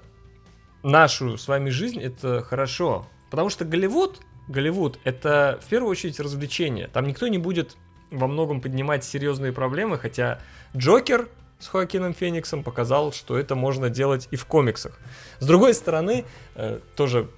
[0.83, 3.07] нашу с вами жизнь это хорошо.
[3.31, 6.89] Потому что Голливуд, Голливуд это в первую очередь развлечение.
[6.89, 7.77] Там никто не будет
[8.11, 10.41] во многом поднимать серьезные проблемы, хотя
[10.77, 14.99] Джокер с Хоакином Фениксом показал, что это можно делать и в комиксах.
[15.39, 16.25] С другой стороны,
[16.55, 17.29] э, тоже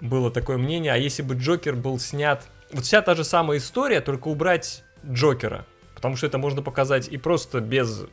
[0.00, 2.46] было такое мнение, а если бы Джокер был снят...
[2.72, 5.64] Вот вся та же самая история, только убрать Джокера.
[5.94, 8.04] Потому что это можно показать и просто без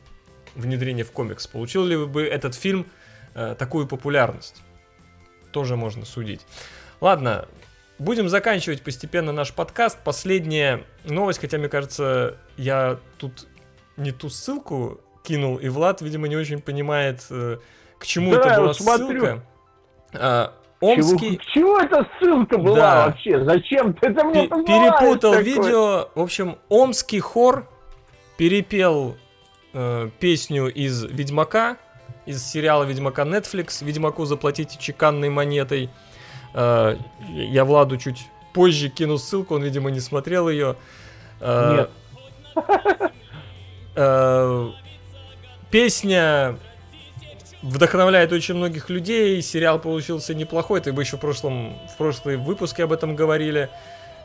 [0.54, 1.46] внедрения в комикс.
[1.46, 2.86] Получил ли бы этот фильм
[3.34, 4.62] э, такую популярность?
[5.52, 6.40] Тоже можно судить.
[7.00, 7.46] Ладно,
[7.98, 9.98] будем заканчивать постепенно наш подкаст.
[10.02, 13.46] Последняя новость, хотя мне кажется, я тут
[13.96, 17.58] не ту ссылку кинул, и Влад, видимо, не очень понимает, э,
[17.98, 19.42] к чему да, это была ссылка.
[20.14, 21.40] А, Омский...
[21.52, 23.06] Чего, чему эта ссылка была да.
[23.06, 23.44] вообще?
[23.44, 25.42] Зачем ты это мне П- Перепутал такое?
[25.42, 26.08] видео.
[26.14, 27.68] В общем, Омский хор
[28.36, 29.16] перепел
[29.72, 31.78] э, песню из Ведьмака,
[32.26, 33.84] из сериала Ведьмака Netflix.
[33.84, 35.90] Ведьмаку заплатите чеканной монетой.
[36.54, 36.96] Э,
[37.30, 40.76] я Владу чуть позже кину ссылку, он, видимо, не смотрел ее.
[41.40, 41.90] Э, Нет.
[43.98, 44.70] Э,
[45.76, 46.58] Песня
[47.60, 52.84] вдохновляет очень многих людей, сериал получился неплохой, это мы еще в прошлом, в прошлые выпуске
[52.84, 53.68] об этом говорили.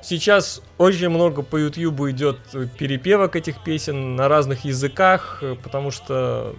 [0.01, 2.37] Сейчас очень много по YouTube идет
[2.79, 6.55] перепевок этих песен на разных языках, потому что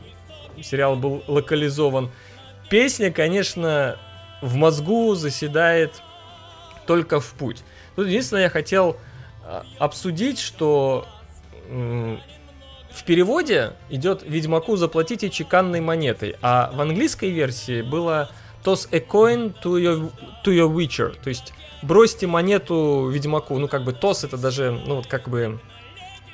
[0.61, 2.11] сериал был локализован.
[2.69, 3.99] Песня, конечно,
[4.43, 6.03] в мозгу заседает
[6.87, 7.65] только в путь.
[7.97, 8.99] Тут единственное, я хотел
[9.43, 11.09] а, обсудить, что
[12.95, 18.31] в переводе идет «Ведьмаку заплатите чеканной монетой», а в английской версии было
[18.65, 20.13] «Toss a coin to your,
[20.45, 21.53] to your witcher», то есть
[21.83, 25.61] бросьте монету Ведьмаку, ну как бы «toss» это даже, ну вот как бы,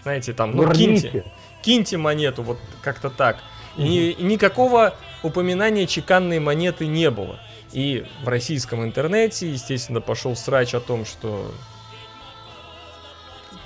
[0.03, 1.25] знаете, там, ну киньте,
[1.63, 3.39] киньте монету, вот как-то так.
[3.77, 7.39] И, и никакого упоминания чеканной монеты не было.
[7.73, 11.53] И в российском интернете, естественно, пошел срач о том, что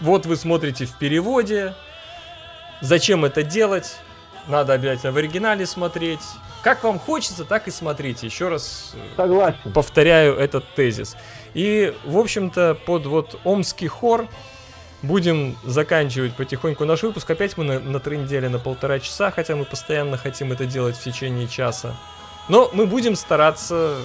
[0.01, 1.75] вот вы смотрите в переводе,
[2.83, 3.97] зачем это делать,
[4.49, 6.21] надо обязательно в оригинале смотреть.
[6.63, 8.27] Как вам хочется, так и смотрите.
[8.27, 9.73] Еще раз э, Согласен.
[9.73, 11.17] повторяю этот тезис.
[11.55, 14.29] И, в общем-то, под вот омский хор
[15.03, 17.29] будем заканчивать потихоньку наш выпуск.
[17.29, 21.03] Опять мы на, три недели, на полтора часа, хотя мы постоянно хотим это делать в
[21.03, 21.97] течение часа.
[22.49, 23.97] Но мы будем стараться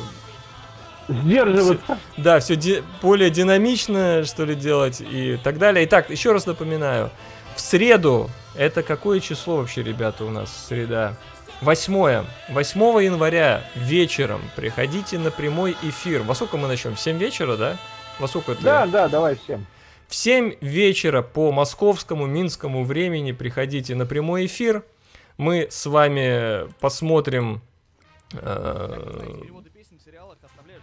[1.07, 1.97] сдерживаться.
[2.17, 5.85] Да, все ди- более динамично, что ли, делать и так далее.
[5.85, 7.11] Итак, еще раз напоминаю,
[7.55, 11.15] в среду, это какое число вообще, ребята, у нас среда?
[11.61, 12.25] Восьмое.
[12.49, 16.21] 8 января вечером приходите на прямой эфир.
[16.21, 16.95] Во сколько мы начнем?
[16.95, 17.77] В 7 вечера, да?
[18.19, 18.61] Во сколько это?
[18.61, 19.65] Да, да, давай всем.
[20.07, 24.83] В 7 вечера по московскому, минскому времени приходите на прямой эфир.
[25.37, 27.61] Мы с вами посмотрим
[28.33, 29.41] э,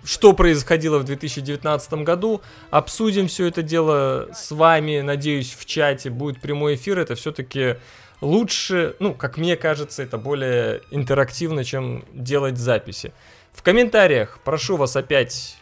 [0.05, 2.43] что происходило в 2019 году.
[2.71, 5.01] Обсудим все это дело с вами.
[5.01, 6.99] Надеюсь, в чате будет прямой эфир.
[6.99, 7.77] Это все-таки
[8.21, 13.13] лучше, ну, как мне кажется, это более интерактивно, чем делать записи.
[13.53, 15.57] В комментариях прошу вас опять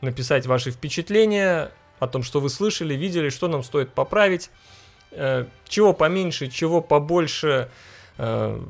[0.00, 4.50] написать ваши впечатления о том, что вы слышали, видели, что нам стоит поправить,
[5.10, 7.70] э, чего поменьше, чего побольше.
[8.16, 8.60] Э,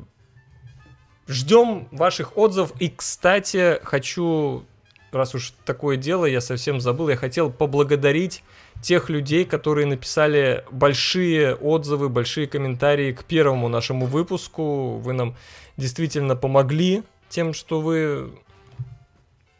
[1.27, 2.73] ждем ваших отзывов.
[2.79, 4.65] И, кстати, хочу
[5.11, 8.43] раз уж такое дело, я совсем забыл, я хотел поблагодарить
[8.81, 14.97] тех людей, которые написали большие отзывы, большие комментарии к первому нашему выпуску.
[14.97, 15.35] Вы нам
[15.77, 18.31] действительно помогли тем, что вы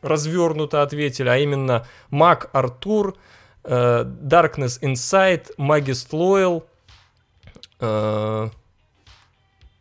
[0.01, 3.15] развернуто ответили, а именно Мак Артур,
[3.63, 6.63] э, Darkness Inside, Magist Loyal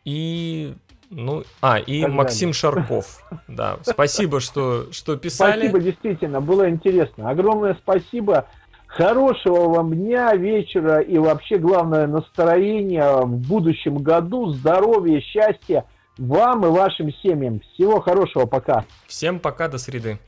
[0.04, 0.74] и
[1.10, 2.52] ну, а, и так Максим.
[2.52, 3.24] Шарков.
[3.48, 5.68] Да, спасибо, что, что писали.
[5.68, 7.30] Спасибо, действительно, было интересно.
[7.30, 8.46] Огромное спасибо.
[8.86, 15.84] Хорошего вам дня, вечера и вообще, главное, настроения в будущем году, здоровья, счастья
[16.16, 17.60] вам и вашим семьям.
[17.74, 18.84] Всего хорошего, пока.
[19.06, 20.18] Всем пока, до среды.